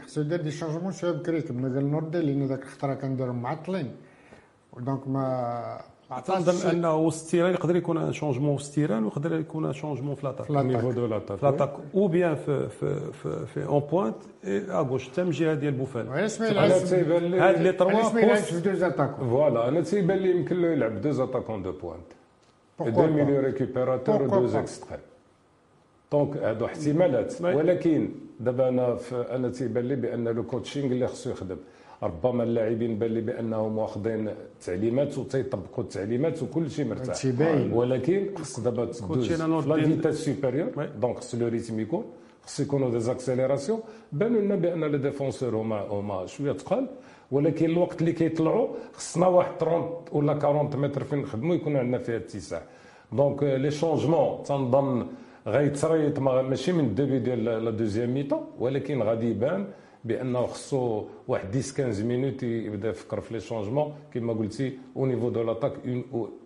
خصو 0.04 0.20
يدير 0.20 0.40
des 0.46 0.50
changements 0.50 0.92
شوية 0.92 1.12
بكري 1.12 1.42
كما 1.42 1.68
قال 1.74 1.90
نوردي 1.90 2.20
لأن 2.26 2.42
ذاك 2.46 2.62
الخطره 2.62 2.94
كنديرهم 2.94 3.42
معطلين 3.42 3.88
donc 4.86 5.08
ما 5.08 5.24
تنظن 6.20 6.70
أنه 6.70 6.96
وسط 6.96 7.34
يقدر 7.34 7.76
يكون 7.76 8.12
changement 8.12 8.56
في 8.56 8.64
ال 8.64 8.69
terrain 8.69 9.04
ويقدر 9.04 9.38
يكون 9.38 9.72
changement 9.72 10.14
في 10.14 10.26
l'attaque 10.26 10.46
في 10.46 10.52
niveau 10.52 10.92
de 10.92 11.06
l'attaque 11.06 11.38
في 11.38 11.46
l'attaque 11.46 11.72
ou 11.94 12.06
bien 12.06 12.34
في 12.34 12.68
في 12.68 13.12
في, 13.12 13.46
في 13.46 13.66
en 13.66 13.80
pointe 13.80 14.16
à 14.70 14.76
gauche 14.76 15.08
حتى 15.08 15.22
من 15.22 15.28
الجهه 15.28 15.54
ديال 15.54 15.72
بوفال 15.72 16.08
علاش 16.08 16.40
ما 16.40 16.48
يلعبش 16.48 16.92
هاد 16.92 17.62
les 17.62 17.72
trois 17.72 18.02
في 18.34 18.60
deux 18.60 18.82
attaquants 18.82 19.28
voilà 19.28 19.68
أنا 19.68 19.80
تيبان 19.80 20.18
لي 20.18 20.30
يمكن 20.30 20.62
له 20.62 20.68
يلعب 20.68 21.00
deux 21.00 21.20
attaquants 21.20 21.62
de 21.62 21.72
pointe 21.72 22.96
deux 22.96 23.06
milieux 23.06 23.40
récupérateurs 23.40 24.22
و 24.22 24.29
deux 24.29 24.54
extrêmes 24.54 25.00
donc 26.12 26.36
هادو 26.36 26.66
احتمالات 26.66 27.42
ولكن 27.42 28.08
دابا 28.40 28.68
أنا 28.68 28.98
أنا 29.12 29.48
تيبان 29.48 29.84
لي 29.88 29.96
بان 29.96 30.28
le 30.28 30.42
coaching 30.42 30.92
اللي 30.92 31.06
خصو 31.06 31.30
يخدم 31.30 31.56
ربما 32.02 32.42
اللاعبين 32.42 32.98
بان 32.98 33.10
لي 33.14 33.20
بانهم 33.20 33.78
واخذين 33.78 34.30
تعليمات 34.64 35.18
وتيطبقوا 35.18 35.84
التعليمات 35.84 36.42
وكل 36.42 36.70
شيء 36.70 36.84
مرتاح. 36.86 37.14
ولكن 37.72 38.26
خص 38.38 38.60
دابا 38.60 38.84
تدوز. 38.84 39.32
la 39.68 39.76
vitesse 39.84 40.14
supérieure 40.24 40.68
donc 41.00 41.18
خص 41.18 41.34
le 41.34 41.48
rythme 41.48 41.80
يكون 41.80 42.04
خص 42.44 42.60
يكونوا 42.60 42.90
des 42.90 43.00
accélérations 43.00 43.80
بانوا 44.12 44.40
لنا 44.40 44.54
بأن 44.54 44.84
les 44.84 44.98
défenseurs 44.98 45.56
هما 45.56 45.80
هما 45.80 46.26
شوية 46.26 46.52
ثقال 46.52 46.86
ولكن 47.30 47.70
الوقت 47.70 48.00
اللي 48.00 48.12
كيطلعوا 48.12 48.68
خصنا 48.92 49.26
واحد 49.26 49.52
30 49.60 50.04
ولا 50.12 50.32
40 50.32 50.76
متر 50.76 51.04
فين 51.04 51.18
نخدموا 51.18 51.54
يكون 51.54 51.76
عندنا 51.76 51.98
فيها 51.98 52.16
اتساع. 52.16 52.62
donc 53.12 53.42
les 53.42 53.70
changements 53.70 54.42
تنظن 54.42 55.06
غيتريط 55.46 56.18
ماشي 56.18 56.72
من 56.72 56.84
ال 56.84 56.90
début 56.90 57.18
ديال 57.18 57.44
la 57.44 57.70
deuxième 57.70 58.14
mi-temps 58.14 58.40
ولكن 58.58 59.02
غادي 59.02 59.30
يبان. 59.30 59.66
بانه 60.04 60.46
خصو 60.46 61.04
واحد 61.28 61.56
10 61.56 61.84
15 61.84 62.04
minutes 62.04 62.42
يبدا 62.42 62.88
يفكر 62.88 63.20
في 63.20 63.34
les 63.34 63.40
changements. 63.40 63.94
كما 64.14 64.32
قلتي 64.32 64.78
au 64.96 65.06
niveau 65.06 65.28
de 65.28 65.42
l'attaque 65.42 65.72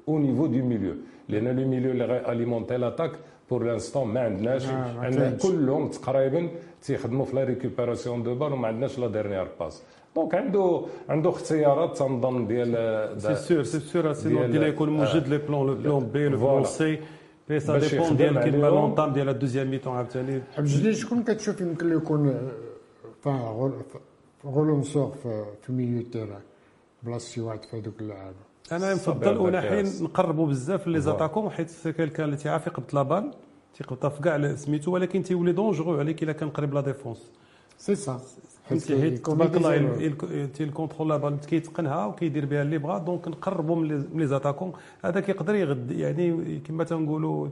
أو 0.09 0.19
نيفو 0.19 0.47
دو 0.47 0.65
ميليو 0.65 0.95
لأن 1.29 1.49
لو 1.57 1.69
ميليو 1.69 1.91
اللي 1.91 2.05
غيأليمونتي 2.05 2.77
لاتاك 2.77 3.13
بور 3.51 3.65
لانستون 3.65 4.09
ما 4.09 4.21
عندناش. 4.21 4.67
عندنا 4.99 5.31
كلهم 5.43 5.89
تقريبا 5.89 6.49
تيخدموا 6.83 7.25
في 7.25 7.37
لا 7.37 7.45
ريكوبيراسيون 7.45 8.23
دو 8.23 8.35
بال 8.35 8.53
وما 8.53 8.69
عندناش 8.69 8.99
لا 8.99 9.07
ديرنيير 9.07 9.49
باس 9.61 9.83
دونك 10.17 10.35
عنده 10.35 10.83
عنده 11.09 11.31
اختيارات 11.31 11.99
تنظن 11.99 12.47
ديال 12.47 13.21
سي 13.23 13.35
سور 13.35 13.63
سي 13.63 13.81
سور 13.81 14.13
سينو 14.13 14.47
ديال 14.47 14.63
يكون 14.63 14.91
موجود 14.91 15.29
لي 15.29 15.39
بلون 15.39 15.67
لو 15.67 15.75
بلون 15.75 16.05
بي 16.07 16.29
لو 16.29 16.39
بلون 16.39 16.65
سي 16.65 16.99
بي 17.49 17.61
سا 17.61 17.79
ديبون 17.79 18.17
ديال 18.17 18.41
كيما 18.41 18.67
لونطام 18.67 19.13
ديال 19.13 19.29
الدوزيام 19.29 19.71
ميتون 19.71 19.93
عاوتاني 19.97 20.43
بجديد 20.59 20.93
شكون 20.93 21.23
كتشوف 21.23 21.61
يمكن 21.61 21.89
له 21.91 22.01
يكون 23.21 23.83
غولونسور 24.47 25.15
في 25.63 25.69
ال 25.69 25.74
milieu 25.74 26.03
terrain 26.03 26.41
بلاصه 27.03 27.29
شي 27.33 27.41
واحد 27.41 27.63
في 27.65 27.81
هذوك 27.81 28.01
اللعابه 28.01 28.37
أنا 28.73 28.95
نفضل 28.95 29.49
اناحي 29.49 29.83
نقربوا 29.83 30.47
بزاف 30.47 30.87
les 30.87 31.01
attaquants 31.01 31.51
حيت 31.51 31.89
كان 31.89 32.25
اللي 32.25 32.37
تيعرف 32.37 32.67
يقبط 32.67 32.95
la 32.95 33.03
balle 33.03 33.35
تيقبطها 33.75 34.09
في 34.09 34.23
كاع 34.23 34.55
سميتو 34.55 34.91
ولكن 34.91 35.23
تيولي 35.23 35.53
dangereux 35.53 35.99
عليك 35.99 36.23
إلا 36.23 36.33
كان 36.33 36.51
قريب 36.51 36.75
la 36.75 36.81
défense. 36.81 37.31
c'est 37.79 37.95
ça. 37.95 38.21
حيت 38.69 38.83
تيل 40.57 40.71
contrôle 40.71 41.09
la 41.09 41.17
balle 41.17 41.41
كيتقنها 41.41 42.07
وكيدير 42.07 42.47
بها 42.47 42.63
اللي 42.63 42.79
بغا 42.79 42.99
donc 42.99 43.29
نقربوا 43.29 43.77
من 43.77 44.07
les 44.15 44.27
attaquants 44.27 44.73
هذاك 45.05 45.29
يقدر 45.29 45.55
يغد 45.55 45.91
يعني 45.91 46.59
كما 46.61 46.85
تنقولوا 46.85 47.49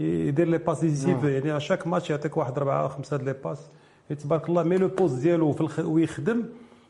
يدير 0.00 0.48
les 0.48 0.58
passes 0.58 0.80
décisives 0.80 1.24
يعني 1.24 1.60
chaque 1.60 1.86
match 1.86 2.10
يعطيك 2.10 2.36
واحد 2.36 2.58
اربعه 2.58 2.88
خمسة 2.88 3.16
د 3.16 3.22
les 3.22 3.32
passes. 3.44 3.70
تبارك 4.14 4.48
الله. 4.48 4.62
mais 4.62 4.76
le 4.76 4.88
poste 4.88 5.22
ديالو 5.22 5.52
في 5.52 5.60
الخ... 5.60 5.78
ويخدم. 5.78 6.42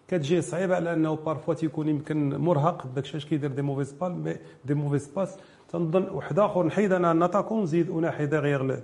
كتجي 0.08 0.42
صعيبة 0.42 0.74
على 0.76 0.92
أنه 0.92 1.16
parfois 1.16 1.54
تيكون 1.54 1.88
يمكن 1.88 2.36
مرهق 2.36 2.86
داك 2.94 3.04
الشيء 3.04 3.20
كيدير 3.20 3.50
des 3.50 3.62
mauvaises 3.62 3.92
balles 3.92 4.36
des 4.64 4.74
mauvaises 4.74 5.08
passes 5.16 5.36
تنظن 5.72 6.02
واحد 6.02 6.38
آخر 6.38 6.66
نحيد 6.66 6.92
أنا 6.92 7.12
n'attaque 7.12 7.52
ونزيد 7.52 7.90
اناحي 7.90 8.26
derrière 8.26 8.76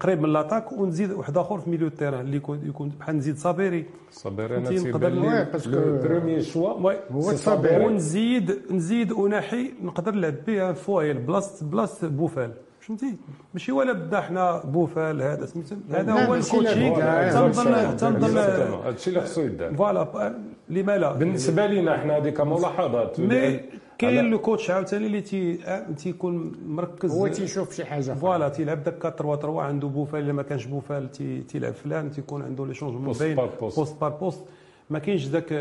قريب 0.00 0.20
من 0.20 0.32
l'attaque 0.32 0.72
ونزيد 0.72 1.12
واحد 1.12 1.36
آخر 1.36 1.58
في 1.58 1.70
milieu 1.70 1.88
terrain 1.88 2.20
اللي 2.20 2.36
يكون 2.36 2.60
يكون 2.66 2.88
بحال 2.88 3.16
نزيد 3.16 3.36
صابيري 3.36 3.84
صابيري 4.10 4.56
أنا 4.56 4.68
تيبان 4.68 5.12
لي 5.12 5.48
le 5.66 5.98
premier 6.02 6.42
choix 6.42 6.92
هو 7.12 7.32
صابيري 7.32 7.86
ونزيد 7.86 8.58
نزيد 8.70 9.12
اناحي 9.12 9.72
نقدر 9.82 10.14
نلعب 10.14 10.34
به 10.46 10.72
فويل 10.72 11.18
بلاصه 11.18 11.66
بلاصه 11.66 12.08
بوفال. 12.08 12.52
فهمتي؟ 12.86 13.16
ماشي 13.54 13.72
ولا 13.72 13.92
بدا 13.92 14.20
حنا 14.20 14.62
بوفال 14.64 15.22
هذا 15.22 15.46
سميتو 15.46 15.76
هذا 15.90 16.12
هو 16.12 16.34
ال 16.34 16.41
coaching 16.41 16.96
تنظن 17.32 17.96
تنظن 17.96 18.38
هادشي 18.84 19.10
اللي 19.10 19.20
خصو 19.20 19.40
يدار. 19.40 19.74
voilà 19.74 20.34
لما 20.68 20.98
لا 20.98 21.12
بالنسبة 21.12 21.66
لينا 21.66 21.96
حنا 21.96 22.16
هذيك 22.16 22.40
ملاحظات. 22.40 23.20
mais 23.20 23.60
كاين 23.98 24.30
le 24.30 24.38
coach 24.38 24.70
عاوتاني 24.70 25.06
اللي 25.06 25.20
تي 25.20 25.58
تيكون 25.96 26.52
مركز. 26.66 27.10
هو 27.10 27.28
تيشوف 27.28 27.74
شي 27.74 27.84
حاجة 27.84 28.12
voilà 28.12 28.48
تيلعب 28.48 28.84
داك 28.84 29.04
4 29.04 29.16
3 29.16 29.42
3 29.42 29.60
عنده 29.60 29.88
بوفال 29.88 30.20
إلا 30.20 30.32
ما 30.32 30.42
كانش 30.42 30.64
بوفال 30.64 31.10
تيلعب 31.48 31.74
فلان 31.74 32.10
تيكون 32.10 32.42
عنده 32.42 32.66
les 32.66 32.74
changements 32.74 33.12
باين 33.12 33.36
poste 33.60 34.00
par 34.00 34.10
poste 34.10 34.44
ما 34.90 34.98
كاينش 34.98 35.26
ذاك 35.26 35.52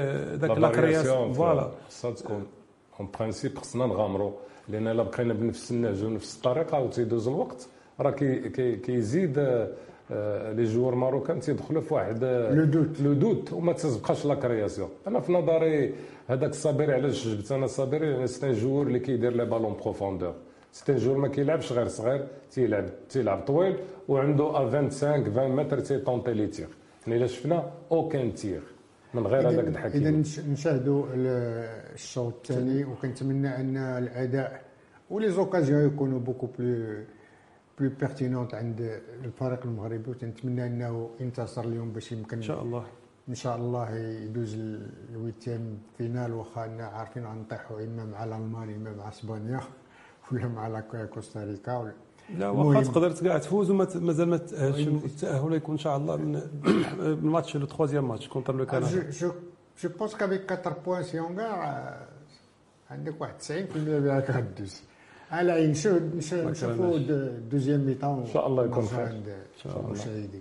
ذاك 0.42 0.58
la 0.58 0.70
création 0.70 1.34
voilà. 1.34 1.72
خصها 1.90 2.12
تكون 2.12 2.44
اون 3.00 3.10
برانسيب 3.20 3.58
خصنا 3.58 3.86
نغامرو 3.86 4.34
لأن 4.70 4.88
إلا 4.88 5.04
بقينا 5.04 5.34
بنفس 5.34 5.72
النهج 5.72 6.04
ونفس 6.04 6.36
الطريقة 6.36 6.80
وتيدوز 6.80 7.28
الوقت 7.28 7.68
راه 8.00 8.12
كيزيد 8.86 9.40
لي 10.58 10.64
جوار 10.64 10.96
ماروكان 10.96 11.40
تيدخلوا 11.40 11.82
في 11.82 11.94
واحد 11.94 12.24
لو 12.24 12.64
دوت. 12.66 13.02
لو 13.02 13.14
دوت 13.14 13.54
وما 13.54 13.74
تبقاش 13.74 14.26
لا 14.26 14.36
كرياسيون. 14.36 14.90
أنا 15.08 15.20
في 15.20 15.32
نظري 15.34 15.94
هذاك 16.28 16.50
الصابري 16.50 16.94
علاش 16.94 17.28
جبت 17.28 17.52
أنا 17.52 17.66
الصابري 17.66 18.12
لأن 18.14 18.28
سي 18.28 18.52
جوور 18.52 18.88
اللي 18.88 19.00
كيدير 19.00 19.34
لي 19.34 19.46
بالون 19.46 19.76
بروفوندور 19.84 20.34
سي 20.72 20.96
جوور 20.96 21.18
ما 21.18 21.28
كيلعبش 21.28 21.72
غير 21.74 21.88
صغير 21.88 22.28
تيلعب 22.52 22.86
تيلعب 23.10 23.40
طويل 23.48 23.76
وعنده 24.08 24.52
25 24.52 25.22
20 25.32 25.56
متر 25.56 25.80
تيطونتي 25.80 26.34
لي 26.34 26.48
تيغ 26.48 26.68
يعني 27.08 27.18
إلا 27.20 27.28
شفنا 27.28 27.72
اوكان 27.92 28.34
تيغ 28.36 28.62
من 29.16 29.28
غير 29.28 29.50
هذاك 29.50 29.68
الحكي 29.68 29.98
إذا 29.98 30.12
نشاهدوا 30.54 31.06
الشوط 31.94 32.34
الثاني 32.34 32.86
وكنتمنى 32.86 33.56
أن 33.62 33.78
الأداء 33.78 34.62
و 35.10 35.30
les 35.30 35.43
occasions 35.43 35.82
يكونوا 35.88 36.20
beaucoup 36.20 36.48
plus 36.60 37.04
plus 37.80 37.90
pertinentes 38.00 38.52
عند 38.56 38.80
الفريق 39.24 39.62
المغربي 39.66 40.10
وتنتمنى 40.10 40.66
أنه 40.68 41.10
ينتصر 41.20 41.64
اليوم 41.64 41.92
باش 41.92 42.12
يمكن 42.12 42.38
إن 42.38 42.44
شاء 42.44 42.62
الله. 42.62 42.84
إن 43.30 43.36
شاء 43.36 43.56
الله 43.58 43.96
يدوز 44.26 44.52
ال 45.14 45.21
huitième 45.21 45.78
finale 45.98 46.34
واخا 46.34 46.62
عارفين 46.84 47.26
غنطيحوا 47.26 47.84
إما 47.84 48.06
مع 48.06 48.24
الألمان 48.24 48.70
إما 48.74 48.92
مع 49.00 49.10
إسبانيا 49.10 49.60
ولا 50.32 50.48
مع 50.48 50.80
كوستاريكا 51.14 51.92
لا 52.30 52.50
واخا 52.50 52.84
تقدر 52.84 53.14
كاع 53.14 53.38
تفوز 53.38 53.70
ومازال 53.72 54.28
ما 54.30 54.38
تاهلش 54.38 54.88
التاهل 54.88 55.54
يكون 55.54 55.76
إن 55.76 55.80
شاء 55.80 55.98
الله 55.98 56.16
من 56.16 56.36
الماتش 57.00 57.58
لو 57.58 57.66
تخوازيام 57.66 58.08
ماتش 58.08 58.28
كونتر 58.28 58.56
لو 58.56 58.66
كندا 58.66 59.10
جو 59.12 59.32
بونس 59.84 60.16
كافيك 60.16 60.52
4 60.52 60.84
بوان 60.86 61.04
سيون 61.04 61.36
كاع 61.36 62.08
عندك 62.92 63.22
واحد 63.22 63.34
90% 63.42 63.52
بها 63.78 64.20
غدوز 64.20 64.82
على 65.32 65.68
نشوفوا 65.68 66.98
دوزيام 67.52 67.80
ميطون 67.80 68.20
إن 68.20 68.28
شاء 68.34 68.48
الله 68.48 68.66
يكون 68.66 68.86
خير. 68.86 69.08
إن 69.08 69.24
شاء 69.64 69.80
الله. 69.80 70.40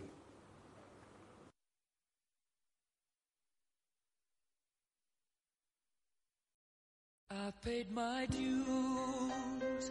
I've 7.30 7.60
paid 7.62 7.90
my 7.90 8.26
dues. 8.26 9.90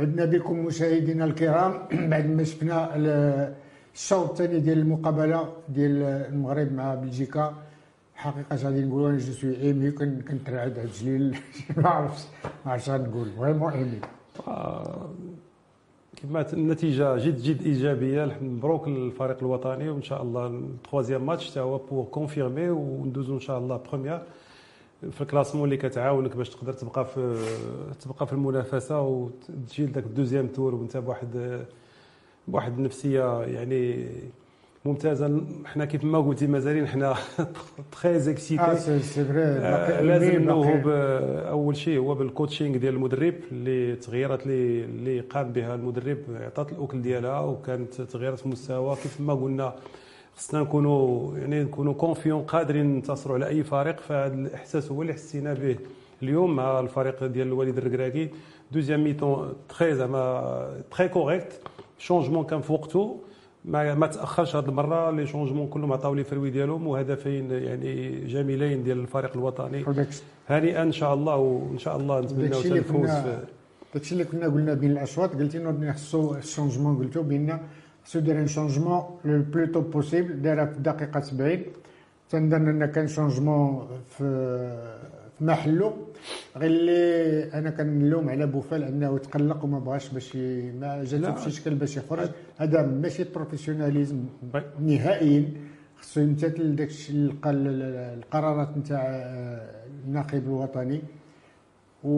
عدنا 0.00 0.24
بكم 0.24 0.56
مشاهدينا 0.66 1.24
الكرام 1.24 1.72
بعد 2.10 2.26
ما 2.36 2.44
شفنا 2.44 2.96
ال- 2.96 3.54
الشوط 3.94 4.30
الثاني 4.30 4.60
ديال 4.60 4.78
المقابلة 4.78 5.40
ديال 5.68 6.02
المغرب 6.32 6.72
مع 6.72 6.94
بلجيكا. 6.94 7.54
حقيقة 8.14 8.56
غادي 8.56 8.80
نقولوا؟ 8.84 9.08
أنا 9.10 9.18
je 9.18 9.32
suis 9.32 9.56
ému 9.62 9.90
كن- 9.90 10.20
كنترعد 10.28 10.78
عبد 10.78 10.78
الجليل. 10.78 11.36
ما 11.82 11.88
عرفتش 11.88 12.22
ما 12.66 12.72
عرفتش 12.72 12.90
غنقول 12.90 13.28
vraiment 13.38 13.72
ému 13.72 14.00
كما 16.22 16.52
النتيجة 16.52 17.16
جد 17.16 17.38
جد 17.42 17.62
إيجابية. 17.62 18.38
مبروك 18.42 18.88
للفريق 18.88 19.38
الوطني. 19.38 19.88
وإن 19.88 20.02
شاء 20.02 20.22
الله 20.22 20.46
ال 20.46 20.54
troisième 20.54 21.26
match 21.26 21.50
تا 21.50 21.60
هو 21.60 21.78
pour 21.78 22.04
confirmer 22.04 22.68
وندوزو 22.70 23.34
إن 23.34 23.40
شاء 23.40 23.58
الله 23.58 23.76
première 23.90 24.22
في 25.10 25.20
الكلاسمون 25.20 25.64
اللي 25.64 25.76
كتعاونك 25.76 26.36
باش 26.36 26.48
تقدر 26.50 26.72
تبقى 26.72 27.04
في 27.04 27.44
تبقى 28.00 28.26
في 28.26 28.32
المنافسة 28.32 29.00
وتجي 29.00 29.86
لذاك 29.86 30.04
الدوزيام 30.04 30.46
تور 30.46 30.74
وانت 30.74 30.96
بواحد 30.96 31.60
بواحد 32.48 32.78
النفسية 32.78 33.40
يعني 33.42 34.06
ممتازة. 34.84 35.40
حنا 35.64 35.84
كيف 35.84 36.04
ما 36.04 36.18
قلتي 36.20 36.46
مازالين 36.46 36.86
حنا 36.86 37.14
تخي 37.92 38.14
آه 38.14 38.18
زيكسيتي 38.18 38.76
سي 38.76 38.98
سي 38.98 39.24
فري 39.24 39.42
آه، 39.42 40.00
لازم 40.02 40.50
ب- 40.84 40.88
أول 41.48 41.76
شيء 41.76 41.98
هو 41.98 42.14
بالكوتشينغ 42.14 42.76
ديال 42.76 42.94
المدرب 42.94 43.34
اللي 43.52 43.92
التغييرات 43.92 44.42
اللي 44.46 44.84
اللي 44.84 45.20
قام 45.20 45.52
بها 45.52 45.74
المدرب 45.74 46.18
عطات 46.30 46.72
الأكل 46.72 47.02
ديالها 47.02 47.40
وكانت 47.40 48.00
تغييرات 48.00 48.46
مستوى. 48.46 48.96
كيف 48.96 49.20
ما 49.20 49.34
قلنا 49.34 49.74
خصنا 50.36 50.60
نكونوا 50.60 51.38
يعني 51.38 51.62
نكونوا 51.62 51.92
confiants 51.92 52.42
قادرين 52.42 52.86
ننتصروا 52.86 53.36
على 53.36 53.46
أي 53.46 53.64
فريق 53.64 54.00
فهذا 54.00 54.34
الإحساس 54.34 54.92
هو 54.92 55.02
اللي 55.02 55.12
حسينا 55.12 55.54
به 55.54 55.76
اليوم 56.22 56.56
مع 56.56 56.80
الفريق 56.80 57.24
ديال 57.24 57.46
الوليد 57.46 57.78
الركراكي 57.78 58.28
deuxième 58.72 59.04
mi-temps 59.04 59.52
très 59.68 59.94
زعما 59.94 60.82
très 60.90 61.08
correcte 61.08 61.60
changement 61.98 62.44
كان 62.44 62.60
في 62.60 62.72
وقته. 62.72 63.20
ما 63.64 63.94
ما 63.94 64.06
تأخرش 64.06 64.56
هذه 64.56 64.68
المرة. 64.68 65.10
les 65.10 65.26
changements 65.26 65.68
كلهم 65.68 65.92
عطاو 65.92 66.14
les 66.14 66.24
fruits 66.24 66.50
ديالهم 66.50 66.86
وهدفين 66.86 67.50
يعني 67.50 68.24
جميلين 68.24 68.82
ديال 68.82 68.98
الفريق 68.98 69.32
الوطني. 69.36 69.84
هنيئا 70.48 70.82
إن 70.82 70.92
شاء 70.92 71.14
الله 71.14 71.36
وإن 71.36 71.78
شاء 71.78 71.96
الله 71.96 72.18
اللي 72.18 72.46
الفوز 72.46 73.10
داكشي 73.94 74.12
اللي 74.12 74.24
كنا 74.24 74.46
قلنا 74.46 74.74
بين 74.74 74.90
الاشواط 74.90 75.34
قلتي 75.34 75.58
انه 75.58 75.92
خصو 75.92 76.34
ال 76.34 76.40
changement 76.40 76.98
قلتو 76.98 77.22
بان 77.22 77.58
خصو 78.06 78.18
يدير 78.18 78.36
un 78.40 78.46
changement 78.46 79.02
le 79.24 79.42
plus 79.52 79.66
tôt 79.72 79.80
possible 79.80 80.42
دارها 80.42 80.64
في 80.66 80.76
الدقيقه 80.78 81.20
70 81.20 81.62
تنظن 82.30 82.68
أن 82.68 82.86
كان 82.94 83.06
changement 83.06 83.86
في 84.10 84.24
في 85.38 85.44
محلو. 85.44 85.92
غير 86.56 86.70
اللي 86.70 87.52
أنا 87.58 87.70
كنلوم 87.70 88.28
على 88.28 88.46
بوفال 88.46 88.82
أنه 88.84 89.18
تقلق 89.18 89.64
وما 89.64 89.78
بغاش 89.78 90.08
باش 90.08 90.36
ما 90.80 91.04
جاتو 91.04 91.22
لا. 91.22 91.32
في 91.34 91.40
شي 91.44 91.50
شكل 91.56 91.74
باش 91.74 91.96
يخرج. 91.96 92.28
هذا 92.58 92.86
ماشي 92.86 93.24
professionnalisme. 93.34 94.20
نهائيا. 94.80 95.42
خصو 96.00 96.20
يمتثل 96.20 96.76
داك 96.76 96.88
الشيء 96.88 97.16
الق- 97.16 97.46
القرارات 98.18 98.70
نتاع 98.78 99.02
الناخب 100.06 100.42
الوطني. 100.46 101.00
و 102.06 102.12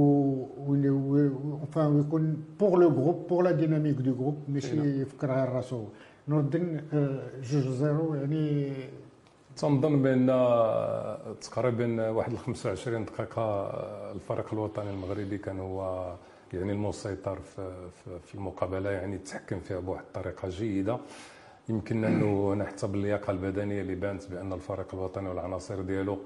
و- 0.69 0.99
و- 1.11 1.59
enfin 1.65 1.79
ويكون 1.97 2.37
pour 2.61 2.79
le 2.81 2.91
groupe 2.91 3.27
pour 3.29 3.43
la 3.45 3.51
dynamique 3.53 3.97
du 3.97 4.15
groupe 4.15 4.37
ماشي 4.49 5.01
يفكر 5.03 5.31
غير 5.33 5.49
راسو 5.49 5.85
نور 6.29 6.41
الدين 6.41 6.81
آه، 6.93 7.21
جوج 7.43 7.67
زيرو 7.81 8.15
يعني 8.15 8.73
تنظن 9.57 10.03
بأن 10.03 10.27
تقريبا 11.41 12.11
واحد 12.11 12.33
ال 12.33 12.39
25 12.39 13.05
دقيقة 13.05 13.67
الفريق 14.13 14.53
الوطني 14.53 14.91
المغربي 14.91 15.39
كان 15.39 15.61
هو 15.61 16.13
يعني 16.53 16.73
المسيطر 16.73 17.39
في 18.27 18.35
المقابلة 18.35 18.91
يعني 18.91 19.19
تحكم 19.19 19.61
فيها 19.61 19.81
بواحد 19.81 20.05
الطريقة 20.05 20.49
جيدة. 20.49 20.99
يمكن 21.69 22.05
أنه 22.05 22.65
حتى 22.65 22.87
باللياقه 22.87 23.31
البدنية 23.31 23.81
اللي 23.81 23.95
بانت 23.95 24.27
بأن 24.31 24.53
الفريق 24.53 24.95
الوطني 24.95 25.29
والعناصر 25.29 25.81
ديالو 25.83 26.19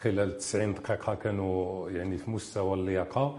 خلال 0.00 0.36
90 0.38 0.74
دقيقة 0.74 1.14
كانوا 1.14 1.90
يعني 1.90 2.16
في 2.16 2.30
مستوى 2.30 2.74
اللياقة 2.74 3.38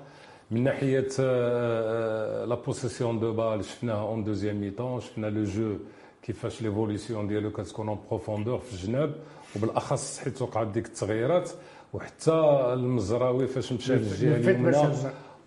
من 0.51 0.63
ناحية 0.63 1.07
آه، 1.19 2.45
la 2.45 2.55
possession 2.55 3.19
de 3.19 3.33
balle 3.33 3.65
شفناها 3.65 4.01
en 4.01 4.23
deuxième 4.23 4.61
mi-temps 4.61 4.99
شفنا 5.01 5.27
le 5.27 5.43
jeu 5.43 5.77
كيفاش 6.23 6.61
l'évolution 6.61 7.27
ديالو 7.27 7.51
كتكون 7.51 7.87
en 7.89 7.99
profondeur 8.09 8.59
في 8.59 8.73
الجناب 8.73 9.15
وبالأخص 9.55 10.19
حيت 10.19 10.41
وقعت 10.41 10.67
ديك 10.67 10.85
التغييرات 10.85 11.51
وحتى 11.93 12.31
المزراوي 12.73 13.47
فاش 13.47 13.73
مشى 13.73 13.95
للجهة 13.95 14.35
اليمنى. 14.35 14.77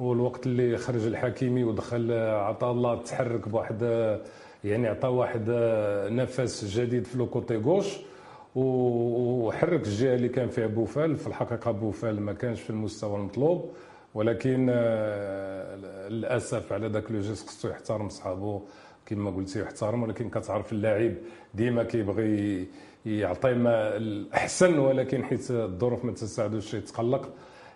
والوقت 0.00 0.46
اللي 0.46 0.76
خرج 0.76 1.06
الحكيمي 1.06 1.64
ودخل 1.64 2.12
عطا 2.12 2.70
الله 2.70 3.02
تحرك 3.02 3.48
بواحد 3.48 3.82
يعني 4.64 4.88
عطى 4.88 5.08
واحد 5.08 5.44
نفس 6.10 6.64
جديد 6.64 7.04
في 7.04 7.18
le 7.18 7.26
côté 7.26 7.56
gauche 7.56 7.86
وحرك 8.54 9.86
الجهة 9.86 10.14
اللي 10.14 10.28
كان 10.28 10.48
فيها 10.48 10.66
بوفال. 10.66 11.16
في 11.16 11.26
الحقيقة 11.26 11.70
بوفال 11.70 12.20
ما 12.20 12.32
كانش 12.32 12.60
في 12.60 12.70
المستوى 12.70 13.16
المطلوب 13.16 13.70
ولكن 14.14 14.66
آه، 14.70 15.76
للأسف 16.08 16.72
على 16.72 16.88
ذاك 16.88 17.10
le 17.10 17.20
geste 17.20 17.48
خصو 17.48 17.68
يحترم 17.68 18.08
صحابو 18.08 18.60
كما 19.06 19.30
قلتي 19.30 19.60
يحترم 19.60 20.02
ولكن 20.02 20.30
كتعرف 20.30 20.72
اللاعب 20.72 21.12
ديما 21.54 21.82
كيبغي 21.82 22.66
يعطي 23.06 23.54
ما 23.54 23.96
الأحسن 23.96 24.78
ولكن 24.78 25.24
حيت 25.24 25.50
الظروف 25.50 26.04
ما 26.04 26.12
تساعدوش 26.12 26.74
يتقلق. 26.74 27.28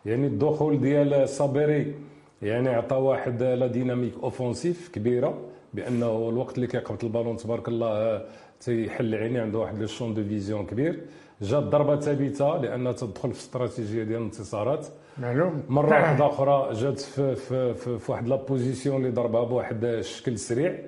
يعني 0.07 0.27
الدخول 0.27 0.81
ديال 0.81 1.29
صابري 1.29 1.95
يعني 2.43 2.69
عطى 2.69 2.97
واحد 2.97 3.43
la 3.43 3.67
dynamique 3.67 4.13
offensive 4.23 4.89
كبيرة 4.89 5.39
بأنه 5.75 6.29
الوقت 6.29 6.55
اللي 6.57 6.67
كيقبط 6.67 7.05
البالون 7.05 7.37
تبارك 7.37 7.69
الله 7.69 8.25
تيحل 8.61 9.15
عينيه 9.15 9.43
عنده 9.43 9.59
واحد 9.59 9.79
le 9.79 9.87
champ 9.87 10.15
de 10.15 10.25
vision 10.25 10.67
كبير 10.67 11.01
جات 11.43 11.63
ضربه 11.63 12.01
ثابتة 12.01 12.57
لأن 12.57 12.95
تدخل 12.95 13.33
في 13.33 13.41
استراتيجية 13.41 14.03
ديال 14.03 14.19
الانتصارات. 14.19 14.87
معلوم. 15.19 15.63
مرة 15.69 15.89
واحدة 15.89 16.27
أخرى 16.27 16.69
جات 16.75 17.01
في 17.01 17.35
في 17.37 17.75
في, 17.75 17.99
في 17.99 18.13
واحد 18.13 18.29
la 18.29 18.37
position 18.37 18.97
اللي 18.97 19.11
ضربها 19.11 19.45
بواحد 19.45 19.85
الشكل 19.85 20.39
سريع 20.39 20.79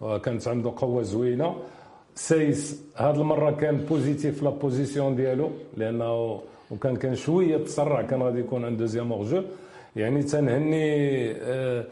وكانت 0.00 0.48
عنده 0.48 0.72
قوة 0.76 1.02
زوينة. 1.02 1.56
سايس 2.14 2.84
هاد 2.96 3.18
المرة 3.18 3.50
كان 3.50 3.76
positif 3.76 4.38
في 4.38 4.44
la 4.44 4.50
position 4.50 5.16
ديالو 5.16 5.50
لأنه 5.76 6.40
وكان 6.70 6.96
كان 6.96 7.14
شوية 7.14 7.56
تسرع 7.56 8.02
كان 8.02 8.22
غادي 8.22 8.40
يكون 8.40 8.64
un 8.64 8.76
deuxième 8.76 9.12
hors-jeu 9.12 9.42
يعني 9.96 10.22
تنهني 10.22 11.30
آه، 11.32 11.84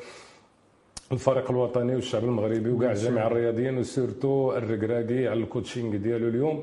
الفريق 1.13 1.51
الوطني 1.51 1.95
والشعب 1.95 2.25
المغربي 2.25 2.71
وكاع 2.71 2.93
جميع 2.93 3.27
الرياضيين 3.27 3.79
و 3.79 3.88
surtout 3.88 4.53
الركراكي 4.57 5.29
على 5.29 5.41
ال 5.41 5.47
coaching 5.47 5.97
ديالو 5.97 6.29
اليوم. 6.29 6.63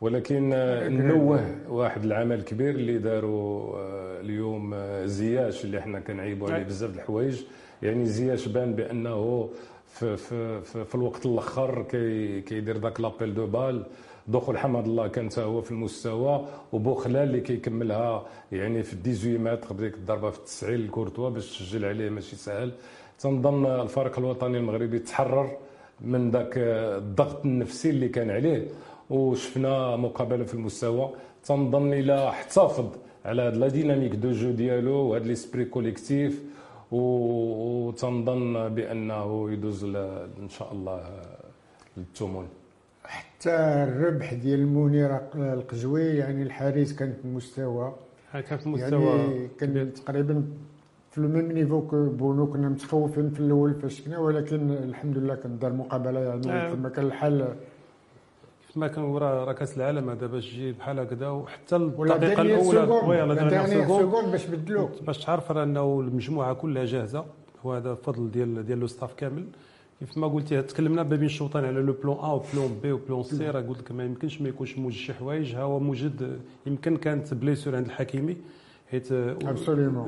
ولكن 0.00 0.48
نوه 0.90 1.40
واحد 1.68 2.04
العمل 2.04 2.42
كبير 2.42 2.70
اللي 2.70 2.98
داروا 2.98 3.76
آه، 3.76 4.20
اليوم 4.20 4.74
آه، 4.74 5.06
زياش 5.06 5.64
اللي 5.64 5.80
حنا 5.82 6.00
كنعيبوا 6.00 6.50
عليه 6.50 6.64
بزاف 6.64 6.90
د 6.90 6.94
الحوايج. 6.94 7.42
يعني 7.82 8.04
زياش 8.06 8.48
بان 8.48 8.74
بأنه 8.74 9.48
في 9.86 10.16
في 10.16 10.60
في, 10.60 10.84
في 10.84 10.94
الوقت 10.94 11.26
الأخر 11.26 11.82
كي 11.82 12.40
كيدير 12.40 12.78
ذاك 12.78 13.00
l'appel 13.00 13.34
de 13.34 13.46
balle. 13.46 13.82
دخول 14.28 14.58
حمد 14.58 14.84
الله 14.84 15.08
كان 15.08 15.28
هو 15.38 15.60
في 15.60 15.70
المستوى 15.70 16.46
وبوخلال 16.72 17.22
اللي 17.24 17.40
كيكملها 17.40 18.26
يعني 18.52 18.82
في 18.82 18.96
18 18.96 19.38
متر 19.38 19.72
بديك 19.72 19.94
الضربة 19.94 20.30
في 20.30 20.38
التسعين 20.38 20.86
لكورتوا 20.86 21.30
باش 21.30 21.58
تسجل 21.58 21.84
عليه 21.84 22.10
ماشي 22.10 22.36
سهل. 22.36 22.72
تنظن 23.18 23.66
الفريق 23.66 24.18
الوطني 24.18 24.58
المغربي 24.58 24.98
تحرر 24.98 25.50
من 26.00 26.30
ذاك 26.30 26.52
الضغط 26.56 27.44
النفسي 27.44 27.90
اللي 27.90 28.08
كان 28.08 28.30
عليه. 28.30 28.66
وشفنا 29.10 29.96
مقابلة 29.96 30.44
في 30.44 30.54
المستوى 30.54 31.10
تنظن 31.44 31.92
إلى 31.92 32.28
احتفظ 32.28 32.88
على 33.24 33.42
هاد 33.42 33.56
la 33.56 33.68
dynamique 33.68 34.12
de 34.14 34.30
jeu 34.32 34.50
ديالو 34.50 34.92
وهاد 34.94 35.26
l'esprit 35.26 35.64
collectif. 35.64 36.42
و- 36.92 37.86
وتنظن 37.88 38.68
بأنه 38.74 39.50
يدوز 39.52 39.84
ل- 39.84 39.96
إن 40.42 40.48
شاء 40.48 40.72
الله 40.72 41.00
للثمن 41.96 42.46
حتى 43.04 43.50
الربح 43.88 44.34
ديال 44.34 44.66
منير 44.66 45.18
القجوي 45.34 46.02
يعني 46.04 46.42
الحارس 46.42 46.92
كان 46.92 47.12
في 47.12 47.24
المستوى 47.24 47.92
كان 48.32 48.58
في 48.58 48.66
المستوى 48.66 49.04
يعني 49.18 49.48
كان 49.60 49.92
تقريبا 49.94 50.44
في 51.16 51.22
ال 51.22 51.28
même 51.28 51.52
niveau 51.52 51.80
que 51.80 52.08
بونو 52.08 52.46
كنا 52.46 52.68
متخوفين 52.68 53.30
في 53.30 53.40
الأول 53.40 53.74
فاش 53.74 54.02
كنا 54.02 54.18
ولكن 54.18 54.70
الحمد 54.70 55.18
لله 55.18 55.34
كان 55.34 55.58
دار 55.58 55.72
مقابلة 55.72 56.20
يعني 56.20 56.52
آه. 56.52 56.74
كما 56.74 56.88
كان 56.88 57.06
الحال 57.06 57.54
كما 58.74 58.88
كان 58.88 59.04
ورا 59.04 59.44
راه 59.44 59.52
كاس 59.52 59.76
العالم 59.76 60.10
هذا 60.10 60.26
باش 60.26 60.50
تجي 60.50 60.72
بحال 60.72 60.98
هكذا 60.98 61.28
وحتى 61.28 61.76
الدقيقه 61.76 62.42
الأولى 62.42 62.80
oui، 62.80 63.66
seconde. 63.66 64.00
seconde 64.02 64.30
باش 64.32 64.46
بدلوه. 64.46 64.90
باش 65.06 65.24
تعرف 65.24 65.52
راه 65.52 65.62
إنه 65.64 66.00
المجموعة 66.00 66.54
كلها 66.54 66.84
جاهزة 66.84 67.24
وهذا 67.64 67.94
فضل 67.94 68.30
ديال 68.30 68.66
ديال 68.66 68.80
le 68.80 68.86
staff 68.86 69.14
كامل 69.14 69.44
كيف 70.00 70.18
ما 70.18 70.26
قلتي 70.26 70.62
تكلمنا 70.62 71.02
ما 71.02 71.08
بين 71.08 71.24
الشوطين 71.24 71.64
على 71.64 71.80
le 71.80 71.92
plan 71.92 72.16
A 72.16 72.32
و 72.32 72.41
plan 72.41 72.78
B 72.82 72.92
و 72.92 72.98
plan 72.98 73.22
C 73.22 73.50
راه 73.50 73.60
قلت 73.60 73.80
لك 73.80 73.92
ما 73.92 74.04
يمكنش 74.04 74.40
ما 74.42 74.48
يكونش 74.48 74.78
موجد 74.78 74.96
شي 74.96 75.14
حوايج 75.14 75.54
ها 75.54 75.62
هو 75.62 75.78
موجد 75.80 76.40
يمكن 76.66 76.96
كانت 76.96 77.34
blessure 77.34 77.76
عند 77.76 77.86
الحكيمي 77.86 78.36
حيت. 78.90 79.08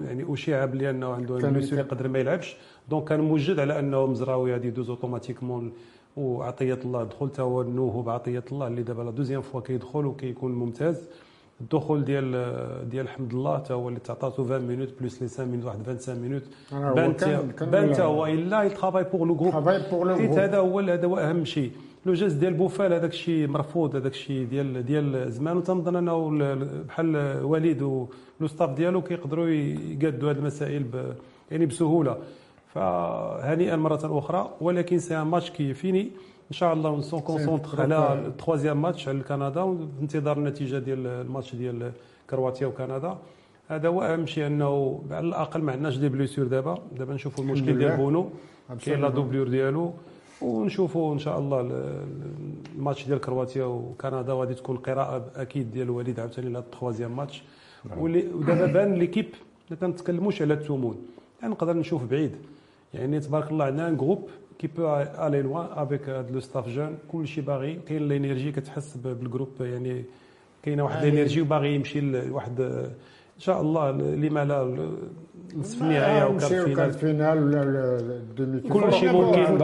يعني 0.04 0.24
اشيع 0.32 0.64
بلي 0.64 0.90
انه 0.90 1.06
عنده 1.12 1.38
يقدر 1.78 2.08
ما 2.08 2.18
يلعبش. 2.18 2.56
donc 2.90 3.04
كان 3.08 3.20
موجد 3.20 3.58
على 3.60 3.78
أنه 3.78 4.06
مزراوي 4.06 4.52
غادي 4.52 4.68
يدوز 4.68 4.90
automatiquement 4.90 5.72
وعطية 6.16 6.78
الله 6.84 7.04
دخل 7.04 7.30
تا 7.30 7.42
هو 7.42 7.60
النوهو 7.62 8.02
بعطية 8.02 8.44
الله 8.52 8.66
اللي 8.66 8.82
دابا 8.82 9.02
la 9.02 9.10
deuxième 9.10 9.42
fois 9.42 9.60
كيدخل 9.60 10.06
وكيكون 10.06 10.52
ممتاز. 10.52 11.02
الدخول 11.60 12.04
ديال 12.04 12.88
ديال 12.90 13.08
حمد 13.08 13.32
الله 13.32 13.58
تا 13.58 13.74
هو 13.74 13.88
اللي 13.88 14.00
تعطاتو 14.00 14.44
20 14.44 14.60
minutes 14.62 14.88
plus 15.00 15.22
les 15.22 15.28
5 15.28 15.44
minutes 15.44 15.64
واحد 15.64 15.78
25 15.86 16.18
minutes 16.22 16.42
هو 16.72 16.94
بان 17.70 17.92
تا- 17.92 18.04
هو 18.04 18.26
إلا 18.26 18.62
يترافاي 18.62 19.04
pour 19.04 19.26
le 19.28 19.34
groupe 19.34 19.52
حيت. 20.18 20.30
هذا 20.38 20.58
هو 20.58 20.78
هذا 20.80 21.06
هو 21.06 21.18
أهم 21.18 21.44
شيء. 21.44 21.70
le 22.08 22.14
geste 22.14 22.32
ديال 22.32 22.54
بوفال 22.54 22.92
هذاك 22.92 23.10
الشيء 23.12 23.48
مرفوض 23.48 23.96
هذاك 23.96 24.12
الشيء 24.12 24.46
ديال 24.46 24.84
ديال 24.86 25.32
زمان. 25.32 25.56
وتنظن 25.56 25.96
أنه 25.96 26.28
ال- 26.28 26.42
ال- 26.42 26.84
بحال 26.84 27.40
وليد 27.44 27.82
و 27.82 28.04
le 28.04 28.46
staff 28.46 28.70
ديالو 28.70 29.02
كيقدروا 29.02 29.46
يقادوا 29.48 30.30
هذه 30.30 30.36
المسائل 30.38 30.82
ب 30.82 31.14
يعني 31.50 31.66
بسهولة. 31.66 32.16
فهنيئا 32.74 33.76
مرة 33.76 34.18
أخرى 34.18 34.50
ولكن 34.60 34.98
c'est 34.98 35.16
un 35.16 35.22
match 35.26 35.50
qui 35.50 35.74
est 35.74 35.86
fini 35.86 36.00
ان 36.50 36.52
شاء 36.60 36.72
الله 36.72 36.96
نسو 36.98 37.12
on 37.12 37.20
concentre 37.20 37.82
على 37.82 38.12
ال 38.26 38.32
troisième 38.32 38.82
match 38.82 39.08
على 39.08 39.20
كندا 39.20 39.62
وفي 39.62 39.82
انتظار 40.02 40.36
النتيجة 40.38 40.78
ديال 40.78 41.06
الماتش 41.06 41.54
ديال 41.54 41.92
كرواتيا 42.30 42.66
وكندا. 42.66 43.16
هذا 43.68 43.88
هو 43.88 44.02
أهم 44.02 44.26
شيء 44.26 44.46
أنه 44.46 45.02
على 45.10 45.26
الأقل 45.28 45.62
ما 45.62 45.72
عندناش 45.72 45.96
des 45.96 46.08
blessures 46.08 46.46
دابا. 46.46 46.78
دابا 46.98 47.14
نشوفوا 47.14 47.44
المشكل 47.44 47.78
ديال. 47.78 47.96
بونو. 47.96 48.28
كاين 48.84 49.00
لا. 49.00 49.08
doubleur 49.08 49.48
ديالو. 49.48 49.92
ونشوفوا 50.42 51.14
إن 51.14 51.18
شاء 51.18 51.38
الله 51.38 51.60
ال- 51.60 51.72
ال- 51.72 52.76
الماتش 52.78 53.06
ديال 53.06 53.20
كرواتيا 53.20 53.64
وكندا 53.64 54.32
غادي 54.32 54.54
تكون 54.54 54.76
قراءة 54.76 55.30
أكيد 55.36 55.70
ديال 55.70 55.90
وليد 55.90 56.20
عاوتاني 56.20 56.48
لهذا 56.48 56.58
ال 56.64 56.70
troisième 56.70 57.16
match. 57.16 57.42
واللي- 57.96 58.26
ودابا 58.34 58.66
بان 58.66 58.94
l'équipe 58.94 59.26
ما 59.70 59.76
تنتكلموش 59.76 60.42
على 60.42 60.54
الثمون 60.54 60.96
يعني 61.40 61.52
نقدر 61.52 61.76
نشوف 61.76 62.04
بعيد. 62.04 62.36
يعني 62.94 63.20
تبارك 63.20 63.50
الله 63.50 63.64
عندنا 63.64 63.88
un 63.88 63.96
groupe 63.96 64.28
qui 64.58 64.66
peut 64.66 64.96
aller 64.96 65.42
loin 65.42 65.66
avec 65.74 66.08
هاد 66.08 66.30
le 66.30 66.40
staff 66.40 66.68
jeune 66.68 66.98
كلشي 67.12 67.40
باغي. 67.40 67.74
كاين 67.74 68.08
l'énergie 68.08 68.52
كتحس 68.52 68.96
بال 68.96 69.09
groupe 69.09 69.48
يعني 69.60 70.04
كاينة 70.62 70.84
واحد. 70.84 71.04
l'énergie 71.04 71.40
وباغي 71.42 71.74
يمشي 71.74 72.00
لواحد 72.00 72.90
إن 73.38 73.42
شاء 73.42 73.60
الله 73.60 73.90
لما 73.90 74.44
لا 74.44 74.88
نصف 75.56 75.82
النهائي 75.82 76.22
أو 76.22 76.36
كارت 76.74 76.94
فينال 76.94 77.44
ولا 77.44 78.62
كل 78.72 78.92
شيء 78.92 79.12
ممكن 79.12 79.62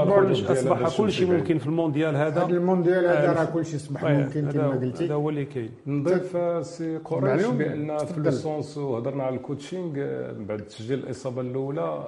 أصبح 0.52 0.96
كل 0.96 1.12
شيء 1.12 1.26
ممكن 1.32 1.58
في 1.58 1.66
المونديال 1.66 2.16
هذا. 2.16 2.44
هذا 2.44 2.50
المونديال 2.50 3.06
هذا 3.06 3.30
آه، 3.30 3.32
راه 3.32 3.44
كل 3.44 3.66
شيء 3.66 3.76
أصبح 3.76 4.04
آه، 4.04 4.24
ممكن 4.24 4.50
كما 4.50 4.68
قلتي. 4.68 5.04
هذا 5.06 5.14
هو 5.14 5.30
اللي 5.30 5.44
كاين. 5.44 5.70
نضيف 5.86 6.36
سي 6.66 6.98
قريش 6.98 7.42
معلوم. 7.42 7.58
بأن 7.58 7.98
في 7.98 8.06
تفضل. 8.06 8.24
لو 8.24 8.30
سونس 8.30 8.78
وهضرنا 8.78 9.24
على 9.24 9.36
الكوتشينغ 9.36 9.92
آه، 9.98 10.32
بعد 10.32 10.60
تسجيل 10.60 10.98
الإصابة 10.98 11.40
الأولى 11.40 12.04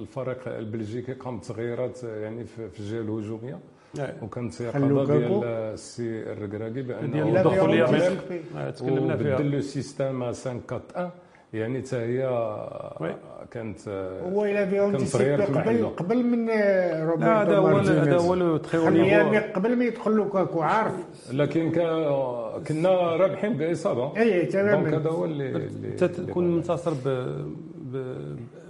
الفريق 0.00 0.48
البلجيكي 0.48 1.12
قام 1.12 1.38
بتغييرات 1.38 2.02
يعني 2.04 2.44
في 2.44 2.68
في 2.68 2.80
الجهة 2.80 3.00
الهجومية. 3.00 3.58
آه. 4.00 4.14
وكانت 4.22 4.54
خلوا 4.62 5.02
يقظه 5.02 5.20
كاكو. 5.20 5.40
ديال 5.40 5.44
السي 5.74 6.22
الركراكي 6.32 6.82
بانه 6.82 7.38
آه، 8.56 8.70
تكلمنا 8.70 9.16
فيها 9.16 9.34
وبدل 9.34 9.50
لو 9.50 9.60
سيستيم 9.60 10.24
5 10.24 10.50
4 10.50 10.82
1 10.96 11.10
يعني 11.52 11.78
حتى 11.82 11.96
هي 11.96 12.26
وي. 13.00 13.14
كانت 13.50 13.78
آه، 13.88 14.20
هو 14.22 14.44
إلى 14.44 14.66
فيهم 14.66 14.96
قبل. 14.96 15.86
قبل 15.86 16.24
من 16.26 16.50
آه، 16.50 17.04
روبرتو 17.04 17.26
لا 17.26 17.42
هذا 17.42 17.56
هو. 17.56 17.66
هذا 17.76 18.16
هو 18.16 18.34
لو 18.34 18.56
تخي 18.56 18.78
أو 18.78 18.84
خليه 18.84 19.22
نيفو 19.22 19.52
قبل 19.54 19.76
ما 19.76 19.84
يدخل 19.84 20.10
لوكاكو 20.10 20.60
عارف 20.60 20.94
لكن 21.32 21.70
كنا 22.68 23.16
رابحين 23.16 23.52
بإصابة 23.56 24.20
اي 24.20 24.46
تماما. 24.46 24.80
دونك 24.90 24.94
هذا 24.94 25.10
هو 25.10 25.24
اللي 25.24 25.70
تكون 25.96 26.56
منتصر. 26.56 26.92
ب... 26.94 27.08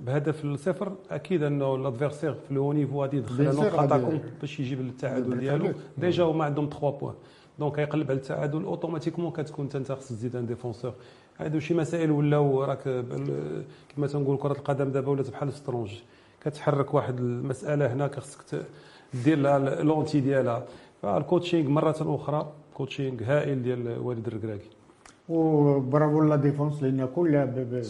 بهدف 0.06 0.44
الصفر 0.44 0.92
أكيد 1.10 1.42
أنه 1.42 1.78
لادفيرسير 1.78 2.34
في 2.34 2.54
لو 2.54 2.72
نيفو 2.72 3.02
غادي 3.02 3.16
يدخل 3.16 3.44
غادي- 3.48 3.94
اتاكون 3.94 4.20
باش 4.40 4.60
يجيب 4.60 4.80
التعادل 4.80 5.38
ديالو. 5.38 5.72
déjà 5.98 6.24
هما 6.24 6.44
عندهم 6.44 6.68
3 6.68 6.90
points. 6.98 7.14
donc 7.58 7.78
يقلب 7.78 8.10
على 8.10 8.16
التعادل 8.20 8.64
automatiquement 8.64 9.30
كتكون 9.32 9.68
أنت 9.74 9.92
خصك 9.92 10.08
تزيد 10.08 10.36
un 10.36 10.46
défenseur. 10.46 10.92
هادو 11.38 11.58
شي 11.58 11.74
مسائل 11.74 12.10
ولاو 12.10 12.64
راك 12.64 12.82
كما 13.96 14.06
تنقول 14.06 14.36
كرة 14.36 14.52
القدم 14.52 14.90
دابا 14.90 15.10
ولات 15.10 15.30
بحال 15.30 15.48
السترونج 15.48 15.90
كتحرك 16.44 16.94
واحد 16.94 17.18
المسألة 17.20 17.92
هناك 17.92 18.20
خصك 18.20 18.62
دير 19.24 19.38
لها 19.38 19.58
l'anti 19.82 20.20
ديالها. 20.20 20.64
فال 21.02 21.16
coaching 21.16 21.70
مرة 21.70 21.96
أخرى 22.00 22.52
coaching 22.74 23.22
هائل 23.22 23.62
ديال 23.62 23.98
وليد 23.98 24.26
الركراكي. 24.26 24.70
و 25.28 25.44
bravo 25.44 26.22
la 26.22 26.36
défense 26.36 26.82
لأن 26.82 27.08
كلها 27.16 27.44
ب- 27.44 27.82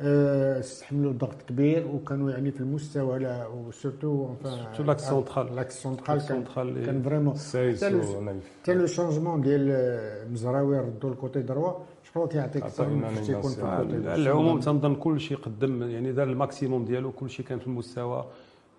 استحملوا 0.00 0.56
آه، 0.56 0.60
استحملوا 0.60 1.12
ضغط 1.12 1.42
كبير 1.48 1.86
وكانوا 1.86 2.30
يعني 2.30 2.50
في 2.50 2.60
المستوى 2.60 3.18
لا 3.18 3.46
و 3.46 3.56
surtout 3.56 4.28
surtout 4.44 4.86
l'axe 4.86 5.02
central. 5.02 5.38
l'axe 5.38 5.82
central 5.82 6.26
كان 6.28 6.44
كان 6.86 7.02
vraiment. 7.02 7.34
سايس 7.34 7.84
حتى 7.84 8.74
le- 8.74 8.86
changement 8.86 9.40
ديال 9.40 9.68
آه، 9.70 10.28
مزراوي 10.28 10.78
ردوا 10.78 11.10
ال 11.10 11.16
côté 11.16 11.42
droit. 11.42 11.72
jeu 12.16 12.26
كيعطيك 12.28 12.62
أكثر 12.62 12.88
من 12.88 13.08
فاش 13.08 13.26
تيكون 13.26 13.42
في. 13.50 13.58
ال 13.62 13.71
côté 13.71 14.08
على 14.08 14.14
العموم 14.22 14.60
تنظن 14.60 14.94
كل 14.94 15.20
شيء 15.20 15.36
قدم 15.36 15.82
يعني 15.82 16.12
دار 16.12 16.28
ال 16.28 16.35
maximum 16.35 16.84
ديالو 16.84 17.12
كل 17.12 17.30
شيء 17.30 17.46
كان 17.46 17.58
في 17.58 17.66
المستوى. 17.66 18.24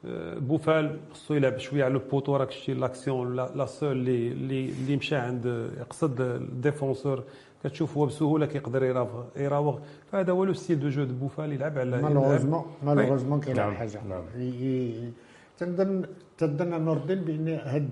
آه، 0.06 0.40
بوفال 0.40 1.00
خصو 1.14 1.34
يلعب 1.34 1.58
شوية 1.58 1.84
على 1.84 1.94
ال 1.94 2.00
poteau 2.00 2.36
راك 2.36 2.52
شتي 2.52 2.74
l'action 2.74 3.36
la 3.36 3.52
la 3.56 3.66
seule 3.66 3.92
اللي 3.92 4.28
اللي 4.32 4.70
اللي 4.70 4.96
مشى 4.96 5.16
عند 5.16 5.70
يقصد 5.80 6.22
ال 6.22 6.32
défenseur 6.32 7.24
كتشوف 7.64 7.98
هو 7.98 8.06
بسهولة 8.06 8.46
كيقدر 8.46 8.84
يراوغ 8.84 9.24
يراوغ. 9.38 9.80
فهذا 10.12 10.32
هو 10.32 10.44
le 10.44 10.54
style 10.54 10.80
de 10.80 10.90
jeu 10.90 11.04
de 11.04 11.14
بوفال 11.14 11.52
يلعب 11.54 11.78
على 11.80 12.02
malheureusement 12.02 12.66
يلعب- 12.84 12.96
malheureusement 12.98 13.40
كاين 13.40 13.56
نعم، 13.58 13.74
حاجة. 13.74 14.00
نعم. 14.10 14.24
ي- 14.38 14.42
ي- 14.44 15.12
تنظن 15.58 16.06
تنظن 16.38 16.82
نور 16.86 16.98
الدين 16.98 17.22
بأن 17.22 17.48
هاد 17.48 17.90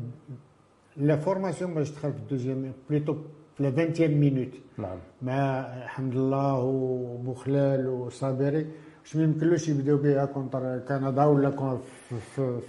la 0.98 1.16
formation 1.18 1.74
باش 1.74 1.92
تدخل 1.92 2.12
في 2.14 2.18
ال 2.20 2.26
deuxième 2.26 2.72
plutôt 2.90 3.16
في 3.58 3.64
la 3.64 3.70
20 3.70 4.12
minutes. 4.12 4.54
نعم. 4.78 4.98
مع 5.22 5.64
حمد 5.88 6.16
الله 6.16 6.60
وبوخلال 6.64 7.88
وصابري. 7.88 8.66
ما 9.16 9.24
يمكنلوش 9.24 9.70
يبداو 9.70 9.98
بها 9.98 10.26
contre 10.26 10.80
كندا 10.88 11.26
ولا 11.26 11.50
كون 11.50 11.82
في, 12.36 12.60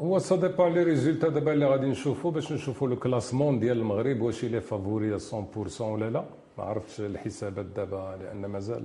هو 0.00 0.18
ça 0.18 0.36
dépend 0.36 0.72
les 0.72 0.82
résultats 0.82 1.28
دابا 1.28 1.52
اللي 1.52 1.66
غادي 1.66 1.86
نشوفوا 1.86 2.30
باش 2.30 2.52
نشوفوا 2.52 2.88
le 2.88 2.96
classement 2.96 3.60
ديال 3.60 3.78
المغرب 3.78 4.20
واش 4.20 4.44
les 4.44 4.60
favoris 4.60 5.18
100% 5.18 5.80
ولا 5.80 6.10
لا 6.10 6.24
ما 6.58 6.64
عرفتش 6.64 7.00
الحسابات 7.00 7.66
دابا 7.76 8.18
لأن 8.22 8.46
مازال. 8.46 8.82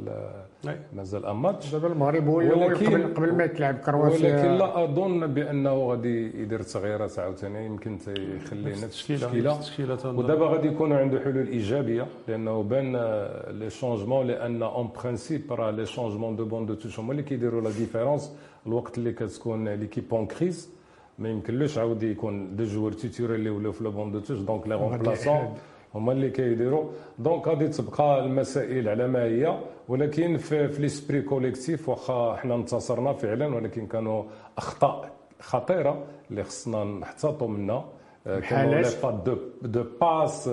مازال 0.93 1.25
un 1.25 1.35
match 1.35 1.71
دابا 1.71 1.87
المغرب 1.87 2.27
هو 2.27 2.35
ولكن- 2.37 2.85
قبل 2.85 3.13
قبل 3.13 3.33
ما 3.35 3.45
تلعب 3.47 3.75
كرواتيا. 3.77 4.35
ولكن 4.35 4.51
لا 4.57 4.83
أظن 4.83 5.27
بأنه 5.33 5.73
غادي 5.89 6.41
يدير 6.41 6.61
تغييرات 6.61 7.19
عاوتاني. 7.19 7.65
يمكن 7.65 7.97
تيخلي 7.97 8.71
نفس 8.71 9.11
التشكيله. 9.11 9.59
ودابا 10.05 10.45
غادي 10.45 10.67
يكونوا 10.67 10.97
عنده 10.97 11.19
حلول 11.19 11.47
إيجابية 11.47 12.07
لأنه 12.27 12.63
بان 12.63 12.91
les 13.59 13.69
changements 13.69 14.27
لأن 14.27 14.63
en 14.63 14.89
principe 15.03 15.53
راه 15.53 15.71
les 15.71 15.85
changements 15.85 16.35
de 16.35 16.45
banc 16.45 16.65
de 16.65 16.73
touche 16.73 16.99
هما 16.99 17.11
اللي 17.11 17.23
كيديروا 17.23 17.61
la 17.61 17.69
différence 17.69 18.35
الوقت 18.67 18.97
اللي 18.97 19.11
كتكون 19.13 19.67
l'équipe 19.69 20.13
en 20.13 20.25
crise 20.25 20.69
ما 21.19 21.29
يمكنلوش 21.29 21.77
عاود 21.77 22.03
يكون 22.03 22.55
de 22.55 22.63
joueurs 22.63 22.91
titulaires 22.91 23.35
اللي 23.35 23.49
ولاو 23.49 23.71
في 23.71 23.83
le 23.83 23.91
banc 23.91 24.11
de 24.11 24.19
touche 24.19 24.37
donc 24.39 24.67
les 24.67 24.75
remplaçants. 24.75 25.35
هما 25.95 26.11
اللي 26.11 26.29
كيديروا. 26.29 26.89
donc 27.19 27.47
غادي 27.47 27.67
تبقى 27.67 28.19
المسائل 28.25 28.89
على 28.89 29.07
ما 29.07 29.23
هي 29.23 29.59
ولكن 29.87 30.37
في, 30.37 30.67
في 30.67 30.81
l'esprit 30.81 31.21
collectif 31.21 31.89
واخا 31.89 32.35
حنا 32.35 32.55
انتصرنا 32.55 33.13
فعلا 33.13 33.55
ولكن 33.55 33.87
كانوا 33.87 34.23
أخطاء 34.57 35.11
خطيرة 35.39 36.03
اللي 36.31 36.43
خصنا 36.43 36.83
نحتاطوا 36.83 37.47
منها. 37.47 37.85
آه، 38.27 38.39
كانوا 38.39 38.75
les? 38.75 38.83
fautes 38.83 39.13
de 39.13 39.37
de 39.61 39.83
passe 40.01 40.47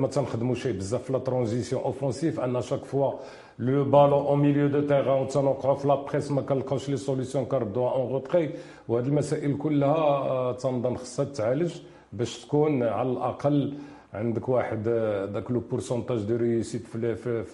ما 0.00 0.06
تنخدموش 0.06 0.66
بزاف 0.66 1.02
في 1.02 1.12
la 1.12 1.18
transition 1.18 1.82
offensive 1.82 2.40
à 2.40 2.60
chaque 2.62 2.84
fois 2.84 3.12
le 3.58 3.84
ballon 3.84 4.12
au 4.12 4.34
milieu 4.36 4.68
de 4.68 4.80
terrain 4.80 5.22
وتنوقعوا 5.22 5.74
في 5.74 5.88
la 5.88 5.94
presse 5.94 6.30
ما 6.30 6.42
كنلقاوش 6.42 6.88
les 6.88 6.96
solutions 6.96 7.44
كنردوها 7.44 7.92
en 7.92 8.12
retrait 8.12 8.50
وهاد 8.88 9.06
المسائل 9.06 9.56
كلها 9.56 9.96
آه، 9.96 10.52
تنظن 10.52 10.96
خصها 10.96 11.24
تعالج 11.24 11.74
باش 12.12 12.44
تكون 12.44 12.82
على 12.82 13.08
الأقل 13.12 13.74
عندك 14.14 14.48
واحد 14.48 14.88
آه، 14.88 15.24
داك 15.24 15.50
le 15.50 15.60
pourcentage 15.60 16.18
de 16.20 16.36
réussite 16.36 16.86
في 16.86 17.14
في 17.14 17.44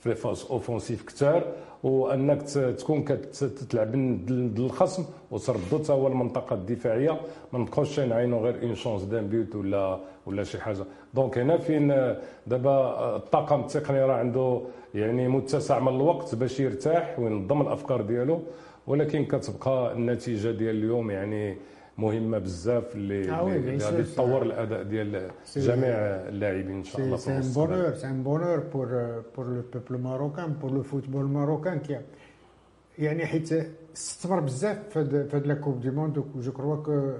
في 0.00 0.08
les 0.08 0.14
phases 0.14 0.46
offensives 0.50 1.06
كثار 1.06 1.44
وأنك 1.82 2.42
تكون 2.78 3.04
كتلعب 3.04 3.92
ضد 4.26 4.58
الخصم 4.58 5.04
وتردو 5.30 5.78
حتى 5.78 5.92
هو 5.92 6.06
المنطقة 6.06 6.54
الدفاعية. 6.54 7.20
ما 7.52 7.58
نبقاوش 7.58 8.00
نعينوا 8.00 8.40
غير 8.40 8.62
une 8.62 8.74
chance 8.74 9.02
d'un 9.02 9.26
but 9.28 9.54
ولا 9.56 9.98
ولا 10.26 10.44
شي 10.44 10.60
حاجة. 10.60 10.84
donc 11.14 11.38
هنا 11.38 11.56
فين 11.58 11.90
آه، 11.90 12.18
دابا 12.46 12.70
آه، 12.70 13.16
الطاقم 13.16 13.60
التقني 13.60 14.04
راه 14.04 14.14
عنده 14.14 14.60
يعني 14.94 15.28
متسع 15.28 15.78
من 15.78 15.96
الوقت 15.96 16.34
باش 16.34 16.60
يرتاح 16.60 17.18
وينظم 17.18 17.62
الأفكار 17.62 18.00
ديالو. 18.02 18.40
ولكن 18.86 19.24
كتبقى 19.24 19.92
النتيجة 19.92 20.50
ديال 20.50 20.76
اليوم 20.76 21.10
يعني 21.10 21.56
مهمة 21.98 22.38
بزاف 22.38 22.94
اللي 22.96 23.30
آه 23.30 23.56
اللي 23.56 23.76
غادي. 23.84 24.02
تطور 24.02 24.42
الأداء 24.42 24.82
ديال 24.82 25.30
سي- 25.44 25.60
جميع 25.60 25.94
اللاعبين 26.28 26.70
إن 26.70 26.84
شاء 26.84 27.00
الله 27.00 27.16
bonheur, 27.54 27.96
c'est 28.00 28.06
un 28.06 28.22
bonheur 28.30 28.60
pour, 28.72 28.86
euh, 28.90 29.20
pour 29.34 29.44
le 29.44 29.62
peuple 29.74 29.96
marocain, 29.98 30.48
pour 30.60 30.70
le 30.70 30.82
football 30.82 31.26
marocain 31.26 31.78
qui 31.86 31.94
a 31.94 32.00
يعني 32.98 33.26
حيت 33.26 33.52
استثمر 33.96 34.40
بزاف 34.40 34.78
في 34.90 34.98
هاد 34.98 35.28
في 35.30 35.36
هاد 35.36 35.46
la 35.46 35.54
coupe 35.54 35.80
du 35.80 35.90
monde 35.90 36.24
je 36.36 36.52
crois 36.52 36.76
que 36.76 37.12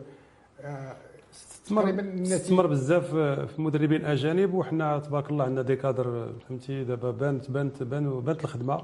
استثمر 1.33 1.91
استثمر 2.23 2.67
بزاف 2.67 3.15
في 3.51 3.63
مدربين 3.63 4.05
أجانب 4.05 4.55
وحنا 4.55 4.99
تبارك 4.99 5.31
الله 5.31 5.45
عندنا 5.45 5.63
des 5.63 5.77
cadres 5.77 6.33
فهمتي 6.49 6.85
دابا 6.85 7.11
بانت 7.11 7.51
بانت 7.51 7.83
بان 7.83 8.21
بانت 8.21 8.45
الخدمة 8.45 8.83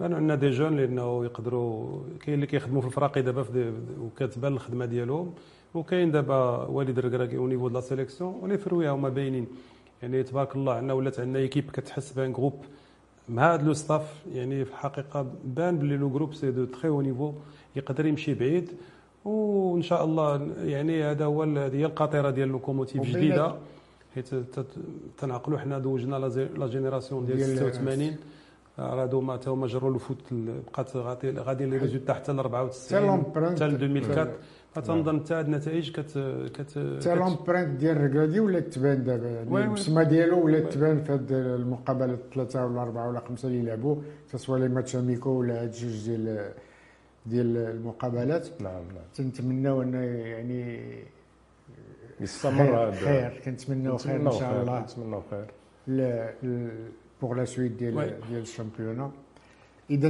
بانوا 0.00 0.16
عندنا 0.16 0.34
des 0.34 0.50
jeunes 0.50 0.76
لأنه 0.76 1.24
يقدروا 1.24 2.00
كاين 2.20 2.34
اللي 2.34 2.46
كيخدموا 2.46 2.80
في 2.80 2.86
الفراقي 2.86 3.22
دابا 3.22 3.44
وكتبان 4.00 4.52
الخدمة 4.52 4.84
ديالهم 4.84 5.32
وكاين 5.74 6.10
دابا 6.10 6.64
وليد 6.64 6.98
الركراكي 6.98 7.36
au 7.36 7.46
niveau 7.46 7.68
de 7.68 7.74
la 7.74 7.80
sélection 7.80 8.34
و 8.42 8.46
les 8.46 8.58
fruits 8.58 8.90
هما 8.94 9.08
باينين. 9.08 9.46
يعني 10.02 10.22
تبارك 10.22 10.56
الله 10.56 10.72
عندنا 10.72 10.92
ولات 10.92 11.20
عندنا 11.20 11.38
équipe 11.38 11.70
كتحس 11.70 12.12
بان 12.12 12.32
groupe 12.32 12.54
مع 13.28 13.54
هذا 13.54 13.62
le 13.62 13.72
staff 13.72 14.22
يعني 14.34 14.64
في 14.64 14.70
الحقيقة 14.70 15.26
بان 15.44 15.78
بلي 15.78 15.96
le 15.96 16.10
groupe 16.10 16.34
c'est 16.34 16.50
de 16.50 16.64
très 16.64 16.88
haut 16.88 17.00
niveau 17.00 17.32
يقدر 17.76 18.06
يمشي 18.06 18.34
بعيد. 18.34 18.70
وإن 19.24 19.82
شاء 19.82 20.04
الله 20.04 20.48
يعني 20.64 21.04
هذا 21.04 21.24
هو 21.24 21.42
هذه 21.42 21.84
القاطرة 21.84 22.30
ديال 22.30 22.48
locomotive 22.48 23.02
جديدة. 23.02 23.54
حيت 24.14 24.28
تنعقلوا 25.18 25.58
حنا 25.58 25.78
دوجنا 25.78 26.16
la 26.56 26.66
génération 26.66 27.26
ديال- 27.26 27.72
86 27.72 28.16
راه 28.80 29.36
تا 29.36 29.50
هما 29.50 29.66
جروا 29.66 29.94
ال 29.94 30.02
foot 30.02 30.32
ال- 30.32 30.60
بقات 30.62 30.96
غادي 30.96 31.30
غادي 31.30 31.64
les 31.66 31.76
résultats 31.78 32.14
حتى 32.14 32.32
ل 32.32 32.38
94 32.38 33.24
حتى 33.50 33.68
ل 33.68 33.74
2004 33.74 34.28
فتنظن 34.72 35.20
حتى 35.20 35.34
هاد 35.34 35.44
النتائج 35.44 35.90
كت 35.90 36.18
كت 36.54 36.68
حتى 37.00 37.14
l'empreinte 37.14 37.68
ديال 37.80 37.96
الركراكي 37.96 38.40
ولات 38.40 38.66
تبان 38.74 39.04
دابا. 39.04 39.28
يعني. 39.28 39.64
البصمه 39.64 40.02
ديالو 40.02 40.44
ولات 40.44 40.72
تبان 40.72 41.04
في 41.04 41.12
هاد 41.12 41.32
المقابلات 41.32 42.18
الثلاثة 42.18 42.66
ولا 42.66 42.82
أربعة 42.82 43.08
ولا 43.08 43.20
خمسة 43.20 43.48
اللي 43.48 43.62
لعبوا 43.62 43.96
سواء 44.36 44.60
les 44.60 44.68
matchs 44.68 44.96
amicaux 44.96 45.30
ولا 45.30 45.62
هاد 45.62 45.70
جوج 45.70 46.06
ديال 46.06 46.52
ديال 47.26 47.56
المقابلات. 47.56 48.48
نعم 48.62 48.72
نعم. 48.74 49.04
تنتمناو 49.14 49.82
أن 49.82 49.94
يعني 49.94 50.80
يستمر 52.20 52.52
خير- 52.66 52.88
هذا. 52.88 52.92
خير. 52.92 53.40
كنتمناو 53.44 53.96
خير 53.96 54.16
إن 54.16 54.30
شاء 54.30 54.60
الله. 54.60 54.80
نتمناو 54.80 55.22
خير. 55.30 55.46
pour 57.22 57.34
la 57.34 57.44
suite 57.44 57.72
ديال 57.72 57.96
oui. 57.96 58.10
ديال 58.30 58.42
ال 58.42 58.48
championnat 58.48 59.10
اذا 59.90 60.08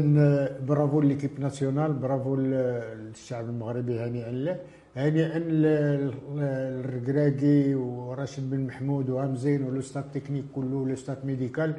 برافو 0.68 1.00
l'équipe 1.00 1.40
nationale 1.40 1.92
برافو 1.92 2.36
للشعب 2.36 3.44
المغربي 3.48 4.00
هنيئا 4.00 4.30
له 4.32 4.56
هنيئا 4.96 5.38
للركراكي 6.40 7.74
وراشد 7.74 8.50
بن 8.50 8.60
محمود 8.66 9.10
وهمزين 9.10 9.62
و 9.62 9.68
le 9.68 9.80
staff 9.80 10.04
technique 10.14 10.44
كله 10.54 10.76
و 10.76 10.82
le 10.82 10.94
staff 10.96 11.24
médical 11.24 11.74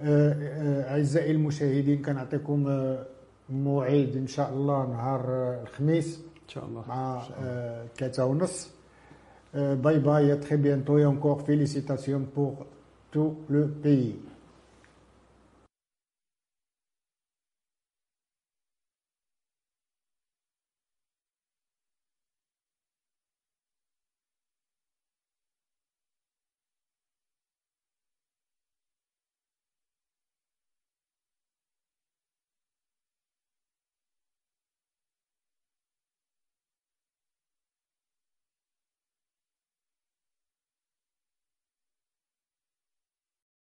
آه، 0.00 0.32
آه، 0.32 0.92
أعزائي 0.92 1.30
المشاهدين 1.30 2.02
كنعطيكم 2.02 2.66
آه، 2.68 3.06
موعد 3.50 4.12
إن 4.16 4.26
شاء 4.26 4.52
الله 4.52 4.86
نهار 4.86 5.24
آه، 5.28 5.62
الخميس. 5.62 6.20
إن 6.44 6.48
شاء 6.48 6.64
الله. 6.64 6.84
مع 6.88 7.22
آه، 7.42 7.84
ثلاثة 7.98 8.24
ونص. 8.24 8.74
Euh, 9.56 9.76
bye 9.76 10.00
bye, 10.00 10.32
à 10.32 10.36
très 10.36 10.56
bientôt 10.56 10.98
et 10.98 11.04
encore 11.14 11.42
félicitations 11.42 12.22
pour 12.34 12.66
tout 13.12 13.32
le 13.48 13.62
pays. 13.84 14.16